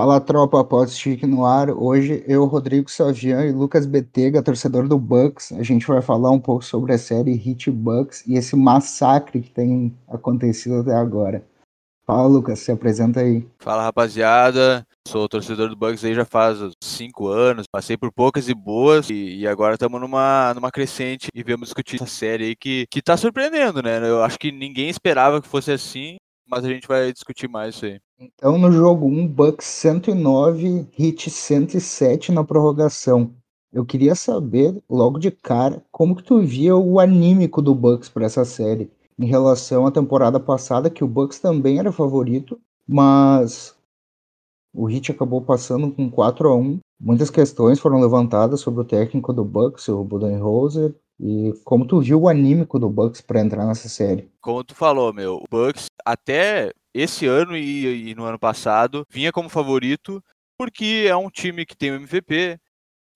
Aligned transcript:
Fala 0.00 0.18
tropa, 0.18 0.64
Podstic 0.64 1.24
no 1.24 1.44
ar. 1.44 1.68
Hoje 1.68 2.24
eu, 2.26 2.46
Rodrigo 2.46 2.90
Savian 2.90 3.44
e 3.44 3.52
Lucas 3.52 3.84
Betega, 3.84 4.42
torcedor 4.42 4.88
do 4.88 4.96
Bucks, 4.96 5.52
a 5.52 5.62
gente 5.62 5.86
vai 5.86 6.00
falar 6.00 6.30
um 6.30 6.40
pouco 6.40 6.64
sobre 6.64 6.94
a 6.94 6.98
série 6.98 7.34
Hit 7.34 7.70
Bucks 7.70 8.26
e 8.26 8.34
esse 8.34 8.56
massacre 8.56 9.42
que 9.42 9.50
tem 9.50 9.94
acontecido 10.08 10.76
até 10.76 10.94
agora. 10.94 11.44
Fala 12.06 12.26
Lucas, 12.26 12.60
se 12.60 12.72
apresenta 12.72 13.20
aí. 13.20 13.46
Fala 13.58 13.82
rapaziada, 13.82 14.86
sou 15.06 15.28
torcedor 15.28 15.68
do 15.68 15.76
Bucks 15.76 16.02
aí 16.02 16.14
já 16.14 16.24
faz 16.24 16.58
cinco 16.82 17.28
anos, 17.28 17.66
passei 17.70 17.98
por 17.98 18.10
poucas 18.10 18.48
e 18.48 18.54
boas 18.54 19.10
e, 19.10 19.40
e 19.40 19.46
agora 19.46 19.74
estamos 19.74 20.00
numa, 20.00 20.54
numa 20.54 20.70
crescente 20.70 21.28
e 21.34 21.42
vamos 21.42 21.68
discutir 21.68 21.96
essa 21.96 22.06
série 22.06 22.44
aí 22.44 22.56
que, 22.56 22.86
que 22.90 23.02
tá 23.02 23.18
surpreendendo, 23.18 23.82
né? 23.82 23.98
Eu 24.08 24.24
acho 24.24 24.38
que 24.38 24.50
ninguém 24.50 24.88
esperava 24.88 25.42
que 25.42 25.46
fosse 25.46 25.70
assim 25.70 26.16
mas 26.50 26.64
a 26.64 26.68
gente 26.68 26.88
vai 26.88 27.12
discutir 27.12 27.48
mais 27.48 27.76
isso 27.76 27.86
aí. 27.86 28.00
Então, 28.22 28.58
no 28.58 28.70
jogo 28.70 29.06
1, 29.06 29.26
Bucks 29.28 29.64
109, 29.64 30.86
Hit 30.92 31.30
107 31.30 32.30
na 32.32 32.44
prorrogação. 32.44 33.34
Eu 33.72 33.82
queria 33.86 34.14
saber, 34.14 34.82
logo 34.90 35.18
de 35.18 35.30
cara, 35.30 35.82
como 35.90 36.14
que 36.14 36.22
tu 36.22 36.42
via 36.42 36.76
o 36.76 37.00
anímico 37.00 37.62
do 37.62 37.74
Bucks 37.74 38.10
para 38.10 38.26
essa 38.26 38.44
série, 38.44 38.92
em 39.18 39.24
relação 39.24 39.86
à 39.86 39.90
temporada 39.90 40.38
passada, 40.38 40.90
que 40.90 41.02
o 41.02 41.08
Bucks 41.08 41.38
também 41.38 41.78
era 41.78 41.90
favorito, 41.90 42.60
mas 42.86 43.74
o 44.74 44.84
Hit 44.84 45.10
acabou 45.10 45.40
passando 45.40 45.90
com 45.90 46.10
4 46.10 46.46
a 46.46 46.54
1 46.54 46.78
Muitas 47.02 47.30
questões 47.30 47.80
foram 47.80 47.98
levantadas 47.98 48.60
sobre 48.60 48.82
o 48.82 48.84
técnico 48.84 49.32
do 49.32 49.42
Bucks, 49.42 49.88
o 49.88 50.04
Budenholzer, 50.04 50.94
e 51.18 51.54
como 51.64 51.86
tu 51.86 51.98
viu 51.98 52.20
o 52.20 52.28
anímico 52.28 52.78
do 52.78 52.90
Bucks 52.90 53.22
para 53.22 53.40
entrar 53.40 53.64
nessa 53.64 53.88
série? 53.88 54.30
Como 54.42 54.62
tu 54.62 54.74
falou, 54.74 55.10
meu, 55.10 55.36
o 55.36 55.44
Bucks 55.50 55.86
até 56.04 56.74
esse 56.94 57.26
ano 57.26 57.56
e, 57.56 58.10
e, 58.10 58.14
no 58.14 58.24
ano 58.24 58.38
passado 58.38 59.06
vinha 59.10 59.32
como 59.32 59.48
favorito 59.48 60.22
porque 60.58 61.06
é 61.08 61.16
um 61.16 61.30
time 61.30 61.64
que 61.64 61.76
tem 61.76 61.90
o 61.90 61.94
MVP, 61.94 62.58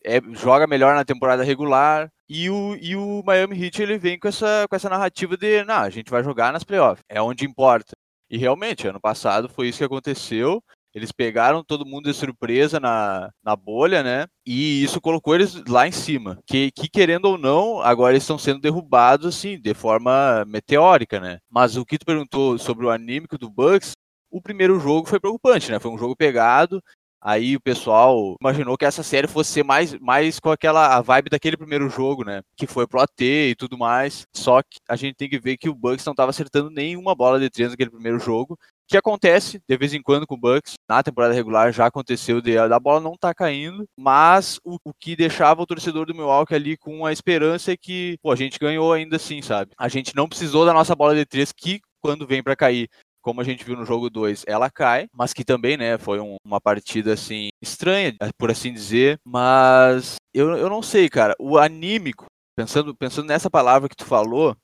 é, 0.04 0.20
joga 0.32 0.66
melhor 0.66 0.94
na 0.94 1.04
temporada 1.04 1.44
regular 1.44 2.10
e 2.28 2.48
o, 2.48 2.74
e 2.76 2.96
o 2.96 3.22
Miami 3.24 3.62
Heat 3.62 3.82
ele 3.82 3.98
vem 3.98 4.18
com 4.18 4.28
essa, 4.28 4.66
com 4.68 4.76
essa 4.76 4.88
narrativa 4.88 5.36
de, 5.36 5.62
não, 5.64 5.76
a 5.76 5.90
gente 5.90 6.10
vai 6.10 6.24
jogar 6.24 6.52
nas 6.52 6.64
playoffs, 6.64 7.04
é 7.08 7.20
onde 7.20 7.44
importa. 7.44 7.94
E 8.30 8.38
realmente, 8.38 8.88
ano 8.88 9.00
passado 9.00 9.48
foi 9.48 9.68
isso 9.68 9.78
que 9.78 9.84
aconteceu. 9.84 10.62
Eles 10.94 11.10
pegaram 11.10 11.64
todo 11.64 11.84
mundo 11.84 12.04
de 12.04 12.16
surpresa 12.16 12.78
na, 12.78 13.28
na 13.42 13.56
bolha, 13.56 14.02
né? 14.02 14.26
E 14.46 14.82
isso 14.84 15.00
colocou 15.00 15.34
eles 15.34 15.60
lá 15.66 15.88
em 15.88 15.92
cima. 15.92 16.38
Que, 16.46 16.70
que 16.70 16.88
querendo 16.88 17.24
ou 17.24 17.36
não, 17.36 17.80
agora 17.80 18.12
eles 18.12 18.22
estão 18.22 18.38
sendo 18.38 18.60
derrubados, 18.60 19.26
assim, 19.26 19.60
de 19.60 19.74
forma 19.74 20.44
meteórica, 20.46 21.18
né? 21.18 21.38
Mas 21.50 21.76
o 21.76 21.84
que 21.84 21.98
tu 21.98 22.06
perguntou 22.06 22.56
sobre 22.58 22.86
o 22.86 22.90
anímico 22.90 23.36
do 23.36 23.50
Bucks, 23.50 23.92
o 24.30 24.40
primeiro 24.40 24.78
jogo 24.78 25.08
foi 25.08 25.18
preocupante, 25.18 25.70
né? 25.72 25.80
Foi 25.80 25.90
um 25.90 25.98
jogo 25.98 26.14
pegado. 26.14 26.80
Aí 27.20 27.56
o 27.56 27.60
pessoal 27.60 28.36
imaginou 28.38 28.76
que 28.76 28.84
essa 28.84 29.02
série 29.02 29.26
fosse 29.26 29.50
ser 29.50 29.64
mais, 29.64 29.98
mais 29.98 30.38
com 30.38 30.50
aquela 30.50 30.94
a 30.94 31.00
vibe 31.00 31.30
daquele 31.30 31.56
primeiro 31.56 31.88
jogo, 31.88 32.22
né? 32.22 32.42
Que 32.54 32.66
foi 32.66 32.86
pro 32.86 33.00
AT 33.00 33.20
e 33.20 33.54
tudo 33.56 33.78
mais. 33.78 34.26
Só 34.36 34.62
que 34.62 34.78
a 34.88 34.94
gente 34.94 35.16
tem 35.16 35.28
que 35.28 35.40
ver 35.40 35.56
que 35.56 35.68
o 35.68 35.74
Bucks 35.74 36.04
não 36.04 36.12
estava 36.12 36.30
acertando 36.30 36.70
nenhuma 36.70 37.14
bola 37.14 37.40
de 37.40 37.48
três 37.48 37.70
naquele 37.70 37.90
primeiro 37.90 38.18
jogo 38.18 38.58
que 38.86 38.96
acontece 38.96 39.60
de 39.68 39.76
vez 39.76 39.94
em 39.94 40.02
quando 40.02 40.26
com 40.26 40.34
o 40.34 40.38
Bucks. 40.38 40.74
Na 40.88 41.02
temporada 41.02 41.34
regular 41.34 41.72
já 41.72 41.86
aconteceu 41.86 42.40
de 42.40 42.56
a 42.58 42.78
bola 42.78 43.00
não 43.00 43.16
tá 43.16 43.34
caindo, 43.34 43.84
mas 43.98 44.58
o, 44.64 44.76
o, 44.84 44.92
que 44.92 45.16
deixava 45.16 45.62
o 45.62 45.66
torcedor 45.66 46.06
do 46.06 46.14
Milwaukee 46.14 46.54
ali 46.54 46.76
com 46.76 47.06
a 47.06 47.12
esperança 47.12 47.72
é 47.72 47.76
que, 47.76 48.16
pô, 48.22 48.30
a 48.30 48.36
gente 48.36 48.58
ganhou 48.58 48.92
ainda 48.92 49.16
assim, 49.16 49.40
sabe? 49.42 49.72
A 49.78 49.88
gente 49.88 50.14
não 50.14 50.28
precisou 50.28 50.66
da 50.66 50.72
nossa 50.72 50.94
bola 50.94 51.14
de 51.14 51.24
três 51.24 51.52
que 51.52 51.80
quando 52.00 52.26
vem 52.26 52.42
para 52.42 52.56
cair 52.56 52.88
como 53.24 53.40
a 53.40 53.44
gente 53.44 53.64
viu 53.64 53.74
no 53.74 53.86
jogo 53.86 54.10
2, 54.10 54.44
ela 54.46 54.70
cai, 54.70 55.08
mas 55.10 55.32
que 55.32 55.42
também, 55.42 55.78
né, 55.78 55.96
foi 55.96 56.20
um, 56.20 56.36
uma 56.44 56.60
partida, 56.60 57.14
assim, 57.14 57.48
estranha, 57.60 58.14
por 58.36 58.50
assim 58.50 58.70
dizer, 58.70 59.18
mas 59.24 60.16
eu, 60.34 60.54
eu 60.58 60.68
não 60.68 60.82
sei, 60.82 61.08
cara, 61.08 61.34
o 61.40 61.56
anímico, 61.56 62.26
pensando, 62.54 62.94
pensando 62.94 63.26
nessa 63.26 63.48
palavra 63.48 63.88
que 63.88 63.96
tu 63.96 64.04
falou, 64.04 64.54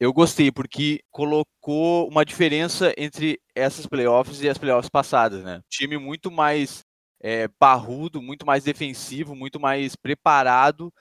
eu 0.00 0.12
gostei, 0.12 0.50
porque 0.50 1.00
colocou 1.10 2.08
uma 2.08 2.24
diferença 2.24 2.92
entre 2.96 3.40
essas 3.54 3.86
playoffs 3.86 4.42
e 4.42 4.48
as 4.48 4.58
playoffs 4.58 4.88
passadas, 4.88 5.42
né? 5.42 5.60
Time 5.68 5.98
muito 5.98 6.30
mais 6.30 6.84
é, 7.20 7.48
parrudo, 7.58 8.20
muito 8.20 8.44
mais 8.44 8.64
defensivo, 8.64 9.34
muito 9.34 9.58
mais 9.60 9.96
preparado 9.96 10.92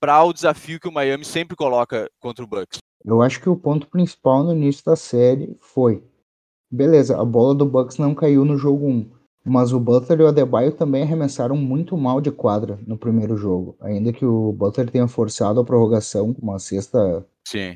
para 0.00 0.22
o 0.24 0.32
desafio 0.32 0.80
que 0.80 0.88
o 0.88 0.92
Miami 0.92 1.24
sempre 1.24 1.56
coloca 1.56 2.10
contra 2.20 2.44
o 2.44 2.48
Bucks. 2.48 2.78
Eu 3.04 3.22
acho 3.22 3.40
que 3.40 3.48
o 3.48 3.56
ponto 3.56 3.86
principal 3.88 4.42
no 4.42 4.52
início 4.52 4.84
da 4.84 4.96
série 4.96 5.56
foi, 5.60 6.02
beleza, 6.70 7.20
a 7.20 7.24
bola 7.24 7.54
do 7.54 7.66
Bucks 7.66 7.98
não 7.98 8.14
caiu 8.14 8.44
no 8.44 8.56
jogo 8.56 8.86
1, 8.86 9.10
mas 9.44 9.72
o 9.72 9.80
Butler 9.80 10.20
e 10.20 10.22
o 10.22 10.28
Adebayo 10.28 10.72
também 10.72 11.02
arremessaram 11.02 11.56
muito 11.56 11.96
mal 11.96 12.20
de 12.20 12.30
quadra 12.30 12.78
no 12.86 12.96
primeiro 12.96 13.36
jogo, 13.36 13.76
ainda 13.80 14.12
que 14.12 14.24
o 14.24 14.52
Butler 14.52 14.88
tenha 14.88 15.08
forçado 15.08 15.58
a 15.60 15.64
prorrogação 15.64 16.32
com 16.32 16.42
uma 16.42 16.58
cesta 16.58 17.24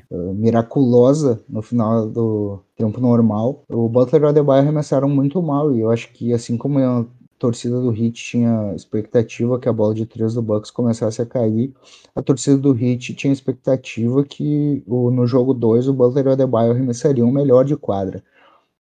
uh, 0.09 0.33
miraculosa 0.33 1.43
no 1.47 1.61
final 1.61 2.07
do 2.07 2.59
tempo 2.75 3.01
normal. 3.01 3.63
O 3.69 3.89
Butler 3.89 4.21
e 4.21 4.25
o 4.25 4.27
Adebayo 4.29 4.61
arremessaram 4.61 5.09
muito 5.09 5.41
mal 5.41 5.73
e 5.75 5.81
eu 5.81 5.91
acho 5.91 6.11
que 6.13 6.33
assim 6.33 6.57
como 6.57 6.79
a 6.79 7.05
torcida 7.37 7.79
do 7.79 7.93
Heat 7.93 8.13
tinha 8.13 8.73
expectativa 8.73 9.59
que 9.59 9.69
a 9.69 9.73
bola 9.73 9.93
de 9.93 10.05
três 10.05 10.33
do 10.33 10.41
Bucks 10.41 10.71
começasse 10.71 11.21
a 11.21 11.25
cair, 11.25 11.71
a 12.15 12.21
torcida 12.21 12.57
do 12.57 12.75
Heat 12.77 13.13
tinha 13.13 13.33
expectativa 13.33 14.23
que 14.23 14.83
o, 14.87 15.11
no 15.11 15.27
jogo 15.27 15.53
2 15.53 15.87
o 15.87 15.93
Butler 15.93 16.25
e 16.25 16.29
o 16.29 16.31
Adebayo 16.31 16.71
arremessariam 16.71 17.31
melhor 17.31 17.63
de 17.63 17.75
quadra. 17.75 18.23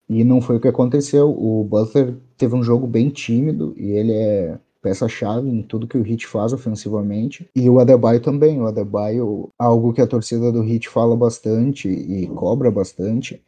E 0.09 0.23
não 0.23 0.41
foi 0.41 0.57
o 0.57 0.59
que 0.59 0.67
aconteceu. 0.67 1.29
O 1.29 1.63
Butler 1.63 2.15
teve 2.43 2.55
um 2.55 2.63
jogo 2.63 2.85
bem 2.85 3.09
tímido 3.09 3.73
e 3.77 3.91
ele 3.91 4.11
é 4.11 4.59
peça-chave 4.81 5.49
em 5.49 5.61
tudo 5.63 5.87
que 5.87 5.97
o 5.97 6.05
Heat 6.05 6.27
faz 6.27 6.51
ofensivamente. 6.51 7.47
E 7.55 7.69
o 7.69 7.79
Adebayo 7.79 8.19
também. 8.19 8.59
O 8.59 8.67
Adebayo, 8.67 9.47
algo 9.57 9.93
que 9.93 10.01
a 10.01 10.07
torcida 10.07 10.51
do 10.51 10.61
Heat 10.61 10.89
fala 10.89 11.15
bastante 11.15 11.87
e 11.87 12.27
cobra 12.27 12.69
bastante, 12.69 13.41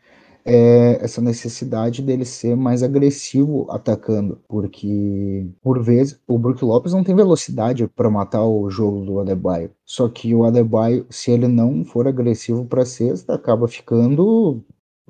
é 0.46 1.04
essa 1.04 1.20
necessidade 1.20 2.02
dele 2.02 2.24
ser 2.24 2.56
mais 2.56 2.84
agressivo 2.84 3.66
atacando, 3.70 4.40
porque 4.48 5.46
por 5.62 5.82
vezes 5.84 6.18
o 6.28 6.38
Brook 6.38 6.64
Lopes 6.64 6.94
não 6.94 7.04
tem 7.04 7.16
velocidade 7.16 7.88
para 7.88 8.10
matar 8.10 8.46
o 8.46 8.70
jogo 8.70 9.04
do 9.04 9.20
Adebayo. 9.20 9.72
Só 9.84 10.08
que 10.08 10.34
o 10.34 10.46
Adebayo, 10.46 11.06
se 11.10 11.32
ele 11.32 11.48
não 11.48 11.84
for 11.84 12.08
agressivo 12.08 12.64
para 12.64 12.86
cesta, 12.86 13.34
acaba 13.34 13.68
ficando 13.68 14.64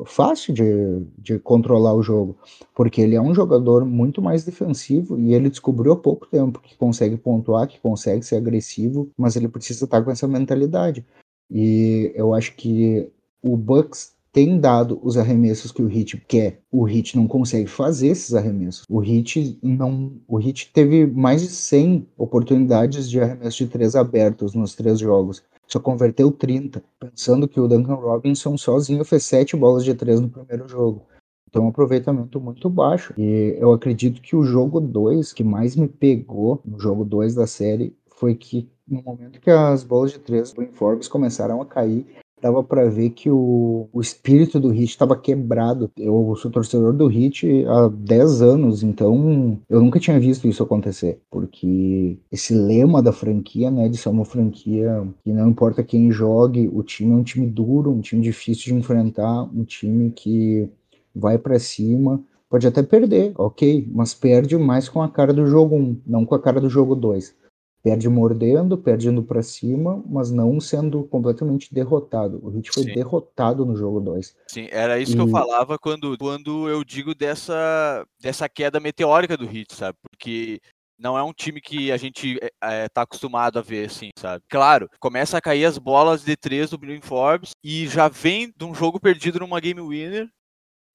fácil 0.04 0.54
de, 0.54 1.06
de 1.18 1.40
controlar 1.40 1.94
o 1.94 2.04
jogo, 2.04 2.38
porque 2.76 3.00
ele 3.00 3.16
é 3.16 3.22
um 3.22 3.34
jogador 3.34 3.86
muito 3.86 4.22
mais 4.22 4.44
defensivo 4.44 5.18
e 5.18 5.34
ele 5.34 5.50
descobriu 5.50 5.94
há 5.94 5.96
pouco 5.96 6.26
tempo 6.26 6.60
que 6.60 6.76
consegue 6.76 7.16
pontuar, 7.16 7.68
que 7.68 7.80
consegue 7.80 8.24
ser 8.24 8.36
agressivo, 8.36 9.10
mas 9.18 9.36
ele 9.36 9.48
precisa 9.48 9.86
estar 9.86 10.04
com 10.04 10.12
essa 10.12 10.28
mentalidade. 10.28 11.06
E 11.50 12.12
eu 12.16 12.34
acho 12.34 12.56
que 12.56 13.10
o 13.42 13.56
Bucks 13.56 14.16
tem 14.34 14.60
dado 14.60 15.00
os 15.02 15.16
arremessos 15.16 15.72
que 15.72 15.82
o 15.82 15.90
Heat 15.90 16.18
quer. 16.28 16.60
O 16.70 16.90
Heat 16.90 17.16
não 17.16 17.26
consegue 17.26 17.68
fazer 17.68 18.08
esses 18.08 18.34
arremessos. 18.34 18.84
O 18.90 19.02
Heat 19.02 19.58
não, 19.64 20.12
o 20.28 20.42
Heat 20.42 20.72
teve 20.74 21.06
mais 21.06 21.42
de 21.42 21.48
100 21.48 22.06
oportunidades 22.18 23.10
de 23.10 23.22
arremesso 23.22 23.64
de 23.64 23.70
três 23.70 23.96
abertos 23.96 24.54
nos 24.54 24.76
três 24.76 25.00
jogos 25.00 25.42
só 25.68 25.80
converteu 25.80 26.32
30, 26.32 26.84
pensando 27.00 27.48
que 27.48 27.60
o 27.60 27.68
Duncan 27.68 27.96
Robinson 27.96 28.58
sozinho 28.58 29.04
fez 29.04 29.24
7 29.24 29.56
bolas 29.56 29.84
de 29.84 29.94
3 29.94 30.20
no 30.20 30.30
primeiro 30.30 30.68
jogo. 30.68 31.06
Então, 31.50 31.66
um 31.66 31.70
aproveitamento 31.70 32.40
muito 32.40 32.70
baixo. 32.70 33.14
E 33.18 33.56
eu 33.60 33.72
acredito 33.72 34.22
que 34.22 34.36
o 34.36 34.44
jogo 34.44 34.82
2, 34.82 35.32
que 35.32 35.44
mais 35.44 35.76
me 35.76 35.88
pegou 35.88 36.62
no 36.66 36.80
jogo 36.80 37.06
2 37.06 37.34
da 37.34 37.48
série, 37.48 37.96
foi 38.18 38.36
que 38.36 38.70
no 38.88 39.02
momento 39.02 39.40
que 39.40 39.50
as 39.50 39.84
bolas 39.84 40.12
de 40.12 40.20
3 40.20 40.52
do 40.52 40.66
Forbes 40.74 41.08
começaram 41.08 41.62
a 41.62 41.66
cair, 41.66 42.06
dava 42.42 42.64
para 42.64 42.90
ver 42.90 43.12
que 43.12 43.30
o, 43.30 43.88
o 43.92 44.02
espírito 44.02 44.60
do 44.60 44.70
Hit 44.70 44.92
estava 44.92 45.18
quebrado. 45.18 45.92
Eu 45.98 46.36
sou 46.36 46.52
torcedor 46.52 46.94
do 46.94 47.08
Hit 47.08 47.66
há 47.66 47.88
10 47.88 48.42
anos, 48.42 48.84
então 48.84 49.60
eu 49.70 49.82
nunca 49.82 50.00
tinha 50.00 50.20
visto 50.20 50.48
isso 50.48 50.62
acontecer, 50.62 51.20
porque 51.30 52.18
esse 52.32 52.54
lema 52.54 53.02
da 53.02 53.12
franquia, 53.12 53.72
né, 53.72 53.90
de 53.90 53.98
ser 53.98 54.10
uma 54.10 54.26
franquia 54.26 55.08
que 55.24 55.32
não 55.32 55.50
importa 55.50 55.84
quem 55.84 56.12
jogue, 56.12 56.70
o 56.72 56.84
time 56.84 57.14
é 57.14 57.16
um 57.16 57.24
time 57.24 57.48
duro, 57.48 57.92
um 57.92 58.02
time 58.02 58.22
difícil 58.22 58.74
de 58.74 58.80
enfrentar, 58.80 59.44
um 59.44 59.64
time 59.64 60.12
que 60.12 60.70
vai 61.16 61.38
para 61.38 61.58
cima, 61.58 62.22
pode 62.50 62.68
até 62.68 62.84
perder, 62.84 63.34
ok, 63.38 63.88
mas 63.92 64.14
perde 64.14 64.58
mais 64.58 64.90
com 64.90 65.02
a 65.02 65.10
cara 65.10 65.34
do 65.34 65.46
jogo 65.46 65.76
1, 65.76 66.02
não 66.06 66.26
com 66.26 66.36
a 66.36 66.42
cara 66.42 66.60
do 66.60 66.70
jogo 66.70 66.96
2 66.96 67.45
perde 67.86 68.10
mordendo, 68.10 68.80
perdendo 68.80 69.22
para 69.22 69.44
cima, 69.44 70.04
mas 70.08 70.32
não 70.32 70.60
sendo 70.60 71.04
completamente 71.04 71.72
derrotado. 71.72 72.40
O 72.44 72.50
Heat 72.50 72.72
foi 72.72 72.82
Sim. 72.82 72.94
derrotado 72.96 73.64
no 73.64 73.78
jogo 73.78 74.00
2. 74.00 74.36
Sim, 74.48 74.68
era 74.72 74.98
isso 74.98 75.12
e... 75.12 75.16
que 75.16 75.22
eu 75.22 75.28
falava 75.28 75.78
quando, 75.78 76.18
quando 76.18 76.68
eu 76.68 76.84
digo 76.84 77.14
dessa, 77.14 78.04
dessa 78.20 78.50
queda 78.50 78.80
meteórica 78.80 79.38
do 79.38 79.46
Heat, 79.46 79.76
sabe? 79.76 79.96
Porque 80.02 80.60
não 80.98 81.16
é 81.16 81.22
um 81.22 81.32
time 81.32 81.62
que 81.62 81.92
a 81.92 81.98
gente 81.98 82.40
é, 82.42 82.50
é, 82.64 82.90
tá 82.90 83.04
acostumado 83.04 83.60
a 83.60 83.62
ver, 83.62 83.86
assim, 83.86 84.10
sabe? 84.18 84.44
Claro, 84.50 84.90
começa 85.00 85.38
a 85.38 85.42
cair 85.42 85.66
as 85.66 85.78
bolas 85.78 86.24
de 86.24 86.36
três 86.36 86.72
do 86.72 86.80
Billy 86.80 87.00
Forbes 87.04 87.52
e 87.64 87.88
já 87.88 88.08
vem 88.08 88.52
de 88.58 88.66
um 88.66 88.74
jogo 88.74 89.00
perdido 89.00 89.40
numa 89.40 89.60
game 89.60 89.80
winner, 89.80 90.28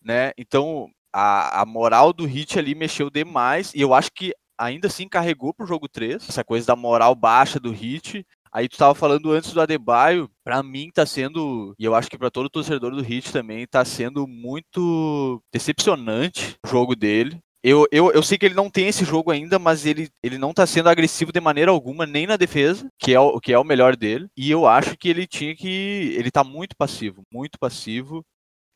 né? 0.02 0.32
Então 0.36 0.90
a, 1.12 1.62
a 1.62 1.64
moral 1.64 2.12
do 2.12 2.26
Hit 2.26 2.58
ali 2.58 2.74
mexeu 2.74 3.08
demais, 3.10 3.72
e 3.76 3.80
eu 3.80 3.94
acho 3.94 4.10
que 4.12 4.34
ainda 4.60 4.88
assim 4.88 5.08
carregou 5.08 5.54
pro 5.54 5.66
jogo 5.66 5.88
3, 5.88 6.28
essa 6.28 6.44
coisa 6.44 6.66
da 6.66 6.76
moral 6.76 7.14
baixa 7.14 7.58
do 7.58 7.70
Hit. 7.70 8.24
Aí 8.52 8.68
tu 8.68 8.76
tava 8.76 8.94
falando 8.94 9.30
antes 9.30 9.52
do 9.52 9.60
Adebayo, 9.60 10.28
para 10.44 10.62
mim 10.62 10.90
tá 10.92 11.06
sendo, 11.06 11.74
e 11.78 11.84
eu 11.84 11.94
acho 11.94 12.10
que 12.10 12.18
para 12.18 12.30
todo 12.30 12.50
torcedor 12.50 12.90
do 12.90 13.02
Hit 13.02 13.32
também, 13.32 13.66
tá 13.66 13.84
sendo 13.84 14.26
muito 14.26 15.40
decepcionante 15.52 16.56
o 16.66 16.68
jogo 16.68 16.94
dele. 16.94 17.38
Eu, 17.62 17.86
eu, 17.92 18.10
eu 18.10 18.22
sei 18.22 18.38
que 18.38 18.46
ele 18.46 18.54
não 18.54 18.70
tem 18.70 18.88
esse 18.88 19.04
jogo 19.04 19.30
ainda, 19.30 19.58
mas 19.58 19.86
ele, 19.86 20.08
ele 20.22 20.38
não 20.38 20.52
tá 20.52 20.66
sendo 20.66 20.88
agressivo 20.88 21.30
de 21.30 21.40
maneira 21.40 21.70
alguma, 21.70 22.06
nem 22.06 22.26
na 22.26 22.36
defesa, 22.36 22.88
que 22.98 23.12
é, 23.14 23.20
o, 23.20 23.38
que 23.38 23.52
é 23.52 23.58
o 23.58 23.64
melhor 23.64 23.96
dele. 23.96 24.28
E 24.36 24.50
eu 24.50 24.66
acho 24.66 24.96
que 24.96 25.08
ele 25.08 25.26
tinha 25.26 25.54
que. 25.54 26.14
Ele 26.18 26.30
tá 26.30 26.42
muito 26.42 26.74
passivo, 26.76 27.22
muito 27.30 27.58
passivo 27.58 28.24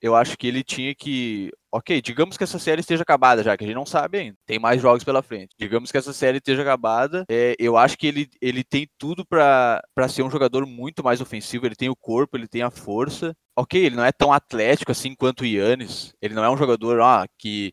eu 0.04 0.14
acho 0.14 0.36
que 0.36 0.46
ele 0.46 0.62
tinha 0.62 0.94
que. 0.94 1.50
Ok, 1.76 2.00
digamos 2.00 2.36
que 2.36 2.44
essa 2.44 2.56
série 2.56 2.82
esteja 2.82 3.02
acabada 3.02 3.42
já, 3.42 3.56
que 3.56 3.64
a 3.64 3.66
gente 3.66 3.74
não 3.74 3.84
sabe 3.84 4.18
ainda. 4.18 4.38
Tem 4.46 4.60
mais 4.60 4.80
jogos 4.80 5.02
pela 5.02 5.24
frente. 5.24 5.56
Digamos 5.58 5.90
que 5.90 5.98
essa 5.98 6.12
série 6.12 6.38
esteja 6.38 6.62
acabada. 6.62 7.24
É, 7.28 7.56
eu 7.58 7.76
acho 7.76 7.98
que 7.98 8.06
ele, 8.06 8.30
ele 8.40 8.62
tem 8.62 8.88
tudo 8.96 9.26
para 9.26 9.82
ser 10.08 10.22
um 10.22 10.30
jogador 10.30 10.64
muito 10.66 11.02
mais 11.02 11.20
ofensivo. 11.20 11.66
Ele 11.66 11.74
tem 11.74 11.88
o 11.88 11.96
corpo, 11.96 12.36
ele 12.36 12.46
tem 12.46 12.62
a 12.62 12.70
força. 12.70 13.34
Ok, 13.56 13.84
ele 13.84 13.96
não 13.96 14.04
é 14.04 14.12
tão 14.12 14.32
atlético 14.32 14.92
assim 14.92 15.16
quanto 15.16 15.40
o 15.40 15.46
Yannis. 15.46 16.14
Ele 16.22 16.32
não 16.32 16.44
é 16.44 16.48
um 16.48 16.56
jogador 16.56 17.00
ah, 17.00 17.26
que 17.36 17.72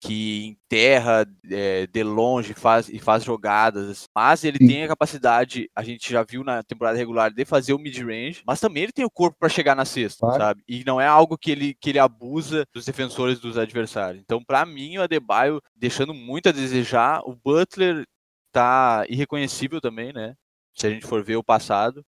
que 0.00 0.46
enterra 0.46 1.26
é, 1.50 1.86
de 1.86 2.02
longe 2.02 2.54
faz, 2.54 2.88
e 2.88 2.98
faz 2.98 3.24
jogadas, 3.24 4.08
mas 4.14 4.44
ele 4.44 4.58
Sim. 4.58 4.66
tem 4.66 4.84
a 4.84 4.88
capacidade, 4.88 5.70
a 5.74 5.82
gente 5.82 6.10
já 6.10 6.22
viu 6.22 6.44
na 6.44 6.62
temporada 6.62 6.98
regular, 6.98 7.32
de 7.32 7.44
fazer 7.44 7.72
o 7.72 7.78
mid-range, 7.78 8.42
mas 8.46 8.60
também 8.60 8.84
ele 8.84 8.92
tem 8.92 9.04
o 9.04 9.10
corpo 9.10 9.36
para 9.38 9.48
chegar 9.48 9.74
na 9.74 9.84
cesta, 9.84 10.20
claro. 10.20 10.42
sabe? 10.42 10.62
E 10.68 10.84
não 10.84 11.00
é 11.00 11.06
algo 11.06 11.38
que 11.38 11.50
ele, 11.50 11.74
que 11.74 11.90
ele 11.90 11.98
abusa 11.98 12.64
dos 12.72 12.84
defensores 12.84 13.40
dos 13.40 13.56
adversários. 13.56 14.22
Então, 14.22 14.42
para 14.44 14.64
mim, 14.66 14.98
o 14.98 15.02
Adebayo 15.02 15.60
deixando 15.74 16.12
muito 16.12 16.48
a 16.48 16.52
desejar, 16.52 17.22
o 17.24 17.34
Butler 17.34 18.04
tá 18.52 19.04
irreconhecível 19.08 19.80
também, 19.80 20.12
né? 20.12 20.34
Se 20.74 20.86
a 20.86 20.90
gente 20.90 21.06
for 21.06 21.22
ver 21.22 21.36
o 21.36 21.44
passado. 21.44 22.04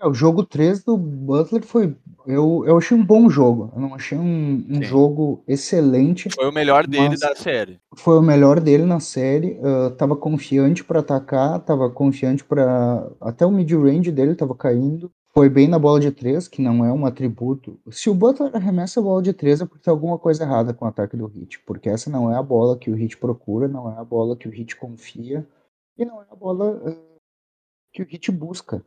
É, 0.00 0.06
o 0.06 0.14
jogo 0.14 0.44
3 0.44 0.84
do 0.84 0.96
Butler 0.96 1.62
foi. 1.64 1.94
Eu, 2.24 2.62
eu 2.66 2.78
achei 2.78 2.96
um 2.96 3.04
bom 3.04 3.28
jogo. 3.28 3.72
Eu 3.74 3.80
não 3.80 3.94
achei 3.94 4.16
um, 4.16 4.64
um 4.70 4.82
jogo 4.82 5.42
excelente. 5.46 6.28
Foi 6.30 6.48
o 6.48 6.52
melhor 6.52 6.86
dele 6.86 7.16
da 7.16 7.34
série. 7.34 7.80
Foi 7.96 8.16
o 8.16 8.22
melhor 8.22 8.60
dele 8.60 8.84
na 8.84 9.00
série. 9.00 9.58
Uh, 9.58 9.90
tava 9.96 10.14
confiante 10.14 10.84
para 10.84 11.00
atacar, 11.00 11.58
tava 11.60 11.90
confiante 11.90 12.44
para 12.44 13.10
Até 13.20 13.44
o 13.44 13.50
mid-range 13.50 14.12
dele 14.12 14.36
tava 14.36 14.54
caindo. 14.54 15.10
Foi 15.34 15.48
bem 15.48 15.66
na 15.68 15.78
bola 15.78 16.00
de 16.00 16.10
três, 16.10 16.46
que 16.46 16.62
não 16.62 16.84
é 16.84 16.92
um 16.92 17.04
atributo. 17.04 17.78
Se 17.90 18.08
o 18.08 18.14
Butler 18.14 18.54
arremessa 18.54 19.00
a 19.00 19.02
bola 19.02 19.22
de 19.22 19.32
três, 19.32 19.60
é 19.60 19.66
porque 19.66 19.84
tem 19.84 19.90
alguma 19.90 20.18
coisa 20.18 20.44
errada 20.44 20.72
com 20.72 20.84
o 20.84 20.88
ataque 20.88 21.16
do 21.16 21.26
Hit. 21.26 21.60
Porque 21.60 21.88
essa 21.88 22.08
não 22.08 22.32
é 22.32 22.36
a 22.36 22.42
bola 22.42 22.78
que 22.78 22.90
o 22.90 22.94
Hit 22.94 23.16
procura, 23.16 23.66
não 23.66 23.90
é 23.90 23.98
a 23.98 24.04
bola 24.04 24.36
que 24.36 24.48
o 24.48 24.50
Hit 24.50 24.76
confia. 24.76 25.46
E 25.96 26.04
não 26.04 26.20
é 26.22 26.26
a 26.30 26.36
bola 26.36 26.76
uh, 26.88 26.96
que 27.92 28.02
o 28.02 28.06
Hit 28.06 28.30
busca. 28.30 28.82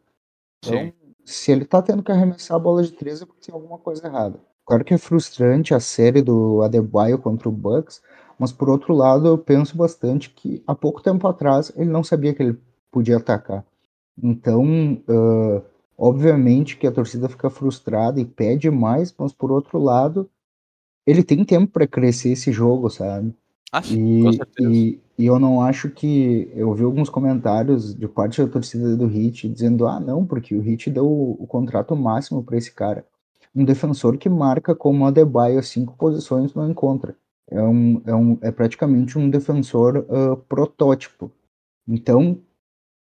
Então, 0.64 0.78
Sim 0.78 1.01
se 1.26 1.52
ele 1.52 1.66
tá 1.66 1.82
tendo 1.82 2.04
que 2.04 2.12
arremessar 2.12 2.58
a 2.58 2.60
bola 2.60 2.84
de 2.84 2.92
três 2.92 3.22
é 3.22 3.26
porque 3.26 3.46
tem 3.46 3.54
alguma 3.54 3.78
coisa 3.78 4.06
errada. 4.08 4.40
Claro 4.66 4.84
que 4.84 4.94
é 4.94 4.98
frustrante 4.98 5.74
a 5.74 5.80
série 5.80 6.22
do 6.22 6.62
Adebayo 6.62 7.18
contra 7.20 7.50
o 7.50 7.52
Bucks, 7.52 8.02
mas 8.40 8.52
por 8.52 8.70
outro 8.70 8.94
lado 8.94 9.28
eu 9.28 9.38
penso 9.38 9.76
bastante 9.76 10.30
que 10.30 10.64
há 10.66 10.74
pouco 10.76 11.02
tempo 11.02 11.28
atrás 11.28 11.72
ele 11.76 11.90
não 11.90 12.04
sabia 12.04 12.34
que 12.34 12.42
ele 12.42 12.60
podia 12.92 13.18
atacar. 13.18 13.66
Então, 14.22 14.64
uh, 15.08 15.64
obviamente 15.98 16.78
que 16.78 16.88
a 16.88 16.92
torcida 16.92 17.30
fica 17.30 17.50
frustrada 17.50 18.20
e 18.20 18.26
pede 18.26 18.70
mais, 18.70 19.14
mas 19.18 19.34
por 19.34 19.52
outro 19.52 19.80
lado 19.80 20.30
ele 21.06 21.24
tem 21.24 21.44
tempo 21.44 21.72
para 21.72 21.88
crescer 21.88 22.32
esse 22.32 22.52
jogo, 22.52 22.90
sabe? 22.90 23.36
Sim, 23.84 24.30
e, 24.30 24.40
e, 24.60 25.02
e, 25.18 25.26
eu 25.26 25.40
não 25.40 25.62
acho 25.62 25.90
que. 25.90 26.52
Eu 26.54 26.74
vi 26.74 26.84
alguns 26.84 27.10
comentários 27.10 27.96
de 27.96 28.08
parte 28.08 28.44
da 28.44 28.52
torcida 28.52 28.98
do 28.98 29.08
Hit 29.08 29.48
dizendo: 29.48 29.88
ah, 29.88 30.00
não, 30.00 30.26
porque 30.26 30.54
o 30.56 30.62
Hit 30.62 30.90
deu 30.90 31.06
o, 31.06 31.38
o 31.42 31.48
contrato 31.48 31.96
máximo 31.96 32.44
para 32.44 32.58
esse 32.58 32.74
cara. 32.74 33.06
Um 33.56 33.64
defensor 33.64 34.18
que 34.18 34.30
marca 34.30 34.76
como 34.76 35.06
Adebayo 35.06 35.64
cinco 35.64 35.96
posições 35.98 36.54
não 36.54 36.70
encontra. 36.70 37.16
É, 37.50 37.62
um, 37.62 38.02
é, 38.06 38.16
um, 38.16 38.38
é 38.42 38.52
praticamente 38.52 39.18
um 39.18 39.30
defensor 39.30 40.06
uh, 40.10 40.38
protótipo. 40.48 41.32
Então, 41.88 42.40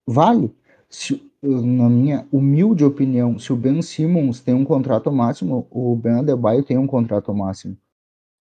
vale. 0.06 0.54
Se, 0.88 1.22
na 1.42 1.88
minha 1.88 2.26
humilde 2.32 2.84
opinião, 2.84 3.38
se 3.38 3.52
o 3.52 3.56
Ben 3.56 3.82
Simmons 3.82 4.40
tem 4.40 4.54
um 4.54 4.64
contrato 4.64 5.10
máximo, 5.10 5.66
o 5.70 5.96
Ben 5.96 6.20
Adebayo 6.20 6.62
tem 6.62 6.78
um 6.78 6.86
contrato 6.86 7.34
máximo. 7.34 7.76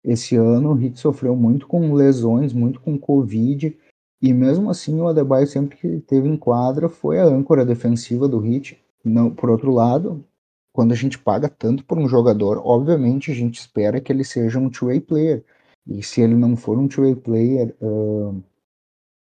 Esse 0.05 0.37
ano 0.37 0.73
o 0.73 0.83
Heat 0.83 0.99
sofreu 0.99 1.37
muito 1.37 1.67
com 1.67 1.93
lesões, 1.93 2.53
muito 2.53 2.81
com 2.81 2.99
Covid, 2.99 3.77
e 4.23 4.33
mesmo 4.33 4.71
assim 4.71 5.01
o 5.01 5.09
Adebayo 5.09 5.47
sempre 5.47 5.77
que 5.77 6.01
teve 6.01 6.29
em 6.29 6.37
quadra 6.37 6.89
foi 6.89 7.19
a 7.19 7.25
âncora 7.25 7.65
defensiva 7.65 8.29
do 8.29 8.45
Heat. 8.45 8.79
Não, 9.05 9.31
por 9.31 9.51
outro 9.51 9.73
lado, 9.73 10.25
quando 10.73 10.93
a 10.93 10.97
gente 10.97 11.19
paga 11.19 11.49
tanto 11.49 11.85
por 11.85 11.99
um 11.99 12.09
jogador, 12.09 12.61
obviamente 12.65 13.31
a 13.31 13.35
gente 13.35 13.59
espera 13.59 14.01
que 14.01 14.13
ele 14.13 14.25
seja 14.25 14.59
um 14.59 14.71
two-way 14.71 15.01
player. 15.01 15.45
E 15.87 16.03
se 16.03 16.21
ele 16.21 16.35
não 16.35 16.57
for 16.57 16.79
um 16.79 16.87
two-way 16.87 17.17
player 17.17 17.75
uh, 17.81 18.43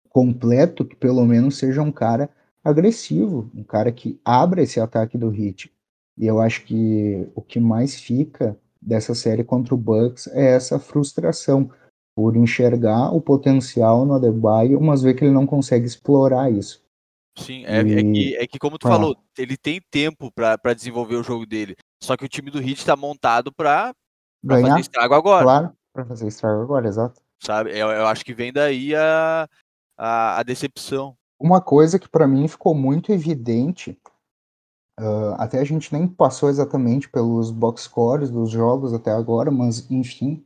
completo, 0.09 0.85
que 0.85 0.95
pelo 0.95 1.25
menos 1.25 1.57
seja 1.57 1.81
um 1.81 1.91
cara 1.91 2.29
agressivo, 2.63 3.49
um 3.53 3.63
cara 3.63 3.91
que 3.91 4.19
abra 4.23 4.61
esse 4.61 4.79
ataque 4.79 5.17
do 5.17 5.33
Heat. 5.33 5.71
E 6.17 6.25
eu 6.25 6.41
acho 6.41 6.65
que 6.65 7.27
o 7.35 7.41
que 7.41 7.59
mais 7.59 7.95
fica 7.95 8.57
dessa 8.81 9.13
série 9.15 9.44
contra 9.44 9.74
o 9.74 9.77
Bucks 9.77 10.27
é 10.27 10.56
essa 10.56 10.79
frustração 10.79 11.69
por 12.15 12.35
enxergar 12.35 13.12
o 13.13 13.21
potencial 13.21 14.06
no 14.06 14.15
Adebayo, 14.15 14.81
mas 14.81 15.03
ver 15.03 15.13
que 15.13 15.24
ele 15.24 15.33
não 15.33 15.45
consegue 15.45 15.85
explorar 15.85 16.51
isso. 16.51 16.83
Sim, 17.38 17.63
é, 17.65 17.83
e... 17.83 17.94
é, 17.94 18.01
que, 18.01 18.35
é 18.38 18.47
que 18.47 18.59
como 18.59 18.79
tu 18.79 18.88
ah. 18.88 18.91
falou, 18.91 19.15
ele 19.38 19.56
tem 19.56 19.79
tempo 19.91 20.31
para 20.31 20.74
desenvolver 20.74 21.15
o 21.15 21.24
jogo 21.24 21.45
dele. 21.45 21.75
Só 22.01 22.18
que 22.18 22.25
o 22.25 22.29
time 22.29 22.50
do 22.50 22.59
Heat 22.59 22.79
está 22.79 22.95
montado 22.95 23.51
para 23.51 23.94
fazer 24.47 24.79
estrago 24.79 25.13
agora. 25.13 25.44
Claro, 25.44 25.74
para 25.94 26.06
fazer 26.06 26.27
estrago 26.27 26.62
agora, 26.62 26.88
exato. 26.88 27.21
Sabe, 27.39 27.77
eu, 27.77 27.89
eu 27.89 28.07
acho 28.07 28.25
que 28.25 28.33
vem 28.33 28.51
daí 28.51 28.95
a, 28.95 29.47
a, 29.95 30.39
a 30.39 30.44
decepção. 30.44 31.15
Uma 31.39 31.62
coisa 31.62 32.00
que 32.00 32.09
para 32.09 32.27
mim 32.27 32.47
ficou 32.47 32.74
muito 32.74 33.12
evidente 33.12 33.96
Uh, 35.00 35.36
até 35.38 35.60
a 35.60 35.63
gente 35.63 35.94
nem 35.94 36.08
passou 36.08 36.50
exatamente 36.50 37.08
pelos 37.08 37.51
box 37.51 37.84
scores 37.84 38.32
dos 38.32 38.50
jogos 38.50 38.94
até 38.94 39.12
agora, 39.12 39.51
mas 39.51 39.89
enfim, 39.92 40.44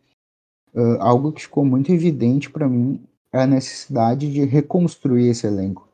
uh, 0.73 1.01
algo 1.01 1.31
que 1.31 1.43
ficou 1.43 1.63
muito 1.63 1.91
evidente 1.91 2.49
para 2.49 2.67
mim 2.67 3.01
é 3.31 3.43
a 3.43 3.47
necessidade 3.47 4.31
de 4.31 4.43
reconstruir 4.43 5.29
esse 5.29 5.47
elenco. 5.47 5.87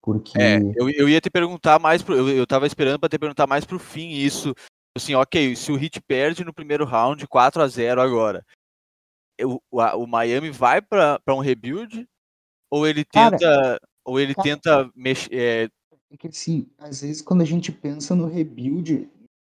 Porque... 0.00 0.40
É, 0.40 0.58
eu, 0.76 0.88
eu 0.88 1.08
ia 1.08 1.20
te 1.20 1.28
perguntar 1.28 1.80
mais, 1.80 2.00
pro, 2.00 2.14
eu, 2.14 2.28
eu 2.28 2.46
tava 2.46 2.64
esperando 2.64 3.00
para 3.00 3.08
te 3.08 3.18
perguntar 3.18 3.46
mais 3.48 3.64
pro 3.64 3.78
fim 3.78 4.10
isso. 4.10 4.54
Assim, 4.96 5.14
ok, 5.14 5.56
se 5.56 5.72
o 5.72 5.76
Heat 5.76 6.00
perde 6.02 6.44
no 6.44 6.54
primeiro 6.54 6.84
round 6.84 7.26
4 7.26 7.60
a 7.60 7.66
0 7.66 8.00
agora, 8.00 8.46
o, 9.42 9.60
o, 9.70 10.06
Miami 10.06 10.50
vai 10.50 10.80
para 10.80 11.20
um 11.30 11.40
rebuild? 11.40 12.08
Ou 12.70 12.86
ele 12.86 13.04
tenta, 13.04 13.38
cara, 13.38 13.80
ou 14.04 14.18
ele 14.18 14.34
tenta 14.34 14.90
mexer, 14.94 15.28
é, 15.32 15.68
é 16.10 16.16
que 16.16 16.28
assim, 16.28 16.66
às 16.78 17.00
vezes 17.00 17.22
quando 17.22 17.42
a 17.42 17.44
gente 17.44 17.72
pensa 17.72 18.14
no 18.14 18.26
rebuild 18.26 19.08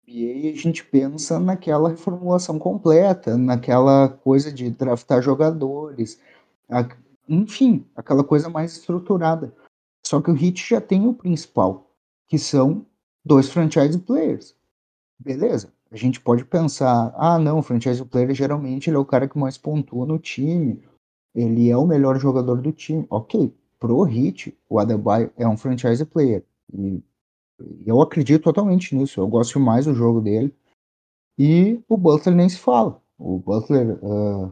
NBA, 0.07 0.53
a 0.53 0.57
gente 0.57 0.85
pensa 0.85 1.39
naquela 1.39 1.89
reformulação 1.89 2.59
completa, 2.59 3.37
naquela 3.37 4.09
coisa 4.09 4.51
de 4.51 4.69
draftar 4.69 5.21
jogadores, 5.21 6.19
a, 6.69 6.87
enfim, 7.27 7.85
aquela 7.95 8.23
coisa 8.23 8.49
mais 8.49 8.73
estruturada. 8.73 9.53
Só 10.05 10.21
que 10.21 10.29
o 10.29 10.37
Heat 10.37 10.69
já 10.69 10.79
tem 10.79 11.07
o 11.07 11.13
principal, 11.13 11.91
que 12.27 12.37
são 12.37 12.85
dois 13.23 13.49
franchise 13.49 13.97
players. 13.97 14.55
Beleza? 15.19 15.73
A 15.91 15.95
gente 15.97 16.19
pode 16.19 16.45
pensar, 16.45 17.13
ah, 17.15 17.39
não, 17.39 17.59
o 17.59 17.63
franchise 17.63 18.03
player 18.05 18.33
geralmente 18.33 18.89
ele 18.89 18.97
é 18.97 18.99
o 18.99 19.05
cara 19.05 19.27
que 19.27 19.37
mais 19.37 19.57
pontua 19.57 20.05
no 20.05 20.19
time, 20.19 20.83
ele 21.33 21.69
é 21.69 21.77
o 21.77 21.85
melhor 21.85 22.19
jogador 22.19 22.61
do 22.61 22.71
time. 22.71 23.05
Ok, 23.09 23.53
pro 23.79 24.03
Hit, 24.03 24.57
o 24.69 24.79
Adebayo 24.79 25.31
é 25.37 25.47
um 25.47 25.57
franchise 25.57 26.03
player. 26.05 26.43
E 26.73 27.03
eu 27.85 28.01
acredito 28.01 28.43
totalmente 28.43 28.95
nisso. 28.95 29.19
Eu 29.19 29.27
gosto 29.27 29.59
mais 29.59 29.85
do 29.85 29.93
jogo 29.93 30.21
dele. 30.21 30.53
E 31.37 31.81
o 31.87 31.97
Butler 31.97 32.35
nem 32.35 32.49
se 32.49 32.57
fala. 32.57 33.01
O 33.17 33.37
Butler, 33.39 33.97
uh, 34.03 34.51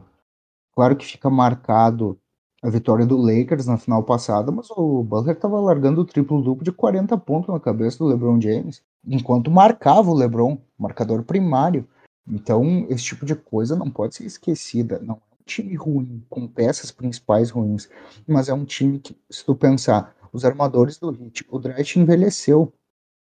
claro 0.74 0.96
que 0.96 1.06
fica 1.06 1.28
marcado 1.30 2.18
a 2.62 2.70
vitória 2.70 3.04
do 3.04 3.18
Lakers 3.18 3.66
na 3.66 3.76
final 3.76 4.02
passada, 4.02 4.50
mas 4.50 4.70
o 4.70 5.02
Butler 5.02 5.36
estava 5.36 5.60
largando 5.60 6.00
o 6.00 6.04
triplo-duplo 6.04 6.64
de 6.64 6.72
40 6.72 7.16
pontos 7.18 7.52
na 7.52 7.60
cabeça 7.60 7.98
do 7.98 8.06
LeBron 8.06 8.40
James, 8.40 8.82
enquanto 9.06 9.50
marcava 9.50 10.10
o 10.10 10.14
LeBron, 10.14 10.56
marcador 10.78 11.22
primário. 11.24 11.86
Então, 12.26 12.86
esse 12.88 13.04
tipo 13.04 13.26
de 13.26 13.34
coisa 13.34 13.76
não 13.76 13.90
pode 13.90 14.14
ser 14.14 14.24
esquecida. 14.24 14.98
Não 15.00 15.20
time 15.46 15.74
ruim, 15.74 16.22
com 16.28 16.46
peças 16.46 16.90
principais 16.90 17.50
ruins, 17.50 17.88
mas 18.26 18.48
é 18.48 18.54
um 18.54 18.64
time 18.64 18.98
que, 18.98 19.16
se 19.30 19.44
tu 19.44 19.54
pensar, 19.54 20.14
os 20.32 20.44
armadores 20.44 20.98
do 20.98 21.10
Hit, 21.10 21.44
o 21.50 21.58
Draft 21.58 21.96
envelheceu. 21.96 22.72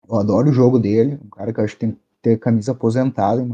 Eu 0.09 0.17
adoro 0.17 0.51
o 0.51 0.53
jogo 0.53 0.79
dele, 0.79 1.19
um 1.25 1.29
cara 1.29 1.53
que 1.53 1.61
eu 1.61 1.65
acho 1.65 1.75
que 1.75 1.81
tem 1.81 1.93
que 1.93 1.99
ter 2.23 2.39
camisa 2.39 2.73
aposentada, 2.73 3.45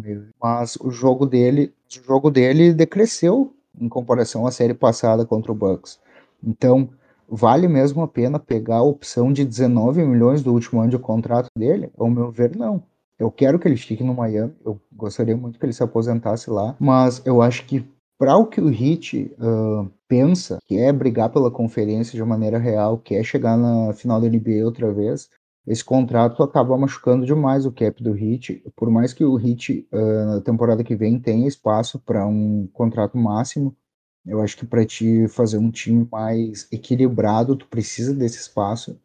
mas 0.41 0.77
o 0.77 0.91
jogo 0.91 1.27
dele 1.27 1.73
o 1.99 2.05
jogo 2.05 2.31
dele 2.31 2.73
decresceu 2.73 3.53
em 3.81 3.89
comparação 3.89 4.47
à 4.47 4.53
série 4.53 4.75
passada 4.75 5.27
contra 5.27 5.51
o 5.51 5.55
Bucks. 5.55 5.99
Então, 6.43 6.89
vale 7.29 7.67
mesmo 7.67 8.03
a 8.03 8.09
pena 8.09 8.39
pegar 8.39 8.77
a 8.77 8.83
opção 8.83 9.33
de 9.33 9.45
19 9.45 10.05
milhões 10.05 10.43
do 10.43 10.53
último 10.53 10.81
ano 10.81 10.91
de 10.91 10.99
contrato 10.99 11.49
dele? 11.57 11.91
Ao 11.99 12.09
meu 12.09 12.31
ver, 12.31 12.55
não. 12.57 12.83
Eu 13.19 13.31
quero 13.31 13.59
que 13.59 13.67
ele 13.67 13.77
fique 13.77 14.05
no 14.05 14.15
Miami, 14.15 14.55
eu 14.65 14.81
gostaria 14.93 15.37
muito 15.37 15.59
que 15.59 15.67
ele 15.67 15.73
se 15.73 15.83
aposentasse 15.83 16.49
lá, 16.49 16.77
mas 16.79 17.21
eu 17.27 17.43
acho 17.43 17.67
que 17.67 17.85
para 18.21 18.37
o 18.37 18.45
que 18.45 18.61
o 18.61 18.69
Heat 18.69 19.35
uh, 19.39 19.91
pensa, 20.07 20.59
que 20.67 20.77
é 20.77 20.93
brigar 20.93 21.31
pela 21.31 21.51
conferência 21.51 22.15
de 22.15 22.23
maneira 22.23 22.59
real, 22.59 22.99
que 22.99 23.15
é 23.15 23.23
chegar 23.23 23.57
na 23.57 23.95
final 23.95 24.21
da 24.21 24.29
NBA 24.29 24.63
outra 24.63 24.93
vez, 24.93 25.31
esse 25.67 25.83
contrato 25.83 26.43
acaba 26.43 26.77
machucando 26.77 27.25
demais 27.25 27.65
o 27.65 27.73
cap 27.73 28.03
do 28.03 28.15
Heat. 28.15 28.63
Por 28.77 28.91
mais 28.91 29.15
que 29.15 29.25
o 29.25 29.41
Heat 29.41 29.89
uh, 29.91 30.35
na 30.35 30.41
temporada 30.43 30.85
que 30.85 30.95
vem 30.95 31.19
tenha 31.19 31.49
espaço 31.49 31.99
para 31.99 32.27
um 32.27 32.69
contrato 32.75 33.17
máximo, 33.17 33.75
eu 34.27 34.43
acho 34.43 34.55
que 34.55 34.67
para 34.67 34.85
te 34.85 35.27
fazer 35.29 35.57
um 35.57 35.71
time 35.71 36.07
mais 36.13 36.69
equilibrado, 36.71 37.57
tu 37.57 37.67
precisa 37.69 38.13
desse 38.13 38.39
espaço. 38.39 39.01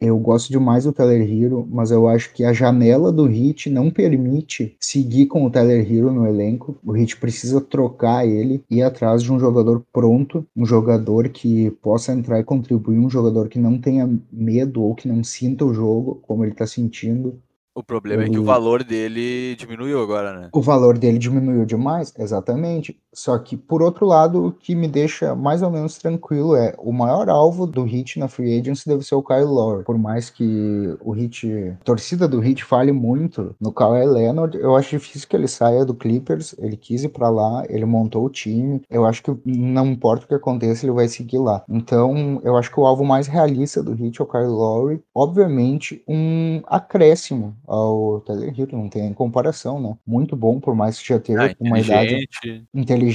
Eu 0.00 0.16
gosto 0.18 0.50
demais 0.50 0.84
do 0.84 0.92
Tyler 0.92 1.22
Hero, 1.22 1.66
mas 1.68 1.90
eu 1.90 2.06
acho 2.06 2.32
que 2.32 2.44
a 2.44 2.52
janela 2.52 3.10
do 3.10 3.24
Hit 3.24 3.68
não 3.68 3.90
permite 3.90 4.76
seguir 4.78 5.26
com 5.26 5.44
o 5.44 5.50
Tyler 5.50 5.80
Hero 5.90 6.12
no 6.12 6.24
elenco. 6.24 6.78
O 6.84 6.92
Hit 6.92 7.16
precisa 7.16 7.60
trocar 7.60 8.24
ele 8.24 8.62
e 8.70 8.76
ir 8.76 8.82
atrás 8.82 9.24
de 9.24 9.32
um 9.32 9.40
jogador 9.40 9.82
pronto, 9.92 10.46
um 10.56 10.64
jogador 10.64 11.28
que 11.30 11.72
possa 11.82 12.12
entrar 12.12 12.38
e 12.38 12.44
contribuir, 12.44 12.98
um 12.98 13.10
jogador 13.10 13.48
que 13.48 13.58
não 13.58 13.76
tenha 13.76 14.08
medo 14.30 14.82
ou 14.82 14.94
que 14.94 15.08
não 15.08 15.24
sinta 15.24 15.64
o 15.64 15.74
jogo 15.74 16.20
como 16.22 16.44
ele 16.44 16.52
está 16.52 16.66
sentindo. 16.66 17.40
O 17.78 17.82
problema 17.82 18.24
é 18.24 18.28
que 18.28 18.38
o 18.38 18.42
valor 18.42 18.82
dele 18.82 19.54
diminuiu 19.54 20.02
agora, 20.02 20.36
né? 20.36 20.48
O 20.52 20.60
valor 20.60 20.98
dele 20.98 21.16
diminuiu 21.16 21.64
demais, 21.64 22.12
exatamente. 22.18 22.98
Só 23.18 23.36
que, 23.36 23.56
por 23.56 23.82
outro 23.82 24.06
lado, 24.06 24.46
o 24.46 24.52
que 24.52 24.76
me 24.76 24.86
deixa 24.86 25.34
mais 25.34 25.60
ou 25.60 25.70
menos 25.72 25.98
tranquilo 25.98 26.54
é 26.54 26.72
o 26.78 26.92
maior 26.92 27.28
alvo 27.28 27.66
do 27.66 27.82
Hit 27.82 28.16
na 28.16 28.28
Free 28.28 28.60
Agency 28.60 28.88
deve 28.88 29.02
ser 29.02 29.16
o 29.16 29.22
Kyle 29.24 29.42
Lowry. 29.42 29.82
Por 29.82 29.98
mais 29.98 30.30
que 30.30 30.96
o 31.00 31.10
Hit, 31.10 31.74
a 31.80 31.84
torcida 31.84 32.28
do 32.28 32.38
Hit 32.38 32.62
fale 32.62 32.92
muito 32.92 33.56
no 33.60 33.72
Kyle 33.72 34.06
Leonard, 34.06 34.56
eu 34.56 34.76
acho 34.76 34.90
difícil 34.90 35.28
que 35.28 35.34
ele 35.34 35.48
saia 35.48 35.84
do 35.84 35.94
Clippers. 35.94 36.54
Ele 36.58 36.76
quis 36.76 37.02
ir 37.02 37.08
pra 37.08 37.28
lá, 37.28 37.64
ele 37.68 37.84
montou 37.84 38.24
o 38.24 38.30
time. 38.30 38.80
Eu 38.88 39.04
acho 39.04 39.20
que 39.20 39.36
não 39.44 39.88
importa 39.88 40.24
o 40.24 40.28
que 40.28 40.34
aconteça, 40.34 40.86
ele 40.86 40.92
vai 40.92 41.08
seguir 41.08 41.38
lá. 41.38 41.64
Então, 41.68 42.40
eu 42.44 42.56
acho 42.56 42.70
que 42.70 42.78
o 42.78 42.86
alvo 42.86 43.04
mais 43.04 43.26
realista 43.26 43.82
do 43.82 43.94
Hit 43.94 44.20
é 44.20 44.24
o 44.24 44.28
Kyle 44.28 44.44
Lowry. 44.44 45.02
Obviamente, 45.12 46.04
um 46.06 46.62
acréscimo 46.68 47.56
ao 47.66 48.20
Tyler 48.20 48.54
Hero, 48.56 48.76
não 48.76 48.88
tem 48.88 49.12
comparação, 49.12 49.80
né? 49.80 49.96
Muito 50.06 50.36
bom, 50.36 50.60
por 50.60 50.76
mais 50.76 51.00
que 51.00 51.08
já 51.08 51.18
tenha 51.18 51.46
ah, 51.46 51.54
uma 51.58 51.80
idade 51.80 52.28
inteligente 52.72 53.07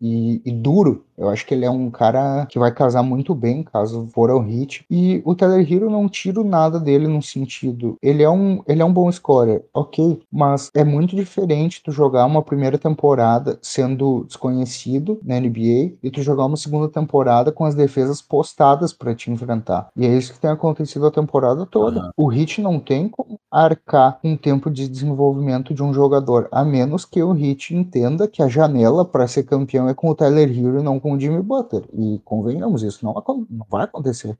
e, 0.00 0.40
e, 0.44 0.52
duro. 0.52 1.04
Eu 1.16 1.28
acho 1.28 1.46
que 1.46 1.54
ele 1.54 1.64
é 1.64 1.70
um 1.70 1.90
cara 1.90 2.46
que 2.46 2.58
vai 2.58 2.72
casar 2.72 3.02
muito 3.02 3.34
bem 3.34 3.62
caso 3.62 4.08
for 4.12 4.30
ao 4.30 4.40
hit. 4.40 4.84
E 4.90 5.22
o 5.24 5.34
Tyler 5.34 5.70
Hero 5.70 5.90
não 5.90 6.08
tiro 6.08 6.42
nada 6.42 6.80
dele 6.80 7.06
no 7.06 7.22
sentido. 7.22 7.96
Ele 8.02 8.22
é 8.22 8.30
um, 8.30 8.62
ele 8.66 8.82
é 8.82 8.84
um 8.84 8.92
bom 8.92 9.10
scorer, 9.10 9.64
ok, 9.72 10.20
mas 10.30 10.70
é 10.74 10.84
muito 10.84 11.14
diferente 11.14 11.82
tu 11.82 11.92
jogar 11.92 12.26
uma 12.26 12.42
primeira 12.42 12.78
temporada 12.78 13.58
sendo 13.62 14.24
desconhecido 14.24 15.20
na 15.22 15.38
NBA 15.38 15.92
e 16.02 16.10
tu 16.10 16.22
jogar 16.22 16.46
uma 16.46 16.56
segunda 16.56 16.88
temporada 16.88 17.52
com 17.52 17.64
as 17.64 17.74
defesas 17.74 18.20
postadas 18.20 18.92
para 18.92 19.14
te 19.14 19.30
enfrentar. 19.30 19.88
E 19.96 20.06
é 20.06 20.16
isso 20.16 20.32
que 20.32 20.40
tem 20.40 20.50
acontecido 20.50 21.06
a 21.06 21.10
temporada 21.10 21.66
toda. 21.66 22.00
Uhum. 22.00 22.10
O 22.16 22.26
Hit 22.26 22.60
não 22.60 22.80
tem 22.80 23.08
como 23.08 23.38
arcar 23.50 24.18
um 24.24 24.36
tempo 24.36 24.70
de 24.70 24.88
desenvolvimento 24.88 25.74
de 25.74 25.82
um 25.82 25.92
jogador, 25.92 26.48
a 26.50 26.64
menos 26.64 27.04
que 27.04 27.22
o 27.22 27.36
Heat 27.36 27.74
entenda 27.74 28.26
que 28.26 28.42
a 28.42 28.48
janela 28.48 29.04
para 29.12 29.28
ser 29.28 29.44
campeão 29.44 29.88
é 29.88 29.94
com 29.94 30.08
o 30.08 30.14
Tyler 30.14 30.48
Hero 30.48 30.80
e 30.80 30.82
não 30.82 30.98
com 30.98 31.12
o 31.12 31.20
Jimmy 31.20 31.42
Butler. 31.42 31.84
E 31.92 32.18
convenhamos, 32.24 32.82
isso 32.82 33.04
não, 33.04 33.14
não 33.48 33.66
vai 33.70 33.84
acontecer. 33.84 34.36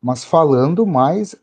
Mas 0.00 0.22
falando 0.22 0.86
mais 0.86 1.34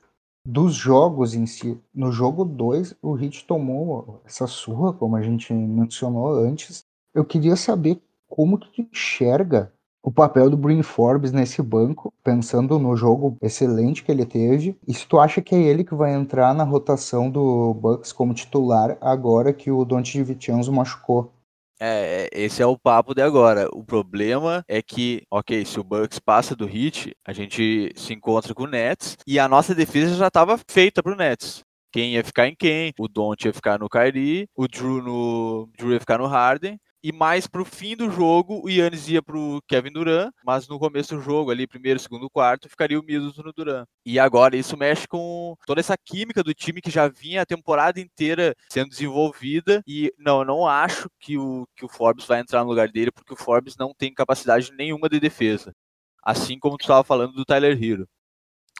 dos 0.45 0.73
jogos 0.73 1.33
em 1.33 1.45
si, 1.45 1.77
no 1.93 2.11
jogo 2.11 2.45
2, 2.45 2.95
o 3.01 3.17
Heat 3.17 3.45
tomou 3.45 4.21
essa 4.25 4.47
surra, 4.47 4.93
como 4.93 5.15
a 5.15 5.21
gente 5.21 5.51
mencionou 5.53 6.29
antes. 6.39 6.85
Eu 7.13 7.25
queria 7.25 7.55
saber 7.55 8.01
como 8.29 8.57
que 8.57 8.69
tu 8.71 8.89
enxerga 8.89 9.73
o 10.01 10.11
papel 10.11 10.49
do 10.49 10.55
Bryn 10.55 10.81
Forbes 10.83 11.33
nesse 11.33 11.61
banco, 11.61 12.13
pensando 12.23 12.79
no 12.79 12.95
jogo 12.95 13.35
excelente 13.41 14.03
que 14.05 14.09
ele 14.09 14.25
teve. 14.25 14.77
E 14.87 14.93
se 14.93 15.05
tu 15.05 15.19
acha 15.19 15.41
que 15.41 15.53
é 15.53 15.61
ele 15.61 15.83
que 15.83 15.93
vai 15.93 16.13
entrar 16.13 16.53
na 16.53 16.63
rotação 16.63 17.29
do 17.29 17.73
Bucks 17.73 18.13
como 18.13 18.33
titular 18.33 18.97
agora 19.01 19.51
que 19.51 19.69
o 19.69 19.83
Dante 19.83 20.23
Vitianzo 20.23 20.71
machucou? 20.71 21.33
É, 21.79 22.29
é, 22.33 22.41
esse 22.41 22.61
é 22.61 22.65
o 22.65 22.77
papo 22.77 23.13
de 23.13 23.21
agora. 23.21 23.67
O 23.71 23.83
problema 23.83 24.63
é 24.67 24.81
que, 24.81 25.23
ok, 25.29 25.63
se 25.63 25.79
o 25.79 25.83
Bucks 25.83 26.19
passa 26.19 26.55
do 26.55 26.65
hit, 26.65 27.15
a 27.25 27.33
gente 27.33 27.91
se 27.95 28.13
encontra 28.13 28.53
com 28.53 28.63
o 28.63 28.67
Nets 28.67 29.15
e 29.27 29.37
a 29.39 29.47
nossa 29.47 29.75
defesa 29.75 30.15
já 30.15 30.27
estava 30.27 30.59
feita 30.69 31.03
pro 31.03 31.15
Nets 31.15 31.63
quem 31.91 32.13
ia 32.13 32.23
ficar 32.23 32.47
em 32.47 32.55
quem, 32.55 32.93
o 32.99 33.07
Don't 33.07 33.47
ia 33.47 33.53
ficar 33.53 33.79
no 33.79 33.89
Kyrie, 33.89 34.47
o 34.55 34.67
Drew 34.67 35.01
no 35.01 35.69
Drew 35.77 35.93
ia 35.93 35.99
ficar 35.99 36.17
no 36.19 36.27
Harden, 36.27 36.79
e 37.07 37.11
mais 37.13 37.47
pro 37.47 37.63
fim 37.63 37.95
do 37.95 38.11
jogo 38.11 38.59
o 38.65 38.69
Yannis 38.69 39.07
ia 39.07 39.23
pro 39.23 39.61
Kevin 39.65 39.93
Durant, 39.93 40.29
mas 40.43 40.67
no 40.67 40.77
começo 40.77 41.15
do 41.15 41.21
jogo, 41.21 41.51
ali, 41.51 41.65
primeiro, 41.65 41.97
segundo, 41.97 42.29
quarto, 42.29 42.67
ficaria 42.67 42.99
o 42.99 43.03
Middleton 43.03 43.43
no 43.43 43.53
Durant. 43.53 43.87
E 44.05 44.19
agora 44.19 44.57
isso 44.57 44.75
mexe 44.75 45.07
com 45.07 45.55
toda 45.65 45.79
essa 45.79 45.95
química 45.97 46.43
do 46.43 46.53
time 46.53 46.81
que 46.81 46.91
já 46.91 47.07
vinha 47.07 47.43
a 47.43 47.45
temporada 47.45 48.01
inteira 48.01 48.53
sendo 48.69 48.89
desenvolvida. 48.89 49.81
E 49.87 50.11
não, 50.17 50.39
eu 50.39 50.45
não 50.45 50.67
acho 50.67 51.09
que 51.17 51.37
o, 51.37 51.65
que 51.77 51.85
o 51.85 51.87
Forbes 51.87 52.25
vai 52.25 52.41
entrar 52.41 52.61
no 52.65 52.69
lugar 52.69 52.89
dele, 52.89 53.09
porque 53.09 53.33
o 53.33 53.37
Forbes 53.37 53.77
não 53.77 53.93
tem 53.97 54.13
capacidade 54.13 54.73
nenhuma 54.73 55.07
de 55.07 55.17
defesa. 55.17 55.71
Assim 56.21 56.59
como 56.59 56.77
tu 56.77 56.81
estava 56.81 57.05
falando 57.05 57.31
do 57.31 57.45
Tyler 57.45 57.81
Hero. 57.81 58.05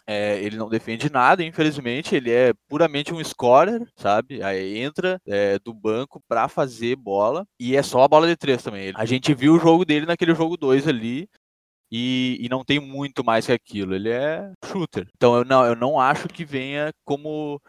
É, 0.09 0.41
ele 0.41 0.55
não 0.55 0.69
defende 0.69 1.11
nada, 1.11 1.43
infelizmente, 1.43 2.15
ele 2.15 2.31
é 2.31 2.53
puramente 2.69 3.13
um 3.13 3.21
scorer, 3.21 3.85
sabe? 3.97 4.41
Aí 4.41 4.77
entra 4.77 5.19
é, 5.27 5.59
do 5.59 5.73
banco 5.73 6.21
para 6.29 6.47
fazer 6.47 6.95
bola 6.95 7.45
e 7.59 7.75
é 7.75 7.83
só 7.83 8.03
a 8.03 8.07
bola 8.07 8.25
de 8.25 8.37
três 8.37 8.63
também. 8.63 8.93
A 8.95 9.03
gente 9.03 9.33
viu 9.33 9.55
o 9.55 9.59
jogo 9.59 9.83
dele 9.83 10.05
naquele 10.05 10.33
jogo 10.33 10.55
2 10.55 10.87
ali, 10.87 11.27
e, 11.91 12.37
e, 12.41 12.49
não 12.49 12.65
tem 12.65 12.79
muito 12.79 13.23
mais 13.23 13.45
que 13.45 13.51
aquilo. 13.51 13.95
Ele 13.95 14.09
é 14.09 14.51
shooter. 14.65 15.07
Então 15.15 15.37
eu 15.37 15.45
não, 15.45 15.65
eu 15.65 15.75
não 15.75 15.99
acho 15.99 16.27
que 16.27 16.43
venha 16.43 16.91
como 17.05 17.61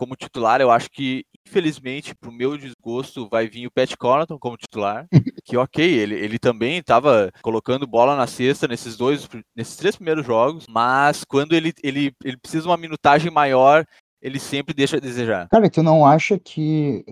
como 0.00 0.16
titular. 0.16 0.60
Eu 0.62 0.70
acho 0.70 0.88
que, 0.90 1.24
infelizmente, 1.46 2.14
pro 2.14 2.32
meu 2.32 2.56
desgosto, 2.56 3.28
vai 3.28 3.48
vir 3.48 3.66
o 3.66 3.70
Pat 3.70 3.96
Connaughton 3.96 4.38
como 4.38 4.56
titular. 4.56 5.06
que 5.44 5.56
ok, 5.56 5.84
ele, 5.84 6.14
ele 6.14 6.38
também 6.38 6.78
estava 6.78 7.30
colocando 7.42 7.86
bola 7.86 8.16
na 8.16 8.26
cesta 8.26 8.68
nesses 8.68 8.96
dois, 8.96 9.28
nesses 9.54 9.76
três 9.76 9.96
primeiros 9.96 10.24
jogos, 10.24 10.66
mas 10.68 11.24
quando 11.24 11.54
ele, 11.54 11.72
ele, 11.82 12.14
ele 12.24 12.36
precisa 12.36 12.62
de 12.62 12.68
uma 12.68 12.76
minutagem 12.76 13.30
maior, 13.30 13.84
ele 14.20 14.38
sempre 14.38 14.74
deixa 14.74 14.96
a 14.96 15.00
desejar. 15.00 15.48
Cara, 15.48 15.68
tu 15.70 15.82
não 15.82 16.06
acha 16.06 16.38
que, 16.38 17.04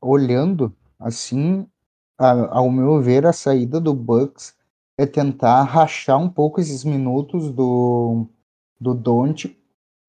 olhando 0.00 0.74
assim, 0.98 1.66
a, 2.18 2.56
ao 2.56 2.70
meu 2.70 3.00
ver, 3.00 3.26
a 3.26 3.32
saída 3.32 3.80
do 3.80 3.94
Bucks 3.94 4.54
é 4.98 5.04
tentar 5.04 5.62
rachar 5.64 6.18
um 6.18 6.28
pouco 6.28 6.60
esses 6.60 6.82
minutos 6.82 7.50
do, 7.50 8.26
do 8.80 8.94
Don't 8.94 9.56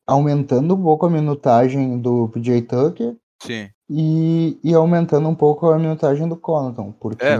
aumentando 0.05 0.73
um 0.73 0.81
pouco 0.81 1.05
a 1.05 1.09
minutagem 1.09 1.99
do 1.99 2.29
PJ 2.29 2.61
Tucker 2.61 3.17
Sim. 3.39 3.69
E, 3.89 4.59
e 4.63 4.73
aumentando 4.73 5.29
um 5.29 5.35
pouco 5.35 5.69
a 5.69 5.79
minutagem 5.79 6.27
do 6.27 6.35
Connaughton, 6.35 6.91
porque 6.99 7.25
é, 7.25 7.39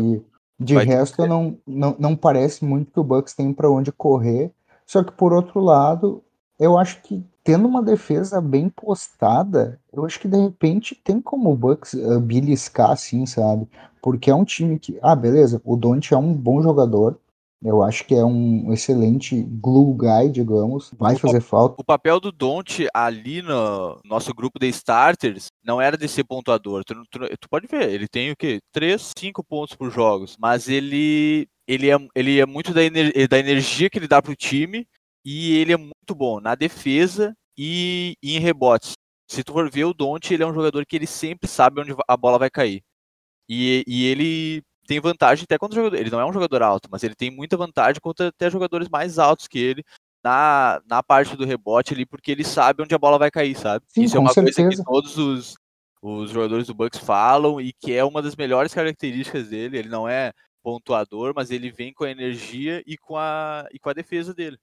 de 0.60 0.76
resto 0.78 1.26
não, 1.28 1.58
não, 1.66 1.96
não 2.00 2.16
parece 2.16 2.64
muito 2.64 2.92
que 2.92 3.00
o 3.00 3.04
Bucks 3.04 3.34
tem 3.34 3.54
para 3.54 3.70
onde 3.70 3.92
correr. 3.92 4.52
Só 4.86 5.04
que 5.04 5.12
por 5.12 5.34
outro 5.34 5.60
lado, 5.60 6.24
eu 6.60 6.78
acho 6.78 7.02
que 7.02 7.24
tendo 7.44 7.68
uma 7.68 7.82
defesa 7.82 8.42
bem 8.42 8.70
postada, 8.70 9.80
eu 9.94 10.06
acho 10.06 10.20
que 10.20 10.28
de 10.28 10.38
repente 10.38 10.96
tem 10.96 11.22
como 11.22 11.52
o 11.52 11.56
Bucks 11.56 11.94
uh, 11.94 12.20
beliscar 12.20 12.92
assim, 12.92 13.26
sabe? 13.26 13.68
Porque 14.02 14.30
é 14.30 14.36
um 14.36 14.44
time 14.44 14.80
que, 14.80 14.98
ah, 15.02 15.16
beleza, 15.16 15.62
o 15.64 15.76
Don't 15.76 16.14
é 16.14 16.18
um 16.18 16.34
bom 16.34 16.62
jogador, 16.62 17.18
eu 17.64 17.82
acho 17.84 18.06
que 18.06 18.14
é 18.14 18.24
um 18.24 18.72
excelente 18.72 19.42
glue 19.42 19.96
guy, 19.96 20.32
digamos. 20.32 20.92
Vai 20.98 21.16
fazer 21.16 21.42
falta. 21.42 21.82
O 21.82 21.84
papel 21.84 22.20
do 22.20 22.32
Don't 22.32 22.88
ali 22.94 23.42
no 23.42 24.00
nosso 24.06 24.34
grupo 24.34 24.60
de 24.60 24.68
starters 24.68 25.48
não 25.64 25.82
era 25.82 25.98
de 25.98 26.08
ser 26.08 26.24
pontuador. 26.24 26.84
Tu, 26.84 26.94
tu, 27.10 27.20
tu 27.20 27.50
pode 27.50 27.66
ver, 27.68 27.90
ele 27.90 28.08
tem 28.08 28.32
o 28.32 28.36
quê? 28.36 28.60
3, 28.72 29.12
5 29.18 29.44
pontos 29.44 29.76
por 29.76 29.92
jogos. 29.92 30.38
Mas 30.40 30.68
ele, 30.68 31.48
ele, 31.68 31.90
é, 31.90 31.98
ele 32.16 32.40
é 32.40 32.46
muito 32.46 32.74
da, 32.74 32.84
ener, 32.84 33.28
da 33.28 33.40
energia 33.40 33.90
que 33.90 33.98
ele 33.98 34.08
dá 34.08 34.22
pro 34.22 34.36
time. 34.36 34.88
E 35.26 35.58
ele 35.58 35.74
é 35.74 35.78
muito 35.78 36.16
bom 36.16 36.40
na 36.40 36.56
defesa 36.56 37.36
e, 37.58 38.16
e 38.22 38.38
em 38.38 38.40
rebotes. 38.40 38.94
Se 39.30 39.44
tu 39.44 39.52
for 39.52 39.70
ver 39.70 39.86
o 39.86 39.94
Don't, 39.94 40.34
ele 40.34 40.44
é 40.44 40.48
um 40.48 40.54
jogador 40.54 40.86
que 40.86 40.96
ele 40.96 41.08
sempre 41.08 41.50
sabe 41.50 41.82
onde 41.82 41.94
a 42.08 42.16
bola 42.16 42.40
vai 42.40 42.50
cair. 42.50 42.82
E, 43.50 43.84
e 43.88 44.06
ele 44.06 44.64
tem 44.88 45.00
vantagem 45.00 45.44
até 45.44 45.58
contra 45.58 45.80
o 45.80 45.84
jogador. 45.84 46.02
Ele 46.02 46.10
não 46.10 46.20
é 46.20 46.26
um 46.26 46.34
jogador 46.34 46.64
alto, 46.64 46.90
mas 46.92 47.04
ele 47.04 47.14
tem 47.14 47.30
muita 47.30 47.58
vantagem 47.58 48.00
contra 48.02 48.30
até 48.30 48.50
jogadores 48.50 48.90
mais 48.90 49.20
altos 49.20 49.48
que 49.48 49.60
ele 49.60 49.84
na, 50.24 50.82
na 50.88 51.04
parte 51.04 51.36
do 51.36 51.46
rebote 51.46 51.94
ali, 51.94 52.06
porque 52.06 52.32
ele 52.32 52.44
sabe 52.44 52.84
onde 52.84 52.96
a 52.96 52.98
bola 52.98 53.20
vai 53.20 53.30
cair, 53.30 53.56
sabe? 53.56 53.86
Sim, 53.88 54.04
Isso 54.04 54.18
é 54.18 54.20
uma 54.20 54.34
certeza. 54.34 54.64
coisa 54.64 54.78
que 54.78 54.84
todos 54.84 55.18
os, 55.18 55.56
os 56.02 56.32
jogadores 56.32 56.68
do 56.68 56.74
Bucks 56.74 57.00
falam 57.00 57.62
e 57.62 57.72
que 57.74 57.94
é 57.94 58.04
uma 58.04 58.22
das 58.22 58.36
melhores 58.36 58.74
características 58.74 59.50
dele. 59.50 59.78
Ele 59.78 59.90
não 59.90 60.08
é 60.08 60.34
pontuador, 60.64 61.34
mas 61.36 61.52
ele 61.52 61.72
vem 61.72 61.94
com 61.94 62.04
a 62.04 62.12
energia 62.12 62.84
e 62.86 62.98
com 62.98 63.16
a, 63.18 63.68
e 63.72 63.80
com 63.80 63.90
a 63.90 63.94
defesa 63.94 64.34
dele. 64.34 64.58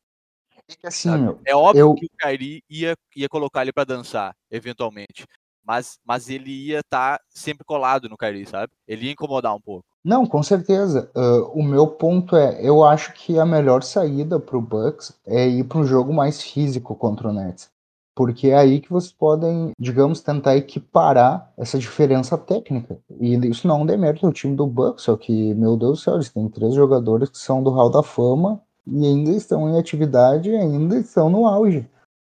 É, 0.83 0.89
assim, 0.89 1.11
é 1.45 1.55
óbvio 1.55 1.81
eu... 1.81 1.95
que 1.95 2.07
o 2.07 2.17
Kyrie 2.19 2.63
ia, 2.69 2.97
ia 3.15 3.29
colocar 3.29 3.63
ele 3.63 3.73
para 3.73 3.85
dançar, 3.85 4.35
eventualmente. 4.51 5.27
Mas, 5.63 5.99
mas 6.05 6.29
ele 6.29 6.51
ia 6.51 6.81
estar 6.81 7.19
tá 7.19 7.25
sempre 7.31 7.65
colado 7.65 8.09
no 8.09 8.19
Kyrie, 8.19 8.47
sabe? 8.47 8.73
Ele 8.87 9.07
ia 9.07 9.13
incomodar 9.13 9.55
um 9.55 9.61
pouco. 9.61 9.94
Não, 10.05 10.27
com 10.27 10.43
certeza. 10.43 11.11
Uh, 11.17 11.59
o 11.59 11.63
meu 11.63 11.87
ponto 11.87 12.37
é, 12.37 12.61
eu 12.61 12.85
acho 12.85 13.15
que 13.15 13.39
a 13.39 13.47
melhor 13.47 13.83
saída 13.83 14.39
para 14.39 14.59
o 14.59 14.61
Bucks 14.61 15.15
é 15.27 15.49
ir 15.49 15.65
para 15.65 15.79
um 15.79 15.85
jogo 15.85 16.13
mais 16.13 16.43
físico 16.43 16.95
contra 16.95 17.29
o 17.29 17.33
Nets. 17.33 17.71
Porque 18.15 18.49
é 18.49 18.55
aí 18.57 18.81
que 18.81 18.91
vocês 18.91 19.13
podem, 19.13 19.73
digamos, 19.79 20.21
tentar 20.21 20.57
equiparar 20.57 21.51
essa 21.57 21.79
diferença 21.79 22.37
técnica. 22.37 22.99
E 23.19 23.35
isso 23.49 23.67
não 23.67 23.79
é 23.79 23.83
um 23.83 23.87
demérito 23.87 24.27
do 24.27 24.33
time 24.33 24.55
do 24.55 24.67
Bucks, 24.67 25.05
só 25.05 25.17
que, 25.17 25.55
meu 25.55 25.77
Deus 25.77 25.99
do 25.99 26.03
céu, 26.05 26.15
eles 26.15 26.31
têm 26.31 26.49
três 26.49 26.75
jogadores 26.75 27.31
que 27.31 27.39
são 27.39 27.63
do 27.63 27.71
Hall 27.71 27.91
da 27.91 28.03
Fama 28.03 28.61
e 28.87 29.07
ainda 29.07 29.31
estão 29.31 29.69
em 29.71 29.79
atividade 29.79 30.55
ainda 30.55 30.99
estão 30.99 31.31
no 31.31 31.47
auge. 31.47 31.89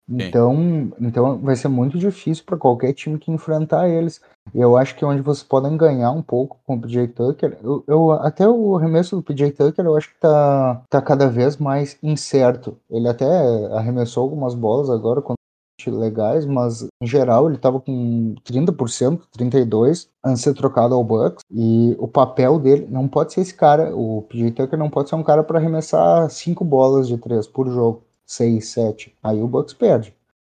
Então, 0.09 0.91
então 1.01 1.39
vai 1.39 1.55
ser 1.55 1.69
muito 1.69 1.99
difícil 1.99 2.45
para 2.45 2.57
qualquer 2.57 2.93
time 2.95 3.19
que 3.19 3.31
enfrentar 3.31 3.89
eles. 3.89 4.21
Eu 4.55 4.77
acho 4.77 4.97
que 4.97 5.05
onde 5.05 5.21
vocês 5.21 5.47
podem 5.47 5.77
ganhar 5.77 6.11
um 6.11 6.23
pouco 6.23 6.59
com 6.67 6.77
o 6.77 6.81
PJ 6.81 7.09
Tucker, 7.09 7.59
eu, 7.63 7.85
eu, 7.87 8.13
até 8.13 8.49
o 8.49 8.77
arremesso 8.77 9.17
do 9.17 9.23
PJ 9.23 9.53
Tucker 9.53 9.85
eu 9.85 9.97
acho 9.97 10.09
que 10.09 10.21
tá, 10.21 10.83
tá 10.89 11.03
cada 11.03 11.29
vez 11.29 11.59
mais 11.59 11.99
incerto. 12.03 12.79
Ele 12.91 13.09
até 13.09 13.27
arremessou 13.75 14.23
algumas 14.23 14.55
bolas 14.55 14.89
agora 14.89 15.21
legais, 15.87 16.45
mas 16.45 16.89
em 17.01 17.07
geral 17.07 17.47
ele 17.47 17.57
estava 17.57 17.79
com 17.81 18.35
30%, 18.45 19.21
32% 19.39 20.09
antes 20.25 20.41
de 20.41 20.45
ser 20.45 20.55
trocado 20.55 20.95
ao 20.95 21.05
Bucks 21.05 21.45
e 21.51 21.95
o 22.01 22.09
papel 22.09 22.59
dele 22.59 22.89
não 22.91 23.07
pode 23.07 23.33
ser 23.33 23.43
esse 23.43 23.55
cara, 23.55 23.95
o 23.95 24.23
PJ 24.23 24.51
Tucker 24.51 24.79
não 24.79 24.91
pode 24.91 25.09
ser 25.09 25.15
um 25.15 25.23
cara 25.23 25.45
para 25.45 25.59
arremessar 25.59 26.29
cinco 26.31 26.65
bolas 26.65 27.07
de 27.07 27.17
três 27.17 27.47
por 27.47 27.69
jogo, 27.71 28.03
seis, 28.29 28.69
sete, 28.69 29.17
aí 29.23 29.41
o 29.41 29.49
Bucks 29.49 29.75
perde. 29.75 30.15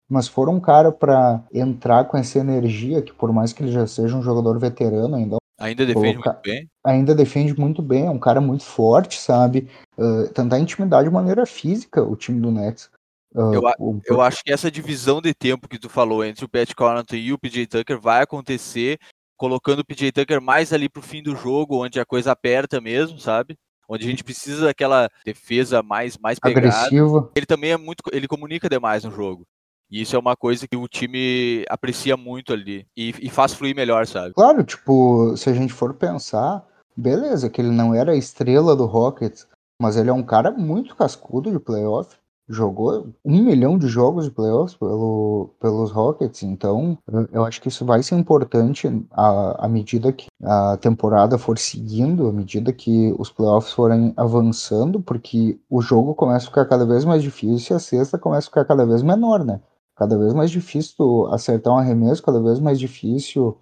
Mas 0.10 0.28
for 0.28 0.50
um 0.50 0.60
cara 0.60 0.92
para 0.92 1.42
entrar 1.54 2.04
com 2.06 2.18
essa 2.18 2.38
energia, 2.38 3.02
que 3.02 3.14
por 3.14 3.32
mais 3.32 3.54
que 3.54 3.64
ele 3.64 3.72
já 3.72 3.88
seja 3.88 4.16
um 4.16 4.22
jogador 4.22 4.60
veterano, 4.60 5.16
ainda 5.16 5.38
Ainda 5.62 5.86
defende 5.86 6.14
colocar, 6.14 6.34
muito 6.34 6.44
bem? 6.44 6.70
Ainda 6.84 7.14
defende 7.16 7.60
muito 7.60 7.82
bem, 7.84 8.08
é 8.08 8.10
um 8.10 8.18
cara 8.18 8.42
muito 8.42 8.64
forte, 8.64 9.20
sabe? 9.20 9.70
Uh, 9.96 10.28
tentar 10.34 10.60
intimidar 10.60 11.04
de 11.04 11.10
maneira 11.12 11.46
física 11.46 12.04
o 12.04 12.16
time 12.16 12.42
do 12.42 12.52
Nets. 12.52 12.90
Uh, 13.34 13.54
eu, 13.54 13.62
o... 13.80 14.02
eu 14.08 14.22
acho 14.22 14.44
que 14.44 14.52
essa 14.52 14.72
divisão 14.72 15.22
de 15.22 15.36
tempo 15.36 15.70
que 15.70 15.78
tu 15.78 15.88
falou 15.88 16.26
entre 16.26 16.44
o 16.44 16.50
Pat 16.50 16.74
Connaughton 16.74 17.16
e 17.16 17.32
o 17.32 17.38
PJ 17.38 17.68
Tucker 17.68 18.00
vai 18.00 18.24
acontecer 18.24 18.98
colocando 19.38 19.80
o 19.80 19.86
PJ 19.86 20.12
Tucker 20.12 20.42
mais 20.42 20.74
ali 20.74 20.90
pro 20.90 21.02
fim 21.02 21.22
do 21.22 21.36
jogo, 21.36 21.84
onde 21.84 22.00
a 22.00 22.06
coisa 22.06 22.32
aperta 22.32 22.82
mesmo, 22.82 23.20
sabe? 23.20 23.56
Onde 23.92 24.06
a 24.06 24.10
gente 24.10 24.24
precisa 24.24 24.66
daquela 24.66 25.10
defesa 25.26 25.84
mais 25.84 26.18
mais 26.18 26.40
pegada. 26.40 26.70
Agressiva. 26.70 27.30
Ele 27.36 27.46
também 27.46 27.72
é 27.72 27.78
muito, 27.78 28.02
ele 28.14 28.26
comunica 28.26 28.70
demais 28.70 29.04
no 29.04 29.12
jogo. 29.12 29.46
E 29.92 30.02
isso 30.02 30.16
é 30.16 30.20
uma 30.20 30.38
coisa 30.38 30.66
que 30.66 30.78
o 30.78 30.88
time 30.88 31.66
aprecia 31.70 32.16
muito 32.16 32.54
ali 32.54 32.88
e, 32.96 33.14
e 33.20 33.30
faz 33.30 33.54
fluir 33.54 33.76
melhor, 33.76 34.08
sabe? 34.08 34.34
Claro, 34.34 34.64
tipo, 34.64 35.36
se 35.36 35.50
a 35.50 35.54
gente 35.54 35.74
for 35.74 35.94
pensar, 35.94 36.66
beleza, 36.96 37.50
que 37.50 37.60
ele 37.60 37.72
não 37.72 37.94
era 37.94 38.14
a 38.14 38.16
estrela 38.16 38.74
do 38.74 38.86
Rockets, 38.86 39.46
mas 39.82 39.98
ele 39.98 40.10
é 40.10 40.14
um 40.14 40.24
cara 40.24 40.52
muito 40.52 40.96
cascudo 40.96 41.52
de 41.52 41.60
playoff 41.60 42.16
jogou 42.48 43.08
um 43.24 43.44
milhão 43.44 43.78
de 43.78 43.88
jogos 43.88 44.26
de 44.26 44.32
playoffs 44.32 44.76
pelo, 44.76 45.50
pelos 45.60 45.92
Rockets, 45.92 46.44
então 46.44 46.98
eu 47.32 47.46
acho 47.46 47.62
que 47.62 47.70
isso 47.70 47.86
vai 47.86 48.04
ser 48.04 48.16
importante 48.16 48.88
à, 49.12 49.66
à 49.66 49.68
medida 49.68 50.12
que 50.12 50.28
a 50.44 50.78
temporada 50.78 51.38
for 51.38 51.58
seguindo, 51.58 52.28
à 52.28 52.32
medida 52.34 52.74
que 52.74 53.16
os 53.18 53.32
playoffs 53.32 53.74
forem 53.74 54.14
avançando, 54.18 55.02
porque 55.02 55.60
o 55.70 55.82
jogo 55.82 56.14
começa 56.14 56.46
a 56.46 56.50
ficar 56.50 56.66
cada 56.66 56.86
vez 56.86 57.06
mais 57.06 57.24
difícil 57.24 57.76
e 57.76 57.78
a 57.78 57.80
cesta 57.80 58.18
começa 58.18 58.48
a 58.48 58.50
ficar 58.50 58.66
cada 58.66 58.86
vez 58.86 59.02
menor, 59.02 59.44
né? 59.46 59.62
Cada 59.96 60.18
vez 60.18 60.34
mais 60.34 60.50
difícil 60.50 60.96
tu 60.98 61.28
acertar 61.28 61.74
um 61.74 61.78
arremesso, 61.78 62.24
cada 62.24 62.42
vez 62.42 62.60
mais 62.60 62.80
difícil 62.80 63.58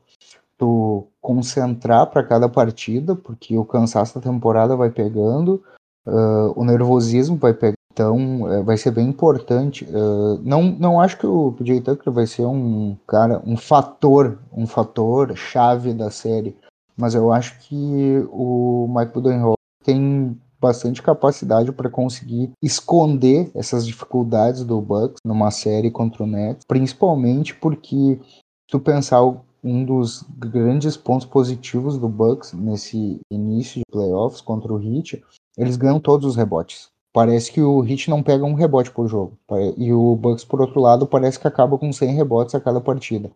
tu 0.57 1.07
concentrar 1.21 2.07
para 2.07 2.23
cada 2.23 2.49
partida, 2.49 3.15
porque 3.15 3.57
o 3.57 3.65
cansaço 3.65 4.15
da 4.15 4.21
temporada 4.21 4.75
vai 4.75 4.89
pegando, 4.89 5.63
uh, 6.05 6.53
o 6.55 6.63
nervosismo 6.63 7.37
vai 7.37 7.53
pegando 7.53 7.78
então, 7.99 8.49
é, 8.49 8.63
vai 8.63 8.77
ser 8.77 8.91
bem 8.91 9.09
importante. 9.09 9.83
Uh, 9.83 10.39
não, 10.41 10.63
não 10.63 11.01
acho 11.01 11.17
que 11.17 11.27
o 11.27 11.51
PJ 11.51 11.81
Tucker 11.81 12.13
vai 12.13 12.25
ser 12.25 12.45
um 12.45 12.95
cara, 13.05 13.43
um 13.45 13.57
fator, 13.57 14.39
um 14.55 14.65
fator 14.65 15.35
chave 15.35 15.93
da 15.93 16.09
série, 16.09 16.55
mas 16.95 17.13
eu 17.13 17.29
acho 17.29 17.59
que 17.59 18.25
o 18.31 18.87
Mike 18.95 19.11
Budenholzer 19.11 19.57
tem 19.83 20.39
bastante 20.61 21.01
capacidade 21.01 21.73
para 21.73 21.89
conseguir 21.89 22.51
esconder 22.63 23.51
essas 23.53 23.85
dificuldades 23.85 24.63
do 24.63 24.79
Bucks 24.79 25.17
numa 25.25 25.51
série 25.51 25.91
contra 25.91 26.23
o 26.23 26.27
Nets, 26.27 26.63
principalmente 26.65 27.53
porque 27.53 28.17
se 28.23 28.41
tu 28.69 28.79
pensar 28.79 29.21
um 29.61 29.83
dos 29.83 30.23
grandes 30.37 30.95
pontos 30.95 31.27
positivos 31.27 31.97
do 31.97 32.07
Bucks 32.07 32.53
nesse 32.53 33.19
início 33.29 33.79
de 33.79 33.91
playoffs 33.91 34.39
contra 34.39 34.73
o 34.73 34.81
Heat, 34.81 35.21
eles 35.57 35.75
ganham 35.75 35.99
todos 35.99 36.25
os 36.25 36.37
rebotes. 36.37 36.89
Parece 37.11 37.51
que 37.51 37.61
o 37.61 37.83
Heat 37.83 38.09
não 38.09 38.21
pega 38.21 38.45
um 38.45 38.53
rebote 38.53 38.91
por 38.91 39.07
jogo. 39.07 39.37
E 39.77 39.91
o 39.91 40.15
Bucks, 40.15 40.45
por 40.45 40.61
outro 40.61 40.79
lado, 40.79 41.07
parece 41.07 41.39
que 41.39 41.47
acaba 41.47 41.77
com 41.77 41.91
100 41.91 42.13
rebotes 42.15 42.55
a 42.55 42.59
cada 42.59 42.79
partida. 42.79 43.31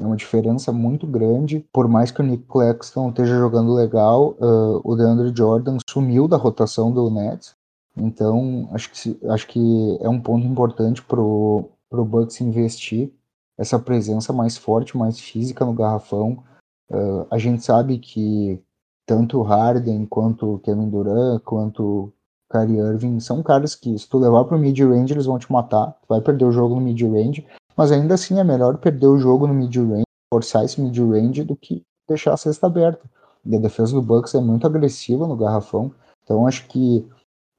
É 0.00 0.06
uma 0.06 0.16
diferença 0.16 0.72
muito 0.72 1.06
grande. 1.06 1.64
Por 1.72 1.88
mais 1.88 2.10
que 2.10 2.20
o 2.20 2.24
Nick 2.24 2.44
Claxton 2.44 3.10
esteja 3.10 3.36
jogando 3.36 3.74
legal, 3.74 4.36
uh, 4.40 4.80
o 4.84 4.94
DeAndre 4.94 5.32
Jordan 5.36 5.76
sumiu 5.90 6.28
da 6.28 6.36
rotação 6.36 6.92
do 6.92 7.10
Nets. 7.10 7.54
Então, 7.96 8.68
acho 8.72 8.90
que, 8.92 9.18
acho 9.28 9.46
que 9.48 9.98
é 10.00 10.08
um 10.08 10.20
ponto 10.20 10.46
importante 10.46 11.02
pro, 11.02 11.68
pro 11.90 12.04
Bucks 12.04 12.40
investir 12.40 13.12
essa 13.58 13.78
presença 13.78 14.32
mais 14.32 14.56
forte, 14.56 14.96
mais 14.96 15.18
física 15.18 15.64
no 15.64 15.72
garrafão. 15.72 16.44
Uh, 16.90 17.26
a 17.28 17.38
gente 17.38 17.64
sabe 17.64 17.98
que 17.98 18.62
tanto 19.04 19.38
o 19.38 19.42
Harden 19.42 20.06
quanto 20.06 20.54
o 20.54 20.58
Kevin 20.60 20.88
Durant, 20.88 21.42
quanto 21.42 22.12
Kyrie 22.50 22.78
Irving 22.78 23.20
são 23.20 23.42
caras 23.42 23.74
que, 23.74 23.98
se 23.98 24.08
tu 24.08 24.18
levar 24.18 24.44
pro 24.44 24.58
mid-range, 24.58 25.12
eles 25.12 25.26
vão 25.26 25.38
te 25.38 25.50
matar. 25.52 25.92
Tu 26.02 26.06
vai 26.08 26.20
perder 26.20 26.44
o 26.44 26.52
jogo 26.52 26.74
no 26.74 26.80
mid-range. 26.80 27.46
Mas 27.76 27.92
ainda 27.92 28.14
assim 28.14 28.40
é 28.40 28.44
melhor 28.44 28.78
perder 28.78 29.06
o 29.06 29.18
jogo 29.18 29.46
no 29.46 29.54
mid-range, 29.54 30.04
forçar 30.32 30.64
esse 30.64 30.80
mid-range, 30.80 31.44
do 31.44 31.54
que 31.54 31.84
deixar 32.08 32.32
a 32.32 32.36
cesta 32.36 32.66
aberta. 32.66 33.08
E 33.44 33.54
a 33.54 33.60
defesa 33.60 33.92
do 33.92 34.02
Bucks 34.02 34.34
é 34.34 34.40
muito 34.40 34.66
agressiva 34.66 35.26
no 35.26 35.36
garrafão. 35.36 35.92
Então 36.24 36.46
acho 36.46 36.66
que 36.66 37.06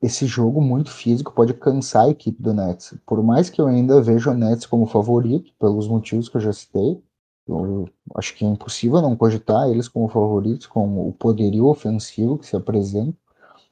esse 0.01 0.25
jogo 0.25 0.61
muito 0.61 0.91
físico 0.91 1.33
pode 1.33 1.53
cansar 1.53 2.05
a 2.05 2.09
equipe 2.09 2.41
do 2.41 2.53
Nets. 2.53 2.93
Por 3.05 3.21
mais 3.23 3.49
que 3.49 3.61
eu 3.61 3.67
ainda 3.67 4.01
veja 4.01 4.31
o 4.31 4.33
Nets 4.33 4.65
como 4.65 4.85
favorito, 4.85 5.51
pelos 5.59 5.87
motivos 5.87 6.29
que 6.29 6.37
eu 6.37 6.41
já 6.41 6.53
citei, 6.53 7.01
eu 7.47 7.89
acho 8.15 8.35
que 8.35 8.45
é 8.45 8.47
impossível 8.47 9.01
não 9.01 9.15
cogitar 9.15 9.67
eles 9.69 9.87
como 9.87 10.07
favoritos, 10.07 10.67
com 10.67 11.07
o 11.07 11.11
poderio 11.13 11.65
ofensivo 11.65 12.37
que 12.37 12.45
se 12.45 12.55
apresenta. 12.55 13.17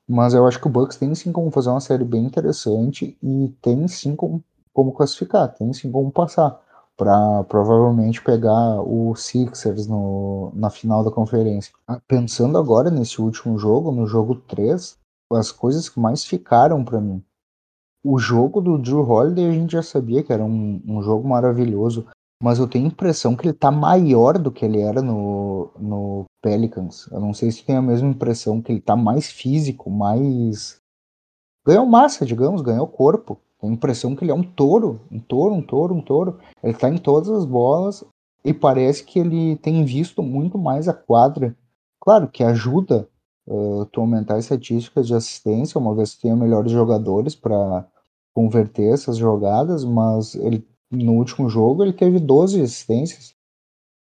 Mas 0.08 0.34
eu 0.34 0.48
acho 0.48 0.60
que 0.60 0.68
o 0.68 0.70
Bucks 0.70 0.98
tem 0.98 1.14
sim 1.14 1.32
como 1.32 1.52
fazer 1.52 1.70
uma 1.70 1.82
série 1.82 2.06
bem 2.06 2.24
interessante 2.24 3.18
e 3.22 3.54
tem 3.62 3.88
sim 3.88 4.16
como, 4.16 4.42
como 4.74 4.94
classificar, 4.94 5.54
tem 5.54 5.74
sim 5.74 5.92
como 5.92 6.12
passar 6.12 6.62
para 6.96 7.44
provavelmente 7.44 8.24
pegar 8.24 8.82
o 8.82 9.16
Sixers 9.16 9.86
no, 9.86 10.52
na 10.56 10.70
final 10.70 11.04
da 11.04 11.12
conferência. 11.12 11.72
Ah, 11.88 12.02
pensando 12.08 12.58
agora 12.58 12.90
nesse 12.90 13.22
último 13.22 13.60
jogo, 13.60 13.92
no 13.92 14.08
jogo 14.08 14.36
3, 14.36 14.98
as 15.34 15.52
coisas 15.52 15.90
que 15.90 16.00
mais 16.00 16.24
ficaram 16.24 16.84
para 16.84 17.00
mim. 17.00 17.24
O 18.04 18.18
jogo 18.18 18.62
do 18.62 18.78
Drew 18.78 19.08
Holiday 19.08 19.50
a 19.50 19.52
gente 19.52 19.74
já 19.74 19.84
sabia 19.84 20.24
que 20.24 20.34
era 20.34 20.44
um, 20.44 20.82
um 20.88 21.02
jogo 21.02 21.28
maravilhoso, 21.28 22.08
mas 22.42 22.60
eu 22.60 22.68
tenho 22.68 22.86
a 22.86 22.90
impressão 22.90 23.36
que 23.36 23.48
ele 23.48 23.54
tá 23.54 23.72
maior 23.72 24.38
do 24.38 24.52
que 24.52 24.64
ele 24.64 24.80
era 24.80 25.02
no, 25.02 25.72
no 25.80 26.26
Pelicans. 26.42 27.08
Eu 27.12 27.20
não 27.20 27.34
sei 27.34 27.52
se 27.52 27.64
tem 27.64 27.76
a 27.76 27.82
mesma 27.82 28.10
impressão 28.10 28.62
que 28.62 28.72
ele 28.72 28.82
tá 28.82 28.96
mais 28.96 29.32
físico, 29.32 29.90
mais. 29.90 30.80
Ganhou 31.66 31.86
massa, 31.86 32.26
digamos, 32.26 32.62
ganhou 32.62 32.88
corpo. 32.88 33.40
Tenho 33.60 33.74
a 33.74 33.76
impressão 33.76 34.16
que 34.16 34.24
ele 34.24 34.32
é 34.32 34.36
um 34.36 34.44
touro, 34.44 35.02
um 35.12 35.20
touro, 35.20 35.56
um 35.56 35.62
touro, 35.62 35.96
um 35.96 36.02
touro. 36.02 36.40
Ele 36.64 36.74
tá 36.74 36.90
em 36.90 36.98
todas 36.98 37.30
as 37.30 37.44
bolas 37.44 38.06
e 38.46 38.54
parece 38.54 39.04
que 39.04 39.20
ele 39.20 39.56
tem 39.58 39.84
visto 39.84 40.22
muito 40.22 40.58
mais 40.60 40.88
a 40.88 40.94
quadra. 40.94 41.58
Claro 42.00 42.28
que 42.28 42.44
ajuda 42.44 43.10
uh, 43.48 43.86
tu 43.88 44.00
aumentar 44.00 44.36
as 44.36 44.46
estatísticas 44.46 45.08
de 45.08 45.16
assistência, 45.16 45.80
uma 45.80 45.96
vez 45.96 46.14
que 46.14 46.22
tenha 46.22 46.36
melhores 46.36 46.72
jogadores 46.72 47.36
para 47.36 47.86
converter 48.34 48.94
essas 48.94 49.18
jogadas, 49.18 49.84
mas 49.84 50.36
ele 50.36 50.66
no 50.92 51.14
último 51.14 51.50
jogo 51.50 51.84
ele 51.84 51.94
teve 51.94 52.20
12 52.20 52.62
assistências. 52.62 53.36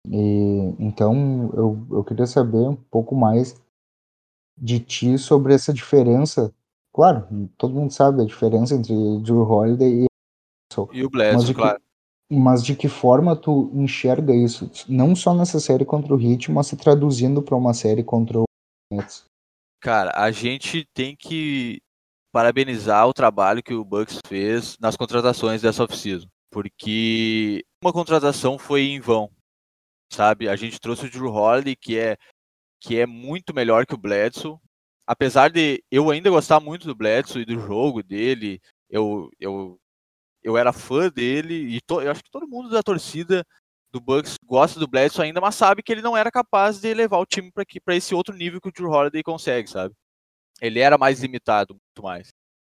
E, 0.07 0.75
então 0.79 1.51
eu, 1.53 1.87
eu 1.91 2.03
queria 2.03 2.27
saber 2.27 2.67
um 2.67 2.75
pouco 2.75 3.15
mais 3.15 3.61
de 4.57 4.79
ti 4.79 5.17
sobre 5.17 5.53
essa 5.53 5.73
diferença. 5.73 6.53
Claro, 6.93 7.49
todo 7.57 7.73
mundo 7.73 7.91
sabe 7.91 8.21
a 8.21 8.25
diferença 8.25 8.75
entre 8.75 8.93
Drew 9.21 9.41
Holiday 9.41 10.03
e 10.03 10.05
e 10.91 11.03
o 11.03 11.09
Bledsoe, 11.09 11.53
claro. 11.53 11.79
Mas 12.31 12.63
de 12.63 12.75
que 12.75 12.87
forma 12.87 13.35
tu 13.35 13.69
enxerga 13.75 14.33
isso? 14.33 14.69
Não 14.89 15.15
só 15.15 15.35
nessa 15.35 15.59
série 15.59 15.85
contra 15.85 16.15
o 16.15 16.19
Heat, 16.19 16.51
mas 16.51 16.67
se 16.67 16.75
traduzindo 16.75 17.43
para 17.43 17.55
uma 17.55 17.73
série 17.73 18.03
contra 18.03 18.39
o 18.39 18.45
Nets. 18.91 19.25
Cara, 19.79 20.11
a 20.15 20.31
gente 20.31 20.87
tem 20.93 21.15
que 21.15 21.79
parabenizar 22.31 23.07
o 23.07 23.13
trabalho 23.13 23.61
que 23.61 23.73
o 23.73 23.85
Bucks 23.85 24.19
fez 24.25 24.77
nas 24.79 24.95
contratações 24.95 25.61
dessa 25.61 25.83
off-season. 25.83 26.27
Porque 26.53 27.65
uma 27.83 27.91
contratação 27.91 28.59
foi 28.59 28.83
em 28.83 28.99
vão, 28.99 29.27
sabe? 30.11 30.47
A 30.47 30.55
gente 30.55 30.79
trouxe 30.79 31.07
o 31.07 31.09
Drew 31.09 31.33
Holiday, 31.33 31.75
que 31.75 31.97
é, 31.97 32.15
que 32.79 32.99
é 32.99 33.07
muito 33.07 33.55
melhor 33.55 33.87
que 33.87 33.95
o 33.95 33.97
Bledsoe. 33.97 34.59
Apesar 35.07 35.49
de 35.49 35.83
eu 35.91 36.11
ainda 36.11 36.29
gostar 36.29 36.59
muito 36.59 36.85
do 36.85 36.93
Bledsoe 36.93 37.41
e 37.41 37.45
do 37.45 37.59
jogo 37.59 38.03
dele, 38.03 38.61
eu, 38.87 39.31
eu, 39.39 39.79
eu 40.43 40.55
era 40.55 40.71
fã 40.71 41.09
dele 41.09 41.55
e 41.55 41.81
to, 41.81 41.99
eu 42.01 42.11
acho 42.11 42.23
que 42.23 42.29
todo 42.29 42.47
mundo 42.47 42.69
da 42.69 42.83
torcida 42.83 43.43
do 43.91 43.99
Bucks 43.99 44.37
gosta 44.45 44.79
do 44.79 44.87
Bledsoe 44.87 45.25
ainda, 45.25 45.41
mas 45.41 45.55
sabe 45.55 45.81
que 45.81 45.91
ele 45.91 46.03
não 46.03 46.15
era 46.15 46.31
capaz 46.31 46.79
de 46.79 46.93
levar 46.93 47.17
o 47.17 47.25
time 47.25 47.51
para 47.51 47.95
esse 47.95 48.13
outro 48.13 48.35
nível 48.35 48.61
que 48.61 48.69
o 48.69 48.71
Drew 48.71 48.91
Holiday 48.91 49.23
consegue, 49.23 49.67
sabe? 49.67 49.95
Ele 50.61 50.79
era 50.79 50.99
mais 50.99 51.19
limitado, 51.19 51.73
muito 51.73 52.03
mais. 52.03 52.27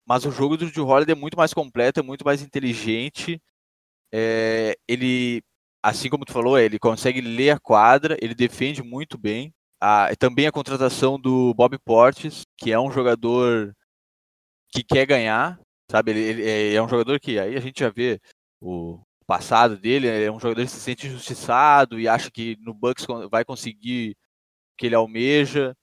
Mas 0.06 0.26
o 0.26 0.30
jogo 0.30 0.58
do 0.58 0.70
Drew 0.70 0.86
Holiday 0.86 1.14
é 1.14 1.18
muito 1.18 1.36
mais 1.38 1.54
completo, 1.54 2.00
é 2.00 2.02
muito 2.02 2.26
mais 2.26 2.42
inteligente. 2.42 3.40
É, 4.12 4.76
ele, 4.88 5.42
assim 5.82 6.08
como 6.08 6.24
tu 6.24 6.32
falou, 6.32 6.58
ele 6.58 6.78
consegue 6.78 7.20
ler 7.20 7.50
a 7.50 7.60
quadra, 7.60 8.16
ele 8.20 8.34
defende 8.34 8.82
muito 8.82 9.18
bem. 9.18 9.52
A, 9.80 10.14
também 10.18 10.46
a 10.46 10.52
contratação 10.52 11.18
do 11.18 11.54
Bob 11.54 11.78
Portes, 11.78 12.42
que 12.58 12.70
é 12.72 12.78
um 12.78 12.90
jogador 12.90 13.74
que 14.72 14.82
quer 14.84 15.06
ganhar, 15.06 15.58
sabe? 15.90 16.12
Ele, 16.12 16.20
ele 16.20 16.48
é, 16.48 16.74
é 16.74 16.82
um 16.82 16.88
jogador 16.88 17.18
que 17.18 17.38
aí 17.38 17.56
a 17.56 17.60
gente 17.60 17.80
já 17.80 17.90
vê 17.90 18.20
o 18.60 19.00
passado 19.26 19.76
dele, 19.76 20.08
é 20.08 20.30
um 20.30 20.40
jogador 20.40 20.62
que 20.64 20.70
se 20.70 20.80
sente 20.80 21.06
injustiçado 21.06 21.98
e 21.98 22.08
acha 22.08 22.30
que 22.30 22.56
no 22.60 22.74
Bucks 22.74 23.06
vai 23.30 23.44
conseguir 23.44 24.12
o 24.12 24.76
que 24.76 24.86
ele 24.86 24.94
almeja 24.94 25.74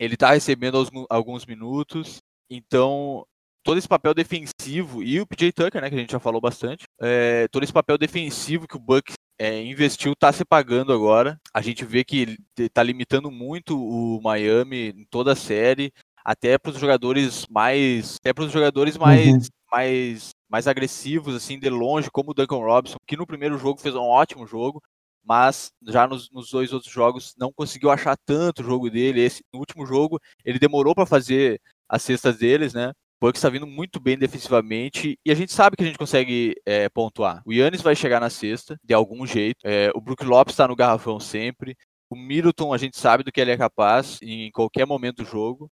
ele 0.00 0.14
está 0.14 0.32
recebendo 0.32 0.82
alguns 1.10 1.44
minutos, 1.44 2.22
então 2.48 3.26
todo 3.62 3.78
esse 3.78 3.88
papel 3.88 4.14
defensivo 4.14 5.02
e 5.02 5.20
o 5.20 5.26
PJ 5.26 5.52
Tucker, 5.52 5.80
né, 5.80 5.88
que 5.88 5.96
a 5.96 5.98
gente 5.98 6.12
já 6.12 6.20
falou 6.20 6.40
bastante, 6.40 6.84
é, 7.00 7.46
todo 7.48 7.62
esse 7.62 7.72
papel 7.72 7.98
defensivo 7.98 8.66
que 8.66 8.76
o 8.76 8.80
Bucks 8.80 9.14
é, 9.38 9.62
investiu 9.62 10.12
está 10.12 10.32
se 10.32 10.44
pagando 10.44 10.92
agora. 10.92 11.38
A 11.52 11.60
gente 11.60 11.84
vê 11.84 12.04
que 12.04 12.36
está 12.58 12.82
limitando 12.82 13.30
muito 13.30 13.78
o 13.78 14.20
Miami 14.22 14.88
em 14.88 15.04
toda 15.10 15.32
a 15.32 15.36
série, 15.36 15.92
até 16.24 16.58
para 16.58 16.70
os 16.70 16.78
jogadores 16.78 17.46
mais, 17.48 18.16
até 18.16 18.32
para 18.32 18.44
os 18.44 18.52
jogadores 18.52 18.96
mais, 18.96 19.26
uhum. 19.28 19.40
mais, 19.72 20.30
mais 20.48 20.68
agressivos 20.68 21.34
assim 21.34 21.58
de 21.58 21.70
longe, 21.70 22.10
como 22.10 22.32
o 22.32 22.34
Duncan 22.34 22.58
Robinson, 22.58 22.98
que 23.06 23.16
no 23.16 23.26
primeiro 23.26 23.58
jogo 23.58 23.80
fez 23.80 23.94
um 23.94 24.02
ótimo 24.02 24.46
jogo, 24.46 24.82
mas 25.24 25.70
já 25.86 26.06
nos, 26.06 26.30
nos, 26.30 26.50
dois 26.50 26.72
outros 26.72 26.92
jogos 26.92 27.34
não 27.38 27.52
conseguiu 27.52 27.90
achar 27.90 28.16
tanto 28.26 28.60
o 28.62 28.64
jogo 28.64 28.90
dele. 28.90 29.20
Esse, 29.22 29.42
no 29.52 29.60
último 29.60 29.86
jogo, 29.86 30.18
ele 30.44 30.58
demorou 30.58 30.94
para 30.94 31.06
fazer 31.06 31.60
as 31.88 32.02
cestas 32.02 32.38
deles, 32.38 32.74
né? 32.74 32.92
Bucks 33.20 33.38
está 33.38 33.50
vindo 33.50 33.66
muito 33.66 34.00
bem 34.00 34.16
defensivamente 34.16 35.18
e 35.24 35.30
a 35.30 35.34
gente 35.34 35.52
sabe 35.52 35.76
que 35.76 35.82
a 35.82 35.86
gente 35.86 35.98
consegue 35.98 36.54
é, 36.64 36.88
pontuar. 36.88 37.42
O 37.44 37.52
Yannis 37.52 37.82
vai 37.82 37.94
chegar 37.94 38.18
na 38.18 38.30
cesta, 38.30 38.78
de 38.82 38.94
algum 38.94 39.26
jeito. 39.26 39.58
É, 39.62 39.90
o 39.94 40.00
Brook 40.00 40.24
Lopes 40.24 40.54
está 40.54 40.66
no 40.66 40.74
garrafão 40.74 41.20
sempre. 41.20 41.76
O 42.08 42.16
Middleton, 42.16 42.72
a 42.72 42.78
gente 42.78 42.98
sabe 42.98 43.22
do 43.22 43.30
que 43.30 43.40
ele 43.40 43.50
é 43.50 43.56
capaz 43.56 44.18
em 44.22 44.50
qualquer 44.50 44.86
momento 44.86 45.22
do 45.22 45.28
jogo. 45.28 45.70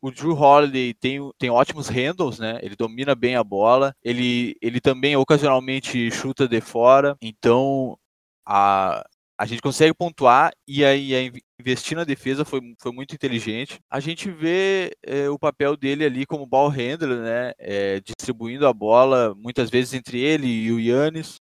O 0.00 0.10
Drew 0.10 0.32
Holiday 0.32 0.94
tem, 0.94 1.18
tem 1.38 1.50
ótimos 1.50 1.88
handles, 1.88 2.38
né? 2.38 2.58
Ele 2.62 2.76
domina 2.76 3.14
bem 3.14 3.36
a 3.36 3.44
bola. 3.44 3.94
Ele, 4.02 4.56
ele 4.62 4.80
também 4.80 5.16
ocasionalmente 5.16 6.10
chuta 6.10 6.48
de 6.48 6.60
fora. 6.60 7.16
Então, 7.20 7.98
a, 8.46 9.04
a 9.38 9.46
gente 9.46 9.62
consegue 9.62 9.94
pontuar 9.94 10.52
e 10.66 10.84
aí 10.84 11.32
investir 11.60 11.96
na 11.96 12.02
defesa 12.02 12.44
foi, 12.44 12.60
foi 12.76 12.90
muito 12.90 13.14
inteligente. 13.14 13.78
A 13.88 14.00
gente 14.00 14.28
vê 14.28 14.96
é, 15.00 15.30
o 15.30 15.38
papel 15.38 15.76
dele 15.76 16.04
ali 16.04 16.26
como 16.26 16.44
ball 16.44 16.68
handler, 16.68 17.20
né, 17.20 17.52
é, 17.56 18.00
distribuindo 18.00 18.66
a 18.66 18.72
bola 18.72 19.34
muitas 19.36 19.70
vezes 19.70 19.94
entre 19.94 20.18
ele 20.18 20.48
e 20.48 20.72
o 20.72 20.80
Yannis. 20.80 21.36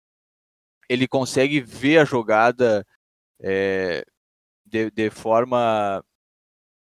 Ele 0.91 1.09
consegue 1.09 1.59
ver 1.61 1.99
a 1.99 2.05
jogada 2.05 2.87
é, 3.41 4.05
de, 4.67 4.91
de 4.91 5.11
forma 5.11 6.05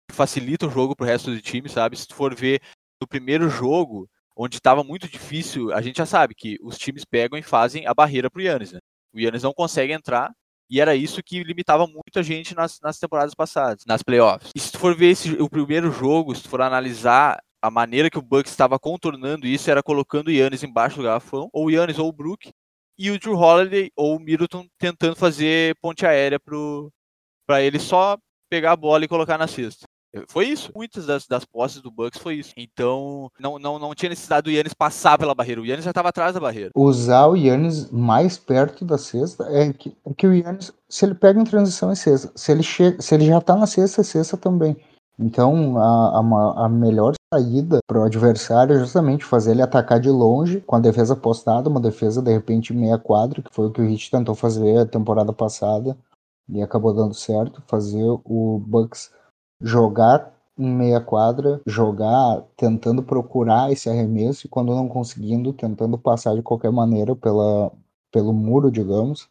que 0.08 0.14
facilita 0.14 0.66
o 0.66 0.70
jogo 0.70 0.94
para 0.94 1.04
o 1.04 1.06
resto 1.06 1.30
do 1.30 1.40
time, 1.40 1.68
sabe? 1.68 1.96
Se 1.96 2.06
tu 2.06 2.14
for 2.14 2.34
ver 2.34 2.60
no 3.00 3.08
primeiro 3.08 3.48
jogo, 3.48 4.08
onde 4.36 4.56
estava 4.56 4.84
muito 4.84 5.08
difícil, 5.08 5.72
a 5.72 5.80
gente 5.80 5.96
já 5.96 6.06
sabe 6.06 6.34
que 6.34 6.58
os 6.62 6.76
times 6.78 7.04
pegam 7.04 7.38
e 7.38 7.42
fazem 7.42 7.86
a 7.86 7.94
barreira 7.94 8.30
para 8.30 8.38
o 8.40 8.42
Yannis, 8.42 8.72
né? 8.72 8.80
O 9.14 9.18
Yannis 9.18 9.42
não 9.42 9.52
consegue 9.52 9.92
entrar 9.92 10.30
e 10.70 10.80
era 10.80 10.94
isso 10.94 11.22
que 11.22 11.42
limitava 11.42 11.86
muito 11.86 12.18
a 12.18 12.22
gente 12.22 12.54
nas, 12.54 12.78
nas 12.80 12.98
temporadas 12.98 13.34
passadas, 13.34 13.84
nas 13.84 14.02
playoffs. 14.02 14.52
E 14.54 14.60
se 14.60 14.70
tu 14.70 14.78
for 14.78 14.94
ver 14.94 15.10
esse, 15.10 15.32
o 15.42 15.50
primeiro 15.50 15.90
jogo, 15.90 16.34
se 16.34 16.44
tu 16.44 16.48
for 16.48 16.62
analisar 16.62 17.42
a 17.60 17.70
maneira 17.70 18.08
que 18.08 18.18
o 18.18 18.22
Bucks 18.22 18.52
estava 18.52 18.78
contornando 18.78 19.46
isso, 19.46 19.70
era 19.70 19.82
colocando 19.82 20.28
o 20.28 20.30
Yannis 20.30 20.62
embaixo 20.62 20.96
do 20.96 21.02
garrafão, 21.02 21.50
ou 21.52 21.66
o 21.66 21.70
Yannis 21.70 21.98
ou 21.98 22.08
o 22.08 22.12
Brook, 22.12 22.50
e 22.96 23.10
o 23.10 23.18
Drew 23.18 23.34
Holiday 23.34 23.90
ou 23.96 24.16
o 24.16 24.20
Middleton 24.20 24.66
tentando 24.78 25.16
fazer 25.16 25.74
ponte 25.80 26.06
aérea 26.06 26.38
para 26.38 27.62
ele 27.62 27.78
só 27.78 28.16
pegar 28.48 28.72
a 28.72 28.76
bola 28.76 29.04
e 29.04 29.08
colocar 29.08 29.38
na 29.38 29.48
cesta. 29.48 29.86
Foi 30.28 30.46
isso. 30.46 30.70
Muitas 30.74 31.06
das, 31.06 31.26
das 31.26 31.44
posses 31.44 31.80
do 31.80 31.90
Bucks 31.90 32.20
foi 32.20 32.36
isso. 32.36 32.52
Então, 32.56 33.30
não, 33.38 33.58
não, 33.58 33.78
não 33.78 33.94
tinha 33.94 34.08
necessidade 34.08 34.44
do 34.44 34.50
Yannis 34.50 34.74
passar 34.74 35.16
pela 35.18 35.34
barreira. 35.34 35.60
O 35.60 35.66
Yannis 35.66 35.84
já 35.84 35.90
estava 35.90 36.08
atrás 36.08 36.34
da 36.34 36.40
barreira. 36.40 36.70
Usar 36.74 37.26
o 37.28 37.36
Yannis 37.36 37.90
mais 37.90 38.36
perto 38.36 38.84
da 38.84 38.98
cesta 38.98 39.44
é 39.50 39.72
que, 39.72 39.96
é 40.04 40.14
que 40.14 40.26
o 40.26 40.34
Yannis, 40.34 40.72
se 40.88 41.04
ele 41.04 41.14
pega 41.14 41.40
em 41.40 41.44
transição, 41.44 41.90
é 41.90 41.94
cesta. 41.94 42.32
Se 42.34 42.50
ele, 42.50 42.62
chega, 42.62 43.00
se 43.00 43.14
ele 43.14 43.26
já 43.26 43.38
está 43.38 43.54
na 43.54 43.66
cesta, 43.66 44.00
é 44.00 44.04
cesta 44.04 44.36
também. 44.36 44.76
Então, 45.18 45.78
a, 45.78 46.18
a, 46.18 46.64
a 46.64 46.68
melhor 46.68 47.12
saída 47.32 47.78
para 47.86 48.00
o 48.00 48.04
adversário 48.04 48.74
é 48.74 48.78
justamente 48.78 49.24
fazer 49.24 49.50
ele 49.50 49.62
atacar 49.62 50.00
de 50.00 50.08
longe, 50.08 50.62
com 50.62 50.76
a 50.76 50.80
defesa 50.80 51.14
postada, 51.14 51.68
uma 51.68 51.80
defesa 51.80 52.22
de 52.22 52.32
repente 52.32 52.72
meia 52.72 52.98
quadra, 52.98 53.42
que 53.42 53.54
foi 53.54 53.66
o 53.66 53.70
que 53.70 53.82
o 53.82 53.84
Heat 53.84 54.10
tentou 54.10 54.34
fazer 54.34 54.78
a 54.78 54.86
temporada 54.86 55.30
passada 55.32 55.96
e 56.48 56.62
acabou 56.62 56.94
dando 56.94 57.14
certo, 57.14 57.62
fazer 57.66 58.02
o 58.24 58.60
Bucks 58.66 59.10
jogar 59.60 60.32
em 60.58 60.70
meia 60.70 61.00
quadra, 61.00 61.60
jogar 61.66 62.42
tentando 62.56 63.02
procurar 63.02 63.72
esse 63.72 63.88
arremesso 63.88 64.46
e 64.46 64.50
quando 64.50 64.74
não 64.74 64.88
conseguindo, 64.88 65.52
tentando 65.52 65.96
passar 65.96 66.34
de 66.34 66.42
qualquer 66.42 66.70
maneira 66.70 67.16
pela, 67.16 67.72
pelo 68.12 68.32
muro, 68.32 68.70
digamos. 68.70 69.28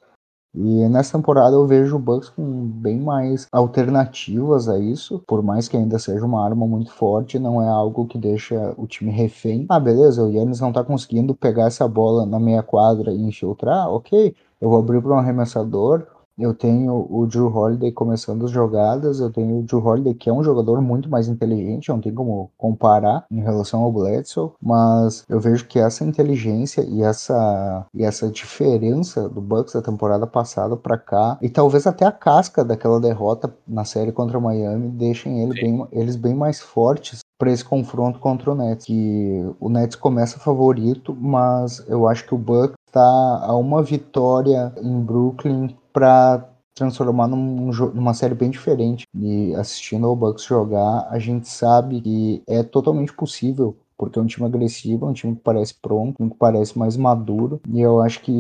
E 0.54 0.90
nessa 0.90 1.16
temporada 1.16 1.56
eu 1.56 1.68
vejo 1.68 1.96
o 1.96 2.00
Bucks 2.00 2.30
com 2.30 2.66
bem 2.66 3.00
mais 3.00 3.48
alternativas 3.52 4.68
a 4.68 4.80
isso, 4.80 5.24
por 5.28 5.44
mais 5.44 5.68
que 5.68 5.78
ainda 5.78 6.00
seja 6.00 6.26
uma 6.26 6.44
arma 6.44 6.66
muito 6.66 6.92
forte, 6.92 7.38
não 7.38 7.62
é 7.62 7.70
algo 7.70 8.08
que 8.08 8.18
deixa 8.18 8.74
o 8.76 8.88
time 8.88 9.12
refém. 9.12 9.68
Ah, 9.70 9.80
beleza, 9.80 10.24
o 10.24 10.32
Yannis 10.32 10.60
não 10.60 10.74
tá 10.74 10.84
conseguindo 10.84 11.36
pegar 11.36 11.68
essa 11.68 11.88
bola 11.88 12.26
na 12.26 12.40
meia 12.40 12.64
quadra 12.64 13.12
e 13.14 13.22
infiltrar, 13.22 13.88
ok, 13.90 14.36
eu 14.60 14.70
vou 14.70 14.80
abrir 14.80 15.00
para 15.02 15.14
um 15.14 15.20
arremessador, 15.20 16.08
eu 16.40 16.54
tenho 16.54 17.08
o 17.10 17.26
Drew 17.28 17.48
Holiday 17.54 17.92
começando 17.92 18.46
as 18.46 18.52
jogadas, 18.52 19.20
eu 19.20 19.32
tenho 19.32 19.60
o 19.60 19.64
Drew 19.64 19.86
Holiday 19.86 20.14
que 20.14 20.30
é 20.30 20.34
um 20.34 20.44
jogador 20.44 20.82
muito 20.82 21.10
mais 21.10 21.28
inteligente, 21.28 21.90
não 21.90 22.00
tem 22.00 22.14
como 22.14 22.52
comparar 22.58 23.26
em 23.32 23.42
relação 23.42 23.82
ao 23.84 23.92
Bledsoe, 23.92 24.52
mas 24.62 25.24
eu 25.28 25.40
vejo 25.40 25.68
que 25.68 25.80
essa 25.80 26.04
inteligência 26.04 26.82
e 26.82 27.02
essa 27.02 27.86
e 27.94 28.04
essa 28.04 28.30
diferença 28.30 29.28
do 29.30 29.42
Bucks 29.42 29.74
da 29.74 29.82
temporada 29.82 30.26
passada 30.26 30.76
para 30.76 30.98
cá 30.98 31.38
e 31.42 31.50
talvez 31.50 31.86
até 31.86 32.06
a 32.06 32.12
casca 32.12 32.64
daquela 32.64 33.00
derrota 33.00 33.54
na 33.68 33.86
série 33.86 34.12
contra 34.12 34.38
o 34.38 34.42
Miami 34.42 34.90
deixem 34.90 35.42
ele 35.42 35.54
bem, 35.54 35.88
eles 35.92 36.16
bem 36.16 36.34
mais 36.34 36.60
fortes 36.60 37.20
para 37.40 37.52
esse 37.52 37.64
confronto 37.64 38.20
contra 38.20 38.52
o 38.52 38.56
Nets. 38.56 38.86
Que 38.86 39.50
o 39.60 39.70
Nets 39.70 39.96
começa 39.96 40.38
favorito, 40.38 41.16
mas 41.20 41.84
eu 41.88 42.08
acho 42.08 42.26
que 42.28 42.36
o 42.36 42.38
Bucks 42.38 42.76
está 42.86 43.02
a 43.42 43.56
uma 43.56 43.82
vitória 43.82 44.74
em 44.82 45.00
Brooklyn 45.00 45.70
para 45.92 46.50
transformar 46.74 47.28
num, 47.28 47.72
numa 47.94 48.14
série 48.14 48.36
bem 48.36 48.50
diferente. 48.50 49.06
E 49.14 49.54
assistindo 49.56 50.08
ao 50.08 50.16
Bucks 50.16 50.44
jogar, 50.44 51.08
a 51.10 51.20
gente 51.20 51.48
sabe 51.48 52.02
que 52.02 52.44
é 52.48 52.64
totalmente 52.64 53.14
possível 53.14 53.78
porque 54.00 54.18
é 54.18 54.22
um 54.22 54.26
time 54.26 54.48
agressivo, 54.48 55.06
é 55.06 55.10
um 55.10 55.14
time 55.14 55.36
que 55.36 55.42
parece 55.44 55.76
pronto, 55.76 56.16
um 56.18 56.30
que 56.30 56.38
parece 56.38 56.80
mais 56.80 56.96
maduro, 56.96 57.60
e 57.70 57.82
eu 57.82 58.02
acho 58.02 58.22
que 58.22 58.32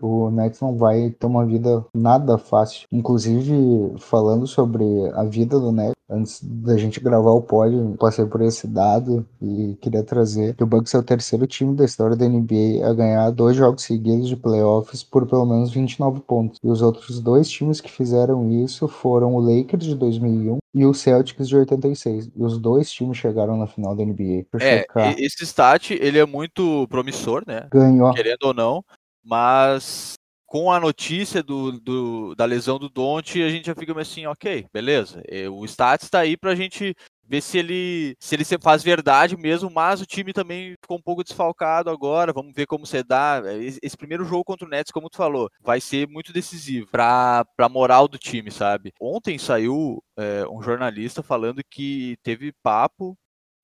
o 0.00 0.30
Nets 0.30 0.60
não 0.60 0.74
vai 0.74 1.10
ter 1.10 1.26
uma 1.26 1.44
vida 1.44 1.84
nada 1.94 2.38
fácil. 2.38 2.88
Inclusive, 2.90 3.92
falando 3.98 4.46
sobre 4.46 4.84
a 5.14 5.22
vida 5.24 5.60
do 5.60 5.70
Nets, 5.70 5.92
antes 6.12 6.42
da 6.42 6.76
gente 6.76 7.00
gravar 7.00 7.30
o 7.30 7.42
pódio, 7.42 7.94
passei 7.98 8.24
por 8.26 8.42
esse 8.42 8.66
dado 8.66 9.26
e 9.40 9.76
queria 9.80 10.02
trazer 10.02 10.54
que 10.54 10.62
o 10.62 10.66
Bucks 10.66 10.94
é 10.94 10.98
o 10.98 11.02
terceiro 11.02 11.46
time 11.46 11.74
da 11.74 11.84
história 11.84 12.16
da 12.16 12.28
NBA 12.28 12.86
a 12.86 12.92
ganhar 12.92 13.30
dois 13.30 13.56
jogos 13.56 13.82
seguidos 13.82 14.28
de 14.28 14.36
playoffs 14.36 15.02
por 15.02 15.26
pelo 15.26 15.46
menos 15.46 15.72
29 15.72 16.20
pontos. 16.20 16.58
E 16.62 16.68
os 16.68 16.82
outros 16.82 17.20
dois 17.20 17.48
times 17.48 17.80
que 17.80 17.90
fizeram 17.90 18.50
isso 18.50 18.86
foram 18.86 19.34
o 19.34 19.40
Lakers 19.40 19.84
de 19.84 19.94
2001 19.94 20.58
e 20.74 20.86
o 20.86 20.94
Celtics 20.94 21.48
de 21.48 21.56
86. 21.56 22.30
E 22.34 22.42
os 22.42 22.58
dois 22.58 22.90
times 22.90 23.16
chegaram 23.16 23.56
na 23.56 23.66
final 23.66 23.94
da 23.94 24.04
NBA. 24.04 24.46
É, 24.60 24.84
esse 25.18 25.44
stat, 25.44 25.92
ele 25.92 26.18
é 26.18 26.26
muito 26.26 26.86
promissor, 26.88 27.42
né? 27.46 27.68
Ganhou. 27.70 28.12
Querendo 28.12 28.44
ou 28.44 28.54
não. 28.54 28.84
mas 29.24 30.14
com 30.52 30.70
a 30.70 30.78
notícia 30.78 31.42
do, 31.42 31.80
do, 31.80 32.34
da 32.34 32.44
lesão 32.44 32.78
do 32.78 32.90
Don't, 32.90 33.42
a 33.42 33.48
gente 33.48 33.68
já 33.68 33.74
fica 33.74 33.98
assim, 33.98 34.26
ok, 34.26 34.66
beleza. 34.70 35.22
O 35.50 35.64
Stats 35.64 36.04
está 36.04 36.18
aí 36.18 36.36
para 36.36 36.50
a 36.50 36.54
gente 36.54 36.94
ver 37.26 37.40
se 37.40 37.56
ele 37.56 38.14
se 38.20 38.34
ele 38.34 38.44
faz 38.60 38.82
verdade 38.82 39.34
mesmo, 39.34 39.70
mas 39.70 40.02
o 40.02 40.04
time 40.04 40.34
também 40.34 40.74
ficou 40.82 40.98
um 40.98 41.02
pouco 41.02 41.24
desfalcado 41.24 41.88
agora. 41.88 42.34
Vamos 42.34 42.52
ver 42.54 42.66
como 42.66 42.84
se 42.84 43.02
dá. 43.02 43.40
Esse 43.82 43.96
primeiro 43.96 44.26
jogo 44.26 44.44
contra 44.44 44.66
o 44.66 44.70
Nets, 44.70 44.92
como 44.92 45.08
tu 45.08 45.16
falou, 45.16 45.48
vai 45.62 45.80
ser 45.80 46.06
muito 46.06 46.34
decisivo 46.34 46.86
para 46.90 47.46
a 47.56 47.68
moral 47.70 48.06
do 48.06 48.18
time, 48.18 48.50
sabe? 48.50 48.92
Ontem 49.00 49.38
saiu 49.38 50.04
é, 50.18 50.44
um 50.50 50.62
jornalista 50.62 51.22
falando 51.22 51.62
que 51.70 52.18
teve 52.22 52.52
papo 52.62 53.16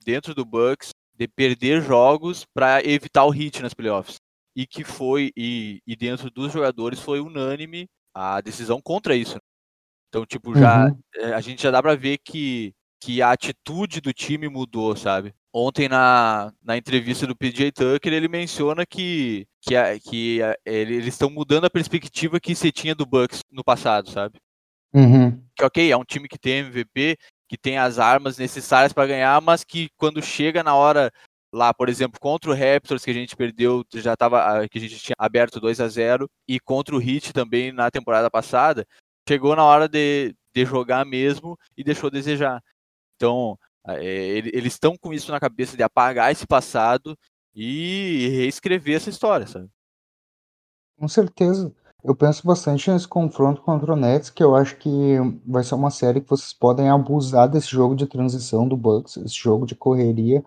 dentro 0.06 0.34
do 0.34 0.46
Bucks 0.46 0.94
de 1.18 1.26
perder 1.26 1.82
jogos 1.82 2.46
para 2.54 2.80
evitar 2.86 3.24
o 3.24 3.30
hit 3.30 3.60
nas 3.60 3.74
playoffs 3.74 4.16
e 4.54 4.66
que 4.66 4.84
foi, 4.84 5.32
e, 5.36 5.80
e 5.86 5.96
dentro 5.96 6.30
dos 6.30 6.52
jogadores 6.52 7.00
foi 7.00 7.20
unânime 7.20 7.88
a 8.14 8.40
decisão 8.40 8.80
contra 8.80 9.14
isso. 9.14 9.38
Então, 10.08 10.24
tipo, 10.24 10.56
já 10.56 10.86
uhum. 10.86 10.98
Eh, 11.16 11.32
a 11.32 11.40
gente 11.40 11.62
já 11.62 11.70
dá 11.70 11.82
para 11.82 11.94
ver 11.94 12.18
que, 12.18 12.72
que 13.00 13.20
a 13.20 13.32
atitude 13.32 14.00
do 14.00 14.12
time 14.12 14.48
mudou, 14.48 14.96
sabe? 14.96 15.34
Ontem 15.52 15.88
na, 15.88 16.52
na 16.62 16.76
entrevista 16.76 17.26
do 17.26 17.36
PJ 17.36 17.72
Tucker 17.72 18.12
ele 18.12 18.28
menciona 18.28 18.86
que, 18.86 19.46
que, 19.60 19.76
a, 19.76 19.98
que 19.98 20.42
a, 20.42 20.56
eles 20.64 21.06
estão 21.06 21.28
mudando 21.30 21.64
a 21.64 21.70
perspectiva 21.70 22.40
que 22.40 22.54
se 22.54 22.72
tinha 22.72 22.94
do 22.94 23.06
Bucks 23.06 23.40
no 23.50 23.64
passado, 23.64 24.10
sabe? 24.10 24.38
Uhum. 24.94 25.42
Que 25.56 25.64
ok, 25.64 25.90
é 25.90 25.96
um 25.96 26.04
time 26.04 26.28
que 26.28 26.38
tem 26.38 26.58
MVP, 26.58 27.16
que 27.48 27.56
tem 27.56 27.78
as 27.78 27.98
armas 27.98 28.36
necessárias 28.36 28.92
para 28.92 29.06
ganhar, 29.06 29.40
mas 29.40 29.64
que 29.64 29.88
quando 29.96 30.22
chega 30.22 30.62
na 30.62 30.74
hora 30.74 31.10
lá, 31.52 31.72
por 31.72 31.88
exemplo, 31.88 32.20
contra 32.20 32.50
o 32.50 32.54
Raptors, 32.54 33.04
que 33.04 33.10
a 33.10 33.14
gente 33.14 33.34
perdeu, 33.34 33.84
já 33.94 34.12
estava 34.12 34.68
que 34.68 34.78
a 34.78 34.80
gente 34.80 34.98
tinha 34.98 35.16
aberto 35.18 35.58
2 35.60 35.80
a 35.80 35.88
0 35.88 36.28
e 36.46 36.60
contra 36.60 36.94
o 36.94 37.00
Heat 37.00 37.32
também 37.32 37.72
na 37.72 37.90
temporada 37.90 38.30
passada, 38.30 38.86
chegou 39.26 39.56
na 39.56 39.64
hora 39.64 39.88
de, 39.88 40.34
de 40.54 40.64
jogar 40.64 41.04
mesmo 41.06 41.58
e 41.76 41.82
deixou 41.82 42.10
desejar. 42.10 42.62
Então, 43.16 43.58
é, 43.86 44.02
eles 44.02 44.74
estão 44.74 44.96
com 44.96 45.12
isso 45.14 45.32
na 45.32 45.40
cabeça 45.40 45.76
de 45.76 45.82
apagar 45.82 46.30
esse 46.30 46.46
passado 46.46 47.16
e 47.54 48.28
reescrever 48.28 48.96
essa 48.96 49.10
história, 49.10 49.46
sabe? 49.46 49.68
Com 50.98 51.08
certeza. 51.08 51.74
Eu 52.02 52.14
penso 52.14 52.46
bastante 52.46 52.90
nesse 52.90 53.08
confronto 53.08 53.60
contra 53.60 53.92
o 53.92 53.96
Nets, 53.96 54.30
que 54.30 54.42
eu 54.42 54.54
acho 54.54 54.76
que 54.76 55.16
vai 55.44 55.64
ser 55.64 55.74
uma 55.74 55.90
série 55.90 56.20
que 56.20 56.30
vocês 56.30 56.52
podem 56.52 56.88
abusar 56.88 57.48
desse 57.48 57.68
jogo 57.68 57.96
de 57.96 58.06
transição 58.06 58.68
do 58.68 58.76
Bucks, 58.76 59.16
esse 59.16 59.34
jogo 59.34 59.66
de 59.66 59.74
correria, 59.74 60.44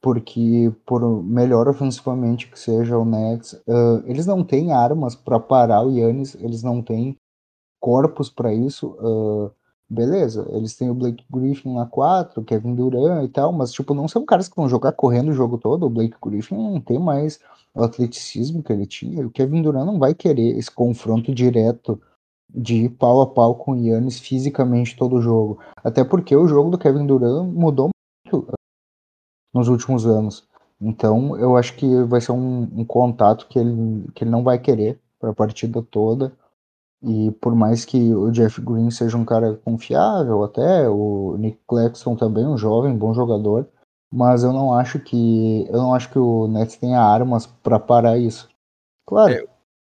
porque 0.00 0.72
por 0.86 1.22
melhor 1.22 1.68
ofensivamente 1.68 2.50
que 2.50 2.58
seja 2.58 2.96
o 2.98 3.04
Nets, 3.04 3.52
uh, 3.52 4.02
eles 4.06 4.26
não 4.26 4.42
têm 4.42 4.72
armas 4.72 5.14
para 5.14 5.38
parar 5.38 5.82
o 5.86 5.90
Yannis, 5.90 6.34
eles 6.36 6.62
não 6.62 6.82
têm 6.82 7.16
corpos 7.80 8.30
para 8.30 8.52
isso. 8.52 8.88
Uh, 8.98 9.50
beleza, 9.88 10.46
eles 10.50 10.76
têm 10.76 10.90
o 10.90 10.94
Blake 10.94 11.24
Griffin 11.30 11.74
na 11.74 11.86
4, 11.86 12.40
o 12.40 12.44
Kevin 12.44 12.74
Durant 12.74 13.24
e 13.24 13.28
tal, 13.28 13.52
mas 13.52 13.72
tipo, 13.72 13.94
não 13.94 14.08
são 14.08 14.24
caras 14.24 14.48
que 14.48 14.56
vão 14.56 14.68
jogar 14.68 14.92
correndo 14.92 15.30
o 15.30 15.34
jogo 15.34 15.58
todo. 15.58 15.86
O 15.86 15.90
Blake 15.90 16.16
Griffin 16.22 16.56
não 16.56 16.80
tem 16.80 16.98
mais 16.98 17.38
o 17.74 17.82
atleticismo 17.82 18.62
que 18.62 18.72
ele 18.72 18.86
tinha. 18.86 19.26
O 19.26 19.30
Kevin 19.30 19.62
Durant 19.62 19.86
não 19.86 19.98
vai 19.98 20.14
querer 20.14 20.56
esse 20.56 20.70
confronto 20.70 21.34
direto 21.34 22.00
de 22.54 22.88
pau 22.88 23.20
a 23.20 23.26
pau 23.26 23.56
com 23.56 23.72
o 23.72 23.76
Yannis 23.76 24.20
fisicamente 24.20 24.96
todo 24.96 25.16
o 25.16 25.22
jogo. 25.22 25.58
Até 25.82 26.04
porque 26.04 26.36
o 26.36 26.46
jogo 26.46 26.70
do 26.70 26.78
Kevin 26.78 27.06
Durant 27.06 27.46
mudou 27.52 27.90
muito 28.24 28.52
nos 29.52 29.68
últimos 29.68 30.06
anos. 30.06 30.46
Então, 30.80 31.36
eu 31.38 31.56
acho 31.56 31.74
que 31.76 32.02
vai 32.04 32.20
ser 32.20 32.32
um, 32.32 32.68
um 32.74 32.84
contato 32.84 33.46
que 33.48 33.58
ele, 33.58 34.06
que 34.14 34.24
ele 34.24 34.30
não 34.30 34.42
vai 34.42 34.58
querer 34.58 35.00
para 35.18 35.30
a 35.30 35.34
partida 35.34 35.82
toda. 35.82 36.32
E 37.06 37.30
por 37.32 37.54
mais 37.54 37.84
que 37.84 38.14
o 38.14 38.30
Jeff 38.30 38.60
Green 38.62 38.90
seja 38.90 39.16
um 39.16 39.26
cara 39.26 39.54
confiável, 39.58 40.42
até 40.42 40.88
o 40.88 41.36
Nick 41.38 41.58
Claxton 41.66 42.16
também 42.16 42.46
um 42.46 42.56
jovem, 42.56 42.96
bom 42.96 43.12
jogador, 43.12 43.68
mas 44.10 44.42
eu 44.42 44.54
não 44.54 44.72
acho 44.72 44.98
que 44.98 45.66
eu 45.68 45.74
não 45.74 45.94
acho 45.94 46.10
que 46.10 46.18
o 46.18 46.48
Nets 46.48 46.76
tenha 46.76 47.00
armas 47.00 47.46
para 47.46 47.78
parar 47.78 48.16
isso. 48.16 48.48
Claro. 49.06 49.34
É, 49.34 49.44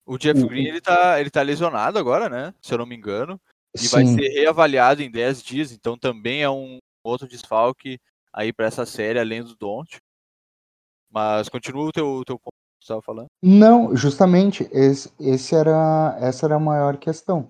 o 0.04 0.18
Jeff 0.18 0.42
Green 0.46 0.66
ele 0.66 0.82
tá, 0.82 1.18
ele 1.18 1.30
tá 1.30 1.40
lesionado 1.40 1.98
agora, 1.98 2.28
né? 2.28 2.52
Se 2.60 2.74
eu 2.74 2.78
não 2.78 2.84
me 2.84 2.94
engano, 2.94 3.40
e 3.74 3.78
sim. 3.78 3.88
vai 3.88 4.04
ser 4.04 4.28
reavaliado 4.28 5.02
em 5.02 5.10
10 5.10 5.42
dias, 5.42 5.72
então 5.72 5.96
também 5.96 6.42
é 6.42 6.50
um 6.50 6.78
outro 7.02 7.26
desfalque 7.26 7.98
aí 8.32 8.52
para 8.52 8.66
essa 8.66 8.84
série, 8.84 9.18
além 9.18 9.42
do 9.42 9.56
Don't. 9.56 9.98
Mas 11.10 11.48
continua 11.48 11.86
o 11.86 11.92
teu, 11.92 12.22
teu 12.26 12.38
ponto 12.38 12.57
estava 12.88 13.02
falando. 13.02 13.26
Não, 13.42 13.94
justamente, 13.94 14.68
esse, 14.72 15.10
esse 15.20 15.54
era, 15.54 16.16
essa 16.20 16.46
era 16.46 16.56
a 16.56 16.60
maior 16.60 16.96
questão. 16.96 17.48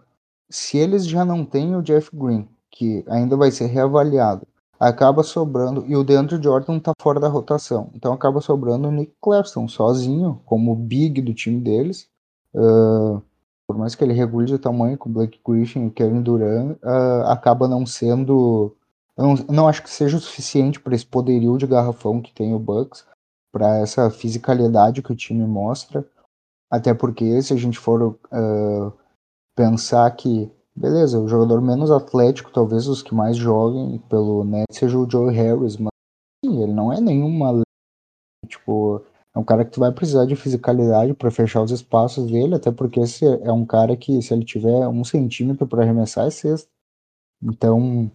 Se 0.51 0.77
eles 0.77 1.07
já 1.07 1.25
não 1.25 1.45
têm 1.45 1.77
o 1.77 1.83
Jeff 1.83 2.11
Green, 2.13 2.49
que 2.71 3.05
ainda 3.09 3.37
vai 3.37 3.51
ser 3.51 3.67
reavaliado, 3.67 4.47
acaba 4.79 5.23
sobrando, 5.23 5.85
e 5.87 5.97
o 5.97 6.05
DeAndre 6.05 6.43
Jordan 6.43 6.79
tá 6.79 6.93
fora 7.01 7.19
da 7.19 7.29
rotação, 7.29 7.91
então 7.95 8.13
acaba 8.13 8.41
sobrando 8.41 8.89
o 8.89 8.93
Nick 8.93 9.13
Claxton 9.21 9.67
sozinho, 9.67 10.41
como 10.45 10.75
big 10.75 11.21
do 11.21 11.35
time 11.35 11.61
deles. 11.61 12.09
Uh, 12.55 13.21
por 13.67 13.77
mais 13.77 13.95
que 13.95 14.03
ele 14.03 14.15
regule 14.15 14.47
de 14.47 14.59
tamanho 14.59 14.97
com 14.97 15.11
o 15.11 15.13
Blake 15.13 15.41
Griffin 15.47 15.87
e 15.87 15.91
Kevin 15.91 16.23
Durant, 16.23 16.77
uh, 16.83 17.27
acaba 17.27 17.69
não 17.69 17.85
sendo 17.85 18.75
não, 19.19 19.35
não 19.51 19.69
acho 19.69 19.83
que 19.83 19.91
seja 19.91 20.17
o 20.17 20.21
suficiente 20.21 20.79
para 20.79 20.95
esse 20.95 21.05
poderio 21.05 21.59
de 21.59 21.67
garrafão 21.67 22.23
que 22.23 22.33
tem 22.33 22.55
o 22.55 22.59
Bucks, 22.59 23.05
para 23.53 23.79
essa 23.79 24.11
fisicalidade 24.11 25.03
que 25.03 25.13
o 25.13 25.17
time 25.17 25.47
mostra. 25.47 26.07
Até 26.71 26.93
porque, 26.93 27.41
se 27.43 27.53
a 27.53 27.57
gente 27.57 27.79
for 27.79 28.03
uh, 28.03 28.93
pensar 29.57 30.11
que, 30.13 30.51
beleza, 30.77 31.19
o 31.19 31.29
jogador 31.29 31.61
menos 31.61 31.91
atlético, 31.91 32.53
talvez 32.53 32.87
os 32.87 33.03
que 33.03 33.15
mais 33.15 33.37
joguem 33.37 33.99
pelo 34.09 34.45
net, 34.45 34.67
seja 34.73 34.99
o 34.99 35.11
Joe 35.11 35.33
Harris, 35.33 35.77
mas 35.77 35.91
sim, 36.45 36.63
ele 36.63 36.73
não 36.73 36.93
é 36.93 37.01
nenhuma. 37.01 37.63
Tipo, 38.47 39.03
é 39.35 39.39
um 39.39 39.45
cara 39.45 39.65
que 39.65 39.71
tu 39.71 39.81
vai 39.81 39.93
precisar 39.93 40.27
de 40.27 40.37
fisicalidade 40.37 41.15
para 41.15 41.31
fechar 41.31 41.63
os 41.63 41.71
espaços 41.71 42.31
dele, 42.31 42.55
até 42.55 42.71
porque 42.71 43.01
esse 43.01 43.25
é 43.25 43.53
um 43.53 43.65
cara 43.65 43.97
que, 43.97 44.21
se 44.21 44.35
ele 44.35 44.45
tiver 44.45 44.87
um 44.89 45.05
centímetro 45.05 45.67
para 45.67 45.83
arremessar, 45.83 46.27
é 46.27 46.31
sexta. 46.31 46.69
Então, 47.43 48.11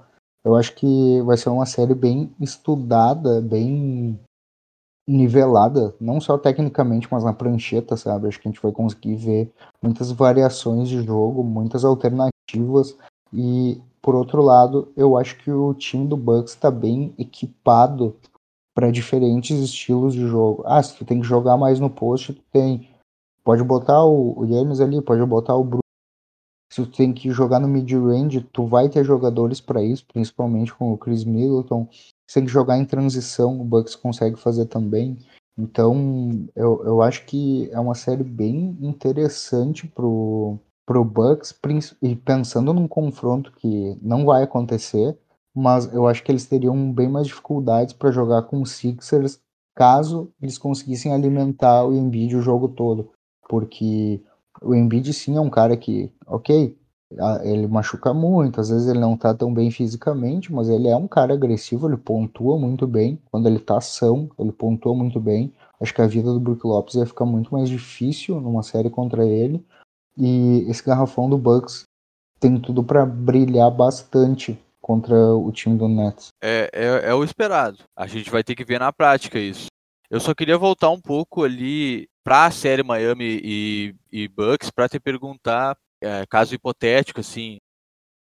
eu 0.46 0.56
acho 0.56 0.76
que 0.76 1.22
vai 1.22 1.38
ser 1.38 1.50
uma 1.50 1.65
série 1.65 1.96
bem 1.96 2.36
estudada, 2.39 3.41
bem 3.41 4.19
nivelada, 5.08 5.94
não 6.00 6.22
só 6.22 6.38
tecnicamente, 6.38 7.08
mas 7.12 7.24
na 7.24 7.34
prancheta, 7.34 7.98
sabe? 7.98 8.28
Acho 8.28 8.39
que 8.39 8.48
a 8.48 8.52
gente 8.52 8.62
vai 8.62 8.72
conseguir 8.72 9.16
ver 9.16 9.52
muitas 9.82 10.12
variações 10.12 10.88
de 10.88 11.04
jogo, 11.04 11.44
muitas 11.44 11.84
alternativas 11.84 12.98
e 13.34 13.82
por 14.02 14.16
outro 14.16 14.42
lado, 14.42 14.92
eu 14.98 15.18
acho 15.18 15.38
que 15.38 15.50
o 15.50 15.74
time 15.74 16.06
do 16.06 16.18
Bucks 16.18 16.54
está 16.54 16.70
bem 16.70 17.13
equipado 17.18 18.16
para 18.76 18.92
diferentes 18.92 19.58
estilos 19.60 20.13
de 20.13 20.28
jogo. 20.28 20.62
Ah, 20.66 20.84
se 20.84 20.98
tu 20.98 21.06
tem 21.06 21.22
que 21.22 21.28
jogar 21.28 21.58
mais 21.58 21.80
no 21.80 21.89
post, 21.89 22.34
tu 22.34 22.42
tem. 22.52 22.89
Pode 23.44 23.63
botar 23.63 24.04
o, 24.04 24.38
o 24.38 24.48
James 24.48 24.82
ali, 24.82 25.02
pode 25.02 25.26
botar 25.26 25.56
o 25.56 25.63
Bruno 25.63 25.84
se 26.74 26.82
tu 26.84 26.92
tem 26.92 27.13
que 27.13 27.30
jogar 27.30 27.60
no 27.60 27.68
mid-range, 27.68 28.42
tu 28.52 28.66
vai 28.66 28.89
ter 28.89 29.04
jogadores 29.06 29.62
para 29.62 29.84
isso, 29.84 30.04
principalmente 30.12 30.74
com 30.74 30.92
o 30.92 30.98
Chris 30.98 31.24
Middleton. 31.24 31.88
Se 32.34 32.41
que 32.41 32.48
jogar 32.48 32.80
em 32.80 32.86
transição, 32.86 33.62
o 33.62 33.63
Bucks 33.63 33.96
consegue 33.96 34.38
fazer 34.38 34.65
também. 34.65 35.19
Então, 35.56 36.48
eu, 36.56 36.84
eu 36.84 37.00
acho 37.04 37.28
que 37.28 37.69
é 37.72 37.80
uma 37.80 37.93
série 37.93 38.24
bem 38.24 38.76
interessante 38.82 39.86
pro, 39.86 40.58
pro 40.84 41.06
Bucks, 41.06 41.56
e 42.02 42.15
pensando 42.15 42.74
num 42.74 42.88
confronto 42.88 43.52
que 43.52 43.96
não 44.02 44.26
vai 44.26 44.41
acontecer, 44.41 45.15
mas 45.54 45.93
eu 45.93 46.08
acho 46.08 46.24
que 46.24 46.32
eles 46.32 46.48
teriam 46.48 46.91
bem 46.91 47.08
mais 47.08 47.28
dificuldades 47.28 47.93
para 47.93 48.10
jogar 48.10 48.41
com 48.41 48.63
os 48.63 48.72
Sixers 48.72 49.39
caso 49.76 50.34
eles 50.41 50.58
conseguissem 50.58 51.13
alimentar 51.13 51.86
o 51.86 51.93
Embiid 51.93 52.36
o 52.36 52.41
jogo 52.41 52.67
todo, 52.67 53.12
porque 53.48 54.19
o 54.60 54.74
Embiid 54.74 55.13
sim 55.13 55.38
é 55.38 55.39
um 55.39 55.52
cara 55.52 55.78
que, 55.78 56.12
ok, 56.26 56.76
ele 57.43 57.67
machuca 57.67 58.13
muito, 58.13 58.60
às 58.60 58.69
vezes 58.69 58.88
ele 58.88 58.99
não 58.99 59.17
tá 59.17 59.34
tão 59.34 59.54
bem 59.54 59.69
fisicamente, 59.71 60.52
mas 60.52 60.69
ele 60.69 60.88
é 60.88 60.95
um 60.95 61.08
cara 61.08 61.34
agressivo, 61.34 61.88
ele 61.88 61.97
pontua 61.97 62.58
muito 62.58 62.88
bem, 62.88 63.19
quando 63.32 63.47
ele 63.47 63.60
tá 63.60 63.80
são, 63.82 64.30
ele 64.39 64.52
pontua 64.52 64.95
muito 64.95 65.19
bem. 65.19 65.54
Acho 65.80 65.93
que 65.93 66.02
a 66.02 66.08
vida 66.08 66.32
do 66.32 66.39
Brook 66.39 66.65
Lopes 66.65 66.95
ia 66.95 67.06
ficar 67.06 67.26
muito 67.26 67.54
mais 67.54 67.67
difícil 67.67 68.39
numa 68.39 68.63
série 68.63 68.89
contra 68.89 69.26
ele. 69.26 69.63
E 70.17 70.65
esse 70.69 70.84
garrafão 70.84 71.30
do 71.30 71.38
Bucks 71.38 71.84
tem 72.39 72.60
tudo 72.60 72.84
para 72.84 73.06
brilhar 73.06 73.71
bastante 73.71 74.58
contra 74.82 75.15
o 75.15 75.52
time 75.52 75.78
do 75.78 75.88
Nets. 75.88 76.28
É, 76.41 76.69
é, 76.73 77.10
é 77.10 77.13
o 77.13 77.23
esperado. 77.23 77.80
A 77.95 78.06
gente 78.06 78.30
vai 78.30 78.43
ter 78.43 78.56
que 78.56 78.65
ver 78.65 78.80
na 78.80 78.93
prática 78.93 79.39
isso. 79.39 79.67
Eu 80.10 80.19
só 80.19 80.34
queria 80.36 80.58
voltar 80.58 80.89
um 80.89 80.99
pouco 80.99 81.43
ali 81.43 82.08
para 82.23 82.45
a 82.45 82.52
série 82.52 82.84
Miami 82.84 83.41
e, 83.43 83.95
e 84.12 84.28
Bucks 84.28 84.69
para 84.69 84.88
te 84.88 84.99
perguntar, 84.99 85.76
é, 86.04 86.26
caso 86.26 86.54
hipotético, 86.54 87.20
assim, 87.20 87.58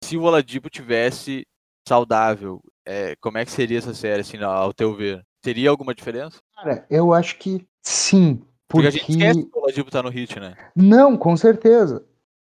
se 0.03 0.17
o 0.17 0.23
Oladipo 0.23 0.69
tivesse 0.69 1.45
saudável, 1.87 2.61
é, 2.85 3.15
como 3.17 3.37
é 3.37 3.45
que 3.45 3.51
seria 3.51 3.77
essa 3.77 3.93
série, 3.93 4.21
assim, 4.21 4.37
ao 4.37 4.73
teu 4.73 4.95
ver? 4.95 5.23
Teria 5.41 5.69
alguma 5.69 5.95
diferença? 5.95 6.39
Cara, 6.55 6.85
eu 6.89 7.13
acho 7.13 7.37
que 7.37 7.65
sim, 7.83 8.35
Porque, 8.67 8.67
porque 8.67 8.87
a 8.87 8.91
gente 8.91 9.11
esquece 9.11 9.43
que 9.43 9.57
o 9.57 9.61
Oladipo 9.61 9.91
tá 9.91 10.03
no 10.03 10.09
hit, 10.09 10.39
né? 10.39 10.55
Não, 10.75 11.17
com 11.17 11.35
certeza. 11.35 12.05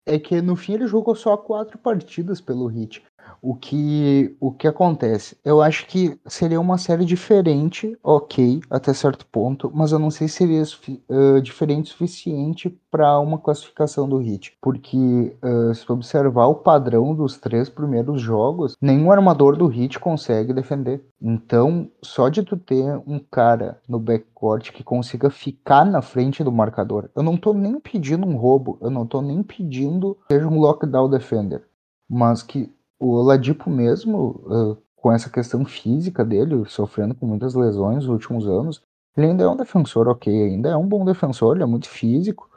É 0.05 0.17
que 0.17 0.41
no 0.41 0.55
fim 0.55 0.73
ele 0.73 0.87
jogou 0.87 1.13
só 1.15 1.35
quatro 1.35 1.77
partidas 1.77 2.39
pelo 2.39 2.67
hit. 2.67 3.03
O 3.41 3.55
que, 3.55 4.35
o 4.39 4.51
que 4.51 4.67
acontece? 4.67 5.37
Eu 5.43 5.61
acho 5.61 5.85
que 5.87 6.19
seria 6.25 6.59
uma 6.59 6.77
série 6.77 7.05
diferente, 7.05 7.97
ok, 8.03 8.61
até 8.69 8.93
certo 8.93 9.25
ponto, 9.25 9.71
mas 9.73 9.91
eu 9.91 9.99
não 9.99 10.11
sei 10.11 10.27
se 10.27 10.37
seria 10.37 10.63
uh, 11.09 11.41
diferente 11.41 11.85
o 11.85 11.89
suficiente 11.89 12.69
para 12.89 13.19
uma 13.19 13.37
classificação 13.37 14.07
do 14.07 14.17
Hit. 14.17 14.57
Porque, 14.61 15.35
uh, 15.43 15.73
se 15.73 15.89
observar 15.91 16.47
o 16.47 16.55
padrão 16.55 17.15
dos 17.15 17.37
três 17.37 17.69
primeiros 17.69 18.21
jogos, 18.21 18.75
nenhum 18.81 19.11
armador 19.11 19.55
do 19.55 19.67
Hit 19.67 19.99
consegue 19.99 20.53
defender. 20.53 21.03
Então, 21.21 21.89
só 22.01 22.29
de 22.29 22.43
tu 22.43 22.57
ter 22.57 23.01
um 23.05 23.19
cara 23.19 23.79
no 23.87 23.99
backcourt 23.99 24.71
que 24.71 24.83
consiga 24.83 25.29
ficar 25.29 25.85
na 25.85 26.01
frente 26.01 26.43
do 26.43 26.51
marcador, 26.51 27.09
eu 27.15 27.23
não 27.23 27.35
tô 27.35 27.53
nem 27.53 27.79
pedindo 27.79 28.27
um 28.27 28.37
roubo, 28.37 28.77
eu 28.81 28.89
não 28.89 29.05
tô 29.05 29.21
nem 29.21 29.41
pedindo 29.43 30.17
seja 30.31 30.47
um 30.47 30.59
lockdown 30.59 31.09
defender, 31.09 31.63
mas 32.09 32.43
que 32.43 32.71
o 32.99 33.13
Oladipo 33.13 33.69
mesmo, 33.69 34.41
uh, 34.45 34.77
com 34.95 35.11
essa 35.11 35.29
questão 35.29 35.65
física 35.65 36.25
dele, 36.25 36.65
sofrendo 36.67 37.15
com 37.15 37.25
muitas 37.25 37.53
lesões 37.53 37.97
nos 37.97 38.07
últimos 38.07 38.47
anos, 38.47 38.81
ele 39.15 39.27
ainda 39.27 39.43
é 39.43 39.47
um 39.47 39.57
defensor 39.57 40.07
ok, 40.07 40.31
ainda 40.31 40.69
é 40.69 40.77
um 40.77 40.87
bom 40.87 41.03
defensor, 41.05 41.55
ele 41.55 41.63
é 41.63 41.67
muito 41.67 41.89
físico. 41.89 42.49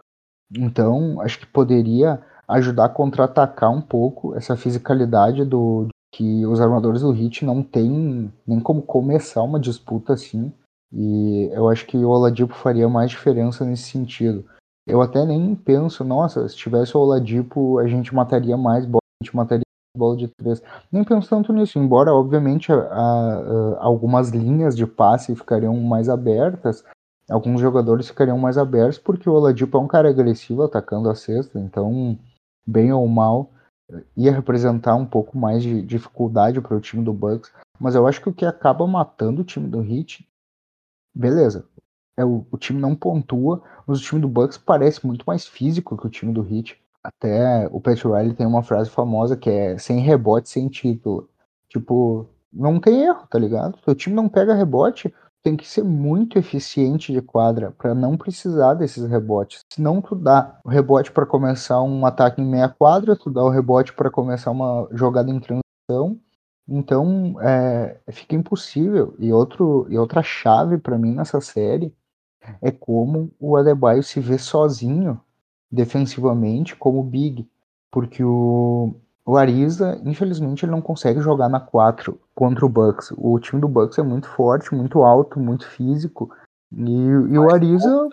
Então, 0.56 1.20
acho 1.20 1.38
que 1.38 1.46
poderia 1.46 2.20
ajudar 2.48 2.86
a 2.86 2.88
contra-atacar 2.88 3.70
um 3.70 3.80
pouco 3.80 4.34
essa 4.34 4.56
fisicalidade 4.56 5.44
do 5.44 5.88
que 6.12 6.44
os 6.44 6.60
armadores 6.60 7.02
do 7.02 7.12
Hit 7.12 7.44
não 7.44 7.62
têm 7.62 8.32
nem 8.46 8.60
como 8.60 8.82
começar 8.82 9.42
uma 9.42 9.60
disputa 9.60 10.14
assim. 10.14 10.52
E 10.92 11.48
eu 11.52 11.68
acho 11.68 11.86
que 11.86 11.96
o 11.96 12.08
Oladipo 12.08 12.52
faria 12.52 12.88
mais 12.88 13.10
diferença 13.10 13.64
nesse 13.64 13.84
sentido. 13.84 14.44
Eu 14.86 15.00
até 15.00 15.24
nem 15.24 15.54
penso, 15.54 16.02
nossa, 16.02 16.48
se 16.48 16.56
tivesse 16.56 16.96
o 16.96 17.00
Oladipo, 17.00 17.78
a 17.78 17.86
gente 17.86 18.12
mataria 18.12 18.56
mais 18.56 18.84
bola, 18.84 19.00
a 19.22 19.24
gente 19.24 19.36
mataria 19.36 19.62
bola 19.96 20.16
de 20.16 20.28
três. 20.28 20.62
Nem 20.90 21.04
penso 21.04 21.28
tanto 21.28 21.52
nisso, 21.52 21.78
embora 21.78 22.12
obviamente 22.12 22.72
a, 22.72 22.76
a, 22.76 23.84
algumas 23.84 24.30
linhas 24.30 24.76
de 24.76 24.86
passe 24.86 25.34
ficariam 25.34 25.76
mais 25.76 26.08
abertas, 26.08 26.84
alguns 27.28 27.60
jogadores 27.60 28.08
ficariam 28.08 28.38
mais 28.38 28.56
abertos, 28.56 28.98
porque 28.98 29.28
o 29.28 29.32
Oladipo 29.32 29.76
é 29.76 29.80
um 29.80 29.88
cara 29.88 30.08
agressivo 30.08 30.62
atacando 30.62 31.08
a 31.08 31.14
cesta, 31.14 31.58
então, 31.58 32.18
bem 32.66 32.92
ou 32.92 33.06
mal, 33.08 33.50
ia 34.16 34.32
representar 34.32 34.94
um 34.94 35.06
pouco 35.06 35.36
mais 35.36 35.62
de 35.62 35.82
dificuldade 35.82 36.60
para 36.60 36.76
o 36.76 36.80
time 36.80 37.04
do 37.04 37.12
Bucks. 37.12 37.52
Mas 37.78 37.94
eu 37.94 38.06
acho 38.06 38.20
que 38.20 38.28
o 38.28 38.34
que 38.34 38.44
acaba 38.44 38.86
matando 38.86 39.40
o 39.40 39.44
time 39.44 39.68
do 39.68 39.82
Heat, 39.82 40.26
beleza, 41.14 41.66
é 42.16 42.24
o, 42.24 42.46
o 42.50 42.58
time 42.58 42.78
não 42.78 42.94
pontua, 42.94 43.62
mas 43.86 43.98
o 43.98 44.02
time 44.02 44.20
do 44.20 44.28
Bucks 44.28 44.58
parece 44.58 45.06
muito 45.06 45.24
mais 45.26 45.46
físico 45.46 45.96
que 45.96 46.06
o 46.06 46.10
time 46.10 46.32
do 46.32 46.46
Heat. 46.46 46.78
Até 47.02 47.66
o 47.70 47.80
Pat 47.80 48.02
Riley 48.04 48.34
tem 48.34 48.46
uma 48.46 48.62
frase 48.62 48.90
famosa 48.90 49.36
que 49.36 49.48
é 49.48 49.78
sem 49.78 50.00
rebote, 50.00 50.48
sem 50.48 50.68
título. 50.68 51.28
Tipo, 51.68 52.26
não 52.52 52.78
tem 52.78 53.04
erro, 53.04 53.26
tá 53.28 53.38
ligado? 53.38 53.78
Se 53.82 53.90
o 53.90 53.94
time 53.94 54.14
não 54.14 54.28
pega 54.28 54.54
rebote, 54.54 55.12
tem 55.42 55.56
que 55.56 55.66
ser 55.66 55.82
muito 55.82 56.38
eficiente 56.38 57.12
de 57.12 57.22
quadra 57.22 57.70
para 57.72 57.94
não 57.94 58.16
precisar 58.16 58.74
desses 58.74 59.06
rebotes. 59.08 59.60
Se 59.72 59.80
não 59.80 60.02
tu 60.02 60.14
dá 60.14 60.60
o 60.64 60.68
rebote 60.68 61.10
para 61.10 61.24
começar 61.24 61.82
um 61.82 62.04
ataque 62.04 62.40
em 62.42 62.44
meia 62.44 62.68
quadra, 62.68 63.16
tu 63.16 63.30
dá 63.30 63.42
o 63.42 63.48
rebote 63.48 63.92
para 63.94 64.10
começar 64.10 64.50
uma 64.50 64.86
jogada 64.92 65.30
em 65.30 65.40
transição, 65.40 66.20
então 66.68 67.36
é, 67.40 67.98
fica 68.10 68.34
impossível. 68.34 69.14
E, 69.18 69.32
outro, 69.32 69.86
e 69.88 69.98
outra 69.98 70.22
chave 70.22 70.76
para 70.78 70.98
mim 70.98 71.14
nessa 71.14 71.40
série 71.40 71.94
é 72.60 72.70
como 72.70 73.30
o 73.38 73.56
Adebayo 73.56 74.02
se 74.02 74.20
vê 74.20 74.38
sozinho 74.38 75.20
defensivamente 75.70 76.74
como 76.74 77.02
big, 77.02 77.48
porque 77.90 78.24
o, 78.24 78.94
o 79.24 79.36
Ariza, 79.36 80.00
infelizmente, 80.04 80.64
ele 80.64 80.72
não 80.72 80.80
consegue 80.80 81.20
jogar 81.20 81.48
na 81.48 81.60
4 81.60 82.18
contra 82.34 82.64
o 82.64 82.68
Bucks. 82.68 83.12
O 83.16 83.38
time 83.38 83.60
do 83.60 83.68
Bucks 83.68 83.98
é 83.98 84.02
muito 84.02 84.28
forte, 84.28 84.74
muito 84.74 85.02
alto, 85.02 85.38
muito 85.38 85.68
físico. 85.68 86.30
E, 86.72 86.90
e 86.90 87.38
o 87.38 87.50
Ariza. 87.50 88.08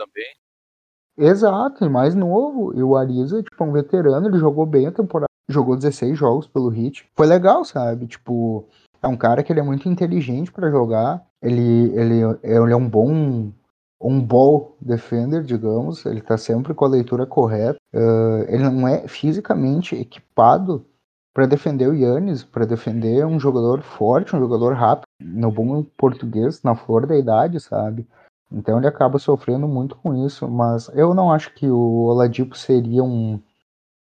Exato, 1.18 1.84
e 1.84 1.90
mais 1.90 2.14
novo. 2.14 2.74
E 2.78 2.84
o 2.84 2.96
Ariza, 2.96 3.42
tipo, 3.42 3.64
é 3.64 3.68
um 3.68 3.72
veterano, 3.72 4.28
ele 4.28 4.38
jogou 4.38 4.66
bem 4.66 4.88
a 4.88 4.92
temporada. 4.92 5.28
Jogou 5.50 5.78
16 5.78 6.18
jogos 6.18 6.46
pelo 6.46 6.68
Hit. 6.68 7.10
Foi 7.16 7.26
legal, 7.26 7.64
sabe? 7.64 8.06
Tipo, 8.06 8.68
é 9.02 9.08
um 9.08 9.16
cara 9.16 9.42
que 9.42 9.52
ele 9.52 9.62
é 9.62 9.64
muito 9.64 9.88
inteligente 9.88 10.52
para 10.52 10.70
jogar. 10.70 11.26
Ele, 11.42 11.92
ele, 11.96 12.22
ele 12.44 12.74
é 12.74 12.76
um 12.76 12.90
bom 12.90 13.52
um 14.00 14.22
ball 14.22 14.78
defender, 14.80 15.44
digamos, 15.44 16.06
ele 16.06 16.20
está 16.20 16.38
sempre 16.38 16.74
com 16.74 16.86
a 16.86 16.90
leitura 16.90 17.26
correta. 17.26 17.78
Uh, 17.94 18.44
ele 18.48 18.70
não 18.70 18.88
é 18.88 19.08
fisicamente 19.08 19.96
equipado 19.96 20.86
para 21.34 21.46
defender 21.46 21.88
o 21.88 21.94
Yannis, 21.94 22.44
para 22.44 22.66
defender 22.66 23.26
um 23.26 23.40
jogador 23.40 23.82
forte, 23.82 24.36
um 24.36 24.40
jogador 24.40 24.74
rápido, 24.74 25.06
no 25.22 25.52
bom 25.52 25.84
português, 25.96 26.64
na 26.64 26.76
flor 26.76 27.06
da 27.06 27.18
idade, 27.18 27.60
sabe? 27.60 28.08
Então 28.52 28.78
ele 28.78 28.88
acaba 28.88 29.20
sofrendo 29.20 29.68
muito 29.68 29.96
com 29.98 30.26
isso, 30.26 30.48
mas 30.48 30.90
eu 30.94 31.14
não 31.14 31.32
acho 31.32 31.54
que 31.54 31.68
o 31.68 32.06
Oladipo 32.06 32.58
seria 32.58 33.04
um, 33.04 33.40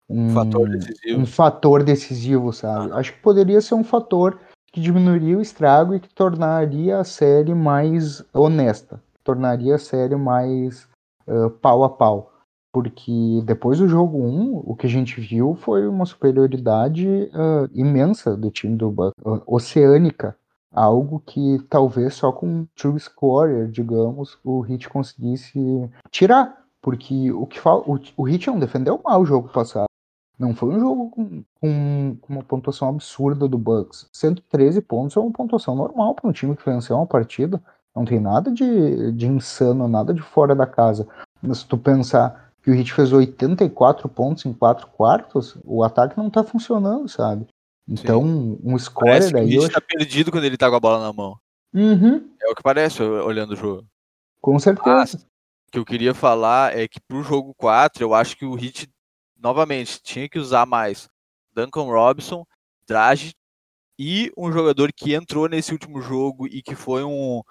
um 0.10 0.30
fator 0.30 0.70
decisivo, 0.70 1.22
um 1.22 1.26
fator 1.26 1.84
decisivo 1.84 2.54
sabe? 2.54 2.92
Ah. 2.92 2.98
Acho 2.98 3.14
que 3.14 3.20
poderia 3.20 3.60
ser 3.62 3.76
um 3.76 3.84
fator 3.84 4.40
que 4.72 4.80
diminuiria 4.80 5.38
o 5.38 5.42
estrago 5.42 5.94
e 5.96 6.00
que 6.00 6.10
tornaria 6.14 6.98
a 6.98 7.04
série 7.04 7.54
mais 7.54 8.24
honesta 8.34 9.02
tornaria 9.28 9.76
a 9.76 9.80
série 9.80 10.16
mais 10.16 10.88
uh, 11.28 11.50
pau 11.62 11.84
a 11.84 11.90
pau. 11.90 12.32
Porque 12.72 13.42
depois 13.44 13.80
do 13.80 13.88
jogo 13.88 14.18
1, 14.18 14.64
o 14.66 14.76
que 14.76 14.88
a 14.88 14.90
gente 14.90 15.20
viu 15.20 15.56
foi 15.56 15.86
uma 15.88 16.06
superioridade 16.06 17.08
uh, 17.08 17.70
imensa 17.74 18.38
do 18.38 18.50
time 18.50 18.78
do 18.78 18.90
Bucks, 18.90 19.14
uh, 19.26 19.42
oceânica. 19.46 20.38
Algo 20.74 21.22
que 21.26 21.60
talvez 21.70 22.14
só 22.14 22.32
com 22.32 22.68
true 22.76 23.00
scorer, 23.00 23.70
digamos, 23.70 24.38
o 24.44 24.62
Hit 24.62 24.88
conseguisse 24.88 25.60
tirar. 26.10 26.66
Porque 26.82 27.32
o 27.32 27.46
que 27.46 27.60
o, 27.60 28.00
o 28.16 28.24
Hit 28.24 28.48
não 28.48 28.60
defendeu 28.60 29.02
mal 29.04 29.22
o 29.22 29.26
jogo 29.26 29.50
passado. 29.50 29.88
Não 30.38 30.54
foi 30.54 30.70
um 30.76 30.80
jogo 30.80 31.10
com, 31.10 31.44
com, 31.60 32.18
uma 32.30 32.44
pontuação 32.44 32.90
absurda 32.90 33.48
do 33.48 33.58
Bucks. 33.58 34.08
113 34.14 34.82
pontos 34.82 35.18
é 35.18 35.20
uma 35.20 35.32
pontuação 35.32 35.76
normal 35.76 36.14
para 36.14 36.30
um 36.30 36.34
time 36.34 36.56
que 36.56 36.70
venceu 36.70 36.96
uma 36.96 37.08
partida. 37.08 37.62
Não 37.98 38.06
tem 38.06 38.20
nada 38.20 38.52
de, 38.52 39.12
de 39.14 39.26
insano, 39.26 39.88
nada 39.88 40.14
de 40.14 40.22
fora 40.22 40.54
da 40.54 40.68
casa. 40.68 41.08
Mas 41.42 41.60
se 41.60 41.66
tu 41.66 41.76
pensar 41.80 42.52
que 42.62 42.70
o 42.70 42.74
Hit 42.76 42.94
fez 42.94 43.12
84 43.12 44.08
pontos 44.08 44.46
em 44.46 44.54
4 44.54 44.86
quartos, 44.88 45.58
o 45.66 45.84
ataque 45.84 46.16
não 46.16 46.30
tá 46.30 46.44
funcionando, 46.44 47.10
sabe? 47.10 47.48
Então, 47.88 48.22
Sim. 48.22 48.60
um 48.64 48.78
score 48.78 49.08
parece 49.08 49.34
daí. 49.34 49.50
Que 49.50 49.58
o 49.58 49.62
Hit 49.62 49.74
tá 49.74 49.82
perdido 49.82 50.32
quando 50.32 50.44
ele 50.44 50.58
tá 50.58 50.70
com 50.70 50.76
a 50.76 50.80
bola 50.80 51.04
na 51.04 51.12
mão. 51.12 51.40
Uhum. 51.74 52.30
É 52.40 52.52
o 52.52 52.54
que 52.54 52.62
parece 52.62 53.02
olhando 53.02 53.54
o 53.54 53.56
jogo. 53.56 53.88
Com 54.40 54.60
certeza. 54.60 54.96
Mas, 54.96 55.14
o 55.16 55.72
que 55.72 55.80
eu 55.80 55.86
queria 55.86 56.14
falar 56.14 56.78
é 56.78 56.88
que 56.88 57.00
pro 57.00 57.24
jogo 57.24 57.56
4, 57.56 58.04
eu 58.04 58.14
acho 58.14 58.38
que 58.38 58.46
o 58.46 58.54
Hit, 58.54 58.88
novamente, 59.36 60.00
tinha 60.04 60.30
que 60.30 60.38
usar 60.38 60.68
mais 60.68 61.10
Duncan 61.52 61.86
Robinson, 61.86 62.46
Drage 62.88 63.34
e 64.00 64.32
um 64.38 64.52
jogador 64.52 64.94
que 64.94 65.16
entrou 65.16 65.50
nesse 65.50 65.72
último 65.72 66.00
jogo 66.00 66.46
e 66.46 66.62
que 66.62 66.76
foi 66.76 67.04
um, 67.04 67.42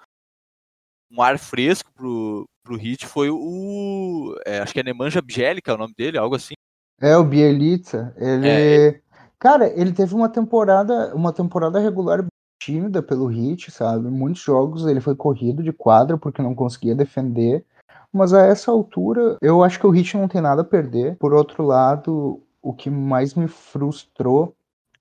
um 1.11 1.21
ar 1.21 1.37
fresco 1.39 1.91
pro, 1.93 2.45
pro 2.63 2.77
Hit 2.77 3.05
foi 3.05 3.29
o. 3.29 4.35
É, 4.45 4.59
acho 4.59 4.73
que 4.73 4.79
é 4.79 4.83
Nemanja 4.83 5.21
Bjelica, 5.21 5.71
é 5.71 5.75
o 5.75 5.77
nome 5.77 5.93
dele, 5.97 6.17
algo 6.17 6.35
assim. 6.35 6.53
É, 6.99 7.15
o 7.15 7.23
Bielitsa. 7.23 8.13
Ele. 8.17 8.47
É, 8.47 9.01
Cara, 9.39 9.67
ele 9.79 9.91
teve 9.91 10.15
uma 10.15 10.29
temporada, 10.29 11.15
uma 11.15 11.31
temporada 11.31 11.79
regular 11.79 12.25
tímida 12.59 13.03
pelo 13.03 13.27
Hit, 13.27 13.69
sabe? 13.69 14.09
Muitos 14.09 14.41
jogos 14.41 14.85
ele 14.87 14.99
foi 14.99 15.15
corrido 15.15 15.61
de 15.61 15.71
quadra 15.71 16.17
porque 16.17 16.41
não 16.41 16.55
conseguia 16.55 16.95
defender. 16.95 17.63
Mas 18.11 18.33
a 18.33 18.45
essa 18.45 18.71
altura, 18.71 19.37
eu 19.41 19.63
acho 19.63 19.79
que 19.79 19.85
o 19.85 19.91
Hit 19.91 20.17
não 20.17 20.27
tem 20.27 20.41
nada 20.41 20.63
a 20.63 20.65
perder. 20.65 21.17
Por 21.17 21.33
outro 21.33 21.63
lado, 21.63 22.41
o 22.61 22.73
que 22.73 22.89
mais 22.89 23.35
me 23.35 23.47
frustrou 23.47 24.55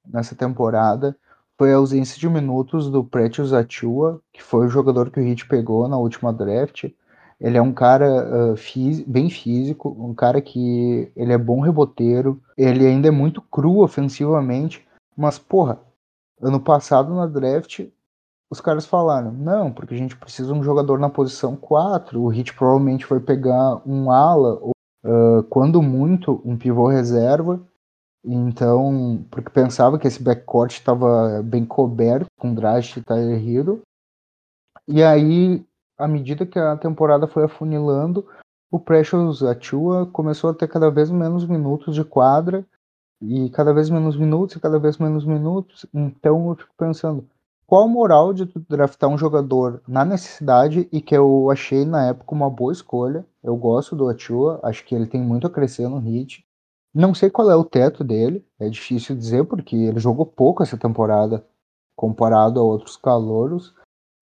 nessa 0.07 0.35
temporada 0.35 1.17
foi 1.59 1.73
a 1.73 1.77
ausência 1.77 2.19
de 2.19 2.29
minutos 2.29 2.91
do 2.91 3.03
Pretius 3.03 3.53
Atua, 3.53 4.21
que 4.33 4.43
foi 4.43 4.67
o 4.67 4.71
jogador 4.71 5.11
que 5.11 5.19
o 5.19 5.23
Heat 5.23 5.49
pegou 5.49 5.89
na 5.89 5.97
última 5.97 6.33
draft. 6.33 6.91
Ele 7.41 7.59
é 7.59 7.63
um 7.63 7.73
cara 7.73 8.53
uh, 8.53 9.05
bem 9.07 9.29
físico, 9.29 9.95
um 9.99 10.15
cara 10.15 10.41
que 10.41 11.11
ele 11.15 11.33
é 11.33 11.39
bom 11.39 11.61
reboteiro, 11.61 12.41
ele 12.57 12.87
ainda 12.87 13.09
é 13.09 13.11
muito 13.11 13.43
cru 13.43 13.83
ofensivamente, 13.83 14.87
mas 15.17 15.39
porra, 15.39 15.79
ano 16.41 16.61
passado 16.61 17.15
na 17.15 17.27
draft 17.27 17.87
os 18.51 18.61
caras 18.61 18.87
falaram, 18.87 19.33
não, 19.33 19.73
porque 19.73 19.95
a 19.95 19.99
gente 19.99 20.17
precisa 20.17 20.53
de 20.53 20.59
um 20.59 20.63
jogador 20.63 20.99
na 20.99 21.11
posição 21.11 21.57
4, 21.57 22.21
o 22.21 22.33
Heat 22.33 22.55
provavelmente 22.55 23.05
foi 23.05 23.19
pegar 23.19 23.83
um 23.85 24.11
ala, 24.11 24.59
ou, 24.61 24.71
uh, 25.05 25.43
quando 25.51 25.83
muito, 25.83 26.41
um 26.45 26.57
pivô 26.57 26.87
reserva, 26.87 27.61
então, 28.27 29.25
porque 29.31 29.51
pensava 29.51 29.99
que 29.99 30.09
esse 30.09 30.21
backcourt 30.21 30.73
estava 30.73 31.41
bem 31.45 31.65
coberto 31.65 32.27
com 32.39 32.53
Drash 32.53 32.97
e 32.97 33.03
Tyler 33.03 33.49
Hero. 33.49 33.83
E 34.89 35.03
aí, 35.03 35.65
à 35.97 36.09
medida 36.09 36.45
que 36.45 36.59
a 36.59 36.77
temporada 36.77 37.29
foi 37.29 37.45
afunilando, 37.45 38.27
o 38.71 38.81
Precious 38.81 39.43
Achua 39.43 40.07
começou 40.07 40.51
a 40.51 40.55
ter 40.55 40.69
cada 40.69 40.91
vez 40.91 41.11
menos 41.11 41.47
minutos 41.47 41.95
de 41.95 42.05
quadra 42.05 42.67
e 43.23 43.49
cada 43.51 43.73
vez 43.73 43.89
menos 43.89 44.17
minutos 44.17 44.57
e 44.57 44.61
cada 44.61 44.79
vez 44.79 44.99
menos 44.99 45.25
minutos. 45.25 45.87
Então 45.95 46.49
eu 46.49 46.57
fico 46.57 46.75
pensando, 46.77 47.25
qual 47.67 47.85
a 47.85 47.89
moral 47.89 48.33
de 48.33 48.47
tu 48.47 48.61
draftar 48.69 49.11
um 49.11 49.19
jogador 49.19 49.83
na 49.89 50.05
necessidade 50.05 50.89
e 50.93 51.01
que 51.01 51.17
eu 51.17 51.51
achei 51.51 51.85
na 51.85 52.07
época 52.07 52.35
uma 52.35 52.51
boa 52.51 52.73
escolha? 52.73 53.25
Eu 53.43 53.57
gosto 53.57 53.97
do 53.97 54.09
Achua, 54.09 54.61
acho 54.63 54.85
que 54.85 54.95
ele 54.95 55.07
tem 55.07 55.21
muito 55.21 55.47
a 55.47 55.51
crescer 55.51 55.89
no 55.89 55.99
hit. 55.99 56.46
Não 56.97 57.13
sei 57.13 57.29
qual 57.29 57.51
é 57.51 57.55
o 57.55 57.63
teto 57.63 58.03
dele, 58.03 58.43
é 58.59 58.71
difícil 58.71 59.15
dizer 59.15 59.45
porque 59.45 59.77
ele 59.77 60.01
jogou 60.01 60.25
pouco 60.25 60.63
essa 60.63 60.79
temporada 60.79 61.47
comparado 61.95 62.59
a 62.59 62.63
outros 62.63 62.97
calouros, 62.97 63.75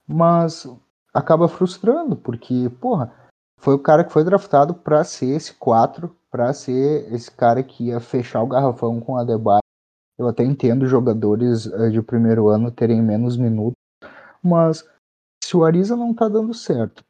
mas 0.08 0.66
acaba 1.14 1.46
frustrando 1.46 2.16
porque, 2.16 2.68
porra, 2.80 3.14
foi 3.60 3.76
o 3.76 3.78
cara 3.78 4.02
que 4.02 4.12
foi 4.12 4.24
draftado 4.24 4.74
para 4.74 5.04
ser 5.04 5.36
esse 5.36 5.54
4, 5.54 6.12
para 6.28 6.52
ser 6.52 7.12
esse 7.14 7.30
cara 7.30 7.62
que 7.62 7.90
ia 7.90 8.00
fechar 8.00 8.42
o 8.42 8.48
garrafão 8.48 9.00
com 9.00 9.16
a 9.16 9.22
Debye. 9.22 9.60
Eu 10.18 10.26
até 10.26 10.42
entendo 10.42 10.84
jogadores 10.88 11.66
uh, 11.66 11.92
de 11.92 12.02
primeiro 12.02 12.48
ano 12.48 12.72
terem 12.72 13.00
menos 13.00 13.36
minutos, 13.36 13.78
mas 14.42 14.84
se 15.44 15.56
o 15.56 15.62
Ariza 15.62 15.94
não 15.94 16.12
tá 16.12 16.28
dando 16.28 16.52
certo, 16.52 17.04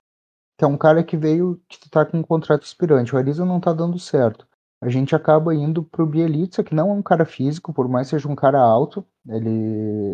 que 0.59 0.65
é 0.67 0.69
um 0.69 0.77
cara 0.77 1.03
que 1.03 1.17
veio, 1.17 1.59
que 1.67 1.89
tá 1.89 2.05
com 2.05 2.19
um 2.19 2.23
contrato 2.23 2.65
expirante, 2.65 3.15
o 3.15 3.19
Ariza 3.19 3.47
não 3.47 3.59
tá 3.59 3.73
dando 3.73 3.99
certo, 3.99 4.47
a 4.85 4.91
gente 4.91 5.17
acaba 5.17 5.55
indo 5.55 5.83
pro 5.83 6.07
Bielitsa, 6.07 6.63
que 6.63 6.75
não 6.75 6.91
é 6.91 6.93
um 6.93 7.03
cara 7.03 7.25
físico, 7.25 7.73
por 7.73 7.89
mais 7.89 8.09
seja 8.09 8.29
um 8.29 8.35
cara 8.35 8.61
alto, 8.61 9.03
ele, 9.27 9.49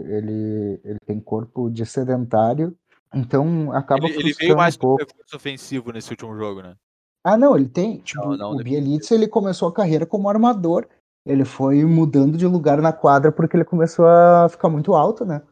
ele, 0.06 0.80
ele 0.84 0.98
tem 1.04 1.18
corpo 1.18 1.68
de 1.68 1.84
sedentário, 1.84 2.76
então 3.12 3.72
acaba 3.72 4.06
ele, 4.06 4.20
ele 4.20 4.32
veio 4.32 4.56
mais 4.56 4.76
um 4.76 4.78
pouco. 4.78 5.02
recurso 5.02 5.34
ofensivo 5.34 5.90
nesse 5.90 6.10
último 6.10 6.36
jogo, 6.36 6.62
né? 6.62 6.76
Ah, 7.24 7.36
não, 7.36 7.56
ele 7.56 7.68
tem. 7.68 7.98
Tipo, 7.98 8.28
não, 8.28 8.36
não, 8.36 8.52
o 8.52 8.62
Bielitsa 8.62 9.16
ele 9.16 9.26
começou 9.26 9.68
a 9.68 9.74
carreira 9.74 10.06
como 10.06 10.28
armador. 10.28 10.86
Ele 11.26 11.44
foi 11.44 11.84
mudando 11.84 12.38
de 12.38 12.46
lugar 12.46 12.80
na 12.80 12.92
quadra 12.92 13.32
porque 13.32 13.56
ele 13.56 13.64
começou 13.64 14.06
a 14.06 14.48
ficar 14.48 14.68
muito 14.68 14.94
alto, 14.94 15.24
né? 15.24 15.42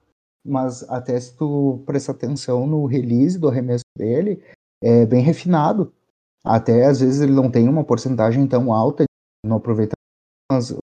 Mas 0.47 0.89
até 0.89 1.19
se 1.19 1.37
tu 1.37 1.83
prestar 1.85 2.12
atenção 2.12 2.69
no 2.69 2.87
release 2.87 3.37
do 3.37 3.49
arremesso 3.49 3.85
dele, 3.97 4.41
é 4.81 5.05
bem 5.05 5.23
refinado. 5.23 5.93
Até 6.45 6.87
às 6.87 7.01
vezes 7.01 7.21
ele 7.21 7.33
não 7.33 7.51
tem 7.51 7.69
uma 7.69 7.85
porcentagem 7.85 8.47
tão 8.47 8.73
alta 8.73 9.07
no 9.45 9.57
aproveitamento, 9.57 9.97
mas 10.51 10.72
a 10.72 10.78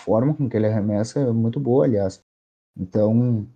forma 0.00 0.34
com 0.34 0.48
que 0.48 0.56
ele 0.56 0.66
arremessa 0.66 1.20
é 1.20 1.30
muito 1.32 1.60
boa, 1.60 1.84
aliás. 1.84 2.20
Então, 2.76 3.46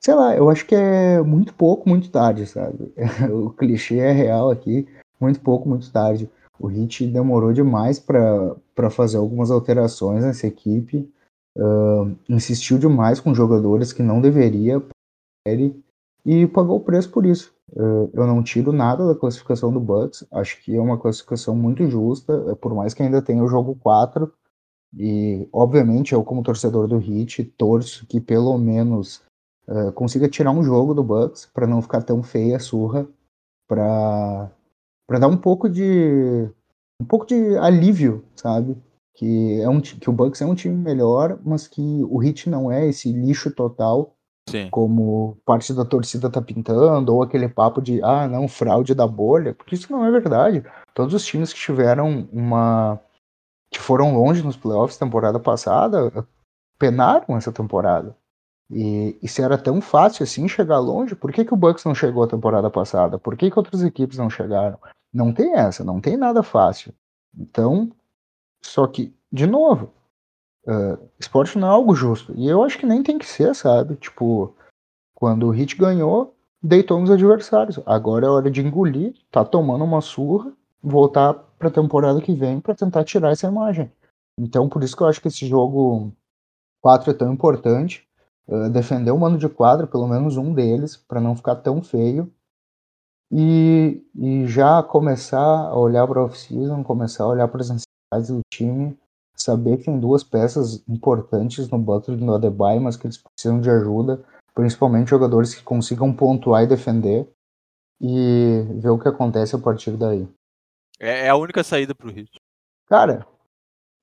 sei 0.00 0.14
lá, 0.14 0.36
eu 0.36 0.48
acho 0.48 0.66
que 0.66 0.74
é 0.74 1.20
muito 1.22 1.54
pouco, 1.54 1.88
muito 1.88 2.10
tarde, 2.10 2.46
sabe? 2.46 2.92
o 3.32 3.50
clichê 3.50 3.98
é 3.98 4.12
real 4.12 4.50
aqui, 4.50 4.86
muito 5.20 5.40
pouco, 5.40 5.68
muito 5.68 5.90
tarde. 5.92 6.30
O 6.58 6.66
Hit 6.66 7.06
demorou 7.06 7.52
demais 7.52 8.00
para 8.00 8.90
fazer 8.90 9.16
algumas 9.16 9.50
alterações 9.50 10.24
nessa 10.24 10.46
equipe, 10.46 11.08
uh, 11.56 12.16
insistiu 12.28 12.78
demais 12.78 13.20
com 13.20 13.34
jogadores 13.34 13.92
que 13.92 14.02
não 14.02 14.20
deveria 14.20 14.82
e 16.24 16.46
pagou 16.46 16.76
o 16.76 16.84
preço 16.84 17.10
por 17.10 17.24
isso. 17.24 17.52
Uh, 17.72 18.10
eu 18.14 18.26
não 18.26 18.42
tiro 18.42 18.72
nada 18.72 19.06
da 19.06 19.14
classificação 19.14 19.72
do 19.72 19.80
Bucks, 19.80 20.26
acho 20.32 20.62
que 20.62 20.74
é 20.74 20.80
uma 20.80 20.98
classificação 20.98 21.54
muito 21.54 21.86
justa, 21.86 22.56
por 22.56 22.74
mais 22.74 22.94
que 22.94 23.02
ainda 23.02 23.20
tenha 23.20 23.42
o 23.42 23.48
jogo 23.48 23.74
4. 23.76 24.32
E, 24.96 25.46
obviamente, 25.52 26.12
eu, 26.12 26.24
como 26.24 26.42
torcedor 26.42 26.88
do 26.88 26.96
Hit, 26.96 27.44
torço 27.56 28.06
que 28.06 28.20
pelo 28.20 28.56
menos 28.56 29.22
uh, 29.68 29.92
consiga 29.92 30.28
tirar 30.28 30.50
um 30.50 30.62
jogo 30.62 30.94
do 30.94 31.04
Bucks 31.04 31.46
para 31.52 31.66
não 31.66 31.82
ficar 31.82 32.02
tão 32.02 32.22
feia 32.22 32.56
a 32.56 32.60
surra, 32.60 33.06
para 33.68 34.50
dar 35.18 35.28
um 35.28 35.36
pouco 35.36 35.68
de 35.68 36.48
um 37.00 37.04
pouco 37.04 37.26
de 37.26 37.56
alívio, 37.58 38.24
sabe? 38.34 38.76
Que 39.14 39.60
é 39.60 39.68
um 39.68 39.80
que 39.80 40.08
o 40.08 40.12
Bucks 40.12 40.40
é 40.40 40.46
um 40.46 40.54
time 40.54 40.74
melhor, 40.74 41.38
mas 41.44 41.68
que 41.68 42.02
o 42.08 42.22
Heat 42.22 42.48
não 42.48 42.72
é 42.72 42.86
esse 42.86 43.12
lixo 43.12 43.50
total. 43.50 44.14
Sim. 44.48 44.68
Como 44.70 45.36
parte 45.44 45.72
da 45.72 45.84
torcida 45.84 46.30
tá 46.30 46.40
pintando, 46.40 47.14
ou 47.14 47.22
aquele 47.22 47.48
papo 47.48 47.80
de 47.80 48.02
ah, 48.02 48.26
não, 48.26 48.48
fraude 48.48 48.94
da 48.94 49.06
bolha, 49.06 49.54
porque 49.54 49.74
isso 49.74 49.90
não 49.92 50.04
é 50.04 50.10
verdade. 50.10 50.64
Todos 50.94 51.14
os 51.14 51.24
times 51.24 51.52
que 51.52 51.60
tiveram 51.60 52.28
uma. 52.32 53.00
que 53.70 53.78
foram 53.78 54.16
longe 54.16 54.42
nos 54.42 54.56
playoffs 54.56 54.98
temporada 54.98 55.38
passada, 55.38 56.26
penaram 56.78 57.36
essa 57.36 57.52
temporada. 57.52 58.16
E, 58.70 59.18
e, 59.22 59.28
se 59.28 59.40
era 59.40 59.56
tão 59.56 59.80
fácil 59.80 60.22
assim 60.22 60.46
chegar 60.46 60.78
longe, 60.78 61.14
por 61.14 61.32
que, 61.32 61.44
que 61.44 61.54
o 61.54 61.56
Bucks 61.56 61.84
não 61.84 61.94
chegou 61.94 62.22
a 62.22 62.28
temporada 62.28 62.68
passada? 62.70 63.18
Por 63.18 63.36
que, 63.36 63.50
que 63.50 63.58
outras 63.58 63.82
equipes 63.82 64.18
não 64.18 64.28
chegaram? 64.28 64.78
Não 65.12 65.32
tem 65.32 65.54
essa, 65.54 65.82
não 65.82 66.00
tem 66.00 66.16
nada 66.16 66.42
fácil. 66.42 66.92
Então, 67.34 67.90
só 68.62 68.86
que, 68.86 69.14
de 69.32 69.46
novo, 69.46 69.90
uh, 70.66 70.98
esporte 71.18 71.58
não 71.58 71.68
é 71.68 71.70
algo 71.70 71.94
justo. 71.94 72.32
E 72.36 72.48
eu 72.48 72.62
acho 72.62 72.78
que 72.78 72.86
nem 72.86 73.02
tem 73.02 73.18
que 73.18 73.26
ser, 73.26 73.54
sabe? 73.54 73.96
Tipo, 73.96 74.54
quando 75.14 75.46
o 75.46 75.50
Hit 75.50 75.76
ganhou, 75.76 76.34
deitou 76.62 77.00
nos 77.00 77.10
adversários. 77.10 77.80
Agora 77.86 78.26
é 78.26 78.30
hora 78.30 78.50
de 78.50 78.60
engolir, 78.60 79.14
tá 79.30 79.44
tomando 79.44 79.84
uma 79.84 80.00
surra, 80.00 80.52
voltar 80.82 81.34
pra 81.58 81.70
temporada 81.70 82.20
que 82.20 82.34
vem 82.34 82.60
para 82.60 82.74
tentar 82.74 83.04
tirar 83.04 83.32
essa 83.32 83.46
imagem. 83.46 83.90
Então, 84.38 84.68
por 84.68 84.82
isso 84.82 84.96
que 84.96 85.02
eu 85.02 85.08
acho 85.08 85.20
que 85.20 85.28
esse 85.28 85.46
jogo 85.46 86.12
4 86.80 87.10
é 87.10 87.14
tão 87.14 87.32
importante 87.32 88.06
uh, 88.46 88.70
defender 88.70 89.10
o 89.10 89.18
mano 89.18 89.36
de 89.36 89.48
quadra, 89.48 89.86
pelo 89.86 90.06
menos 90.06 90.36
um 90.36 90.52
deles, 90.52 90.96
para 90.96 91.20
não 91.20 91.36
ficar 91.36 91.56
tão 91.56 91.82
feio. 91.82 92.32
E, 93.30 94.02
e 94.14 94.46
já 94.46 94.82
começar 94.82 95.38
a 95.68 95.76
olhar 95.76 96.06
para 96.06 96.24
off-season, 96.24 96.82
começar 96.82 97.24
a 97.24 97.28
olhar 97.28 97.48
para 97.48 97.60
as 97.60 97.68
necessidades 97.68 98.30
do 98.34 98.40
time, 98.50 98.98
saber 99.40 99.78
que 99.78 99.84
tem 99.84 99.98
duas 99.98 100.22
peças 100.22 100.82
importantes 100.88 101.68
no 101.68 101.78
Butler 101.78 102.18
e 102.18 102.24
no 102.24 102.34
Adebayo, 102.34 102.80
mas 102.80 102.96
que 102.96 103.06
eles 103.06 103.18
precisam 103.18 103.60
de 103.60 103.70
ajuda, 103.70 104.24
principalmente 104.54 105.10
jogadores 105.10 105.54
que 105.54 105.62
consigam 105.62 106.12
pontuar 106.12 106.64
e 106.64 106.66
defender, 106.66 107.28
e 108.00 108.64
ver 108.80 108.90
o 108.90 108.98
que 108.98 109.08
acontece 109.08 109.56
a 109.56 109.58
partir 109.58 109.92
daí. 109.92 110.28
É, 111.00 111.26
é 111.26 111.28
a 111.28 111.36
única 111.36 111.62
saída 111.62 111.94
para 111.94 112.08
o 112.08 112.12
Hit. 112.12 112.30
Cara, 112.86 113.26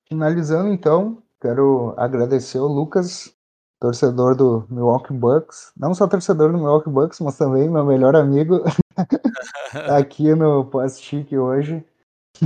finalizando 0.08 0.68
então, 0.70 1.22
quero 1.40 1.94
agradecer 1.96 2.58
o 2.58 2.66
Lucas 2.66 3.34
torcedor 3.78 4.34
do 4.34 4.66
Milwaukee 4.70 5.12
Bucks, 5.12 5.72
não 5.76 5.94
só 5.94 6.06
torcedor 6.06 6.50
do 6.50 6.58
Milwaukee 6.58 6.90
Bucks, 6.90 7.20
mas 7.20 7.36
também 7.36 7.68
meu 7.68 7.84
melhor 7.84 8.16
amigo 8.16 8.62
aqui 9.96 10.34
no 10.34 10.64
Post 10.64 11.36
hoje. 11.36 11.84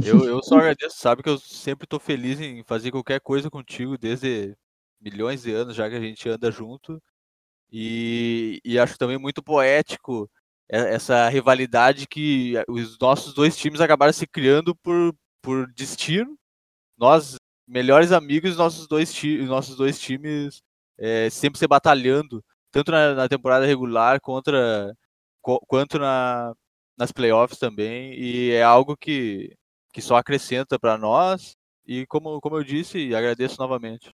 Eu, 0.05 0.25
eu 0.29 0.43
só 0.43 0.57
agradeço, 0.59 0.97
sabe 0.99 1.23
que 1.23 1.29
eu 1.29 1.39
sempre 1.39 1.85
estou 1.85 2.01
feliz 2.01 2.41
em 2.41 2.63
fazer 2.65 2.91
qualquer 2.91 3.21
coisa 3.21 3.51
contigo 3.51 3.99
desde 3.99 4.57
milhões 5.01 5.43
de 5.43 5.53
anos 5.53 5.75
já 5.75 5.89
que 5.89 5.97
a 5.97 6.01
gente 6.01 6.29
anda 6.29 6.51
junto. 6.51 7.03
E, 7.73 8.61
e 8.65 8.79
acho 8.79 8.99
também 8.99 9.19
muito 9.19 9.43
poético 9.43 10.31
essa 10.69 11.29
rivalidade 11.29 12.07
que 12.07 12.55
os 12.69 12.99
nossos 12.99 13.35
dois 13.35 13.57
times 13.57 13.81
acabaram 13.81 14.13
se 14.13 14.27
criando 14.27 14.75
por, 14.77 15.15
por 15.43 15.67
destino. 15.73 16.37
Nós, 16.99 17.37
melhores 17.67 18.13
amigos, 18.13 18.57
nossos 18.57 18.87
dois, 18.89 19.13
nossos 19.47 19.77
dois 19.77 20.01
times 20.01 20.63
é, 20.99 21.31
sempre 21.31 21.59
se 21.59 21.67
batalhando, 21.67 22.45
tanto 22.71 22.93
na, 22.93 23.15
na 23.15 23.29
temporada 23.29 23.67
regular 23.67 24.21
contra, 24.21 24.95
co, 25.43 25.61
quanto 25.67 25.99
na, 25.99 26.55
nas 26.97 27.13
playoffs 27.13 27.59
também, 27.59 28.15
e 28.15 28.53
é 28.53 28.63
algo 28.63 28.97
que, 28.97 29.57
que 29.93 30.01
só 30.03 30.17
acrescenta 30.17 30.79
para 30.79 30.99
nós. 30.99 31.57
E 31.87 32.07
como, 32.07 32.41
como 32.41 32.57
eu 32.59 32.65
disse, 32.65 33.15
agradeço 33.15 33.57
novamente. 33.59 34.11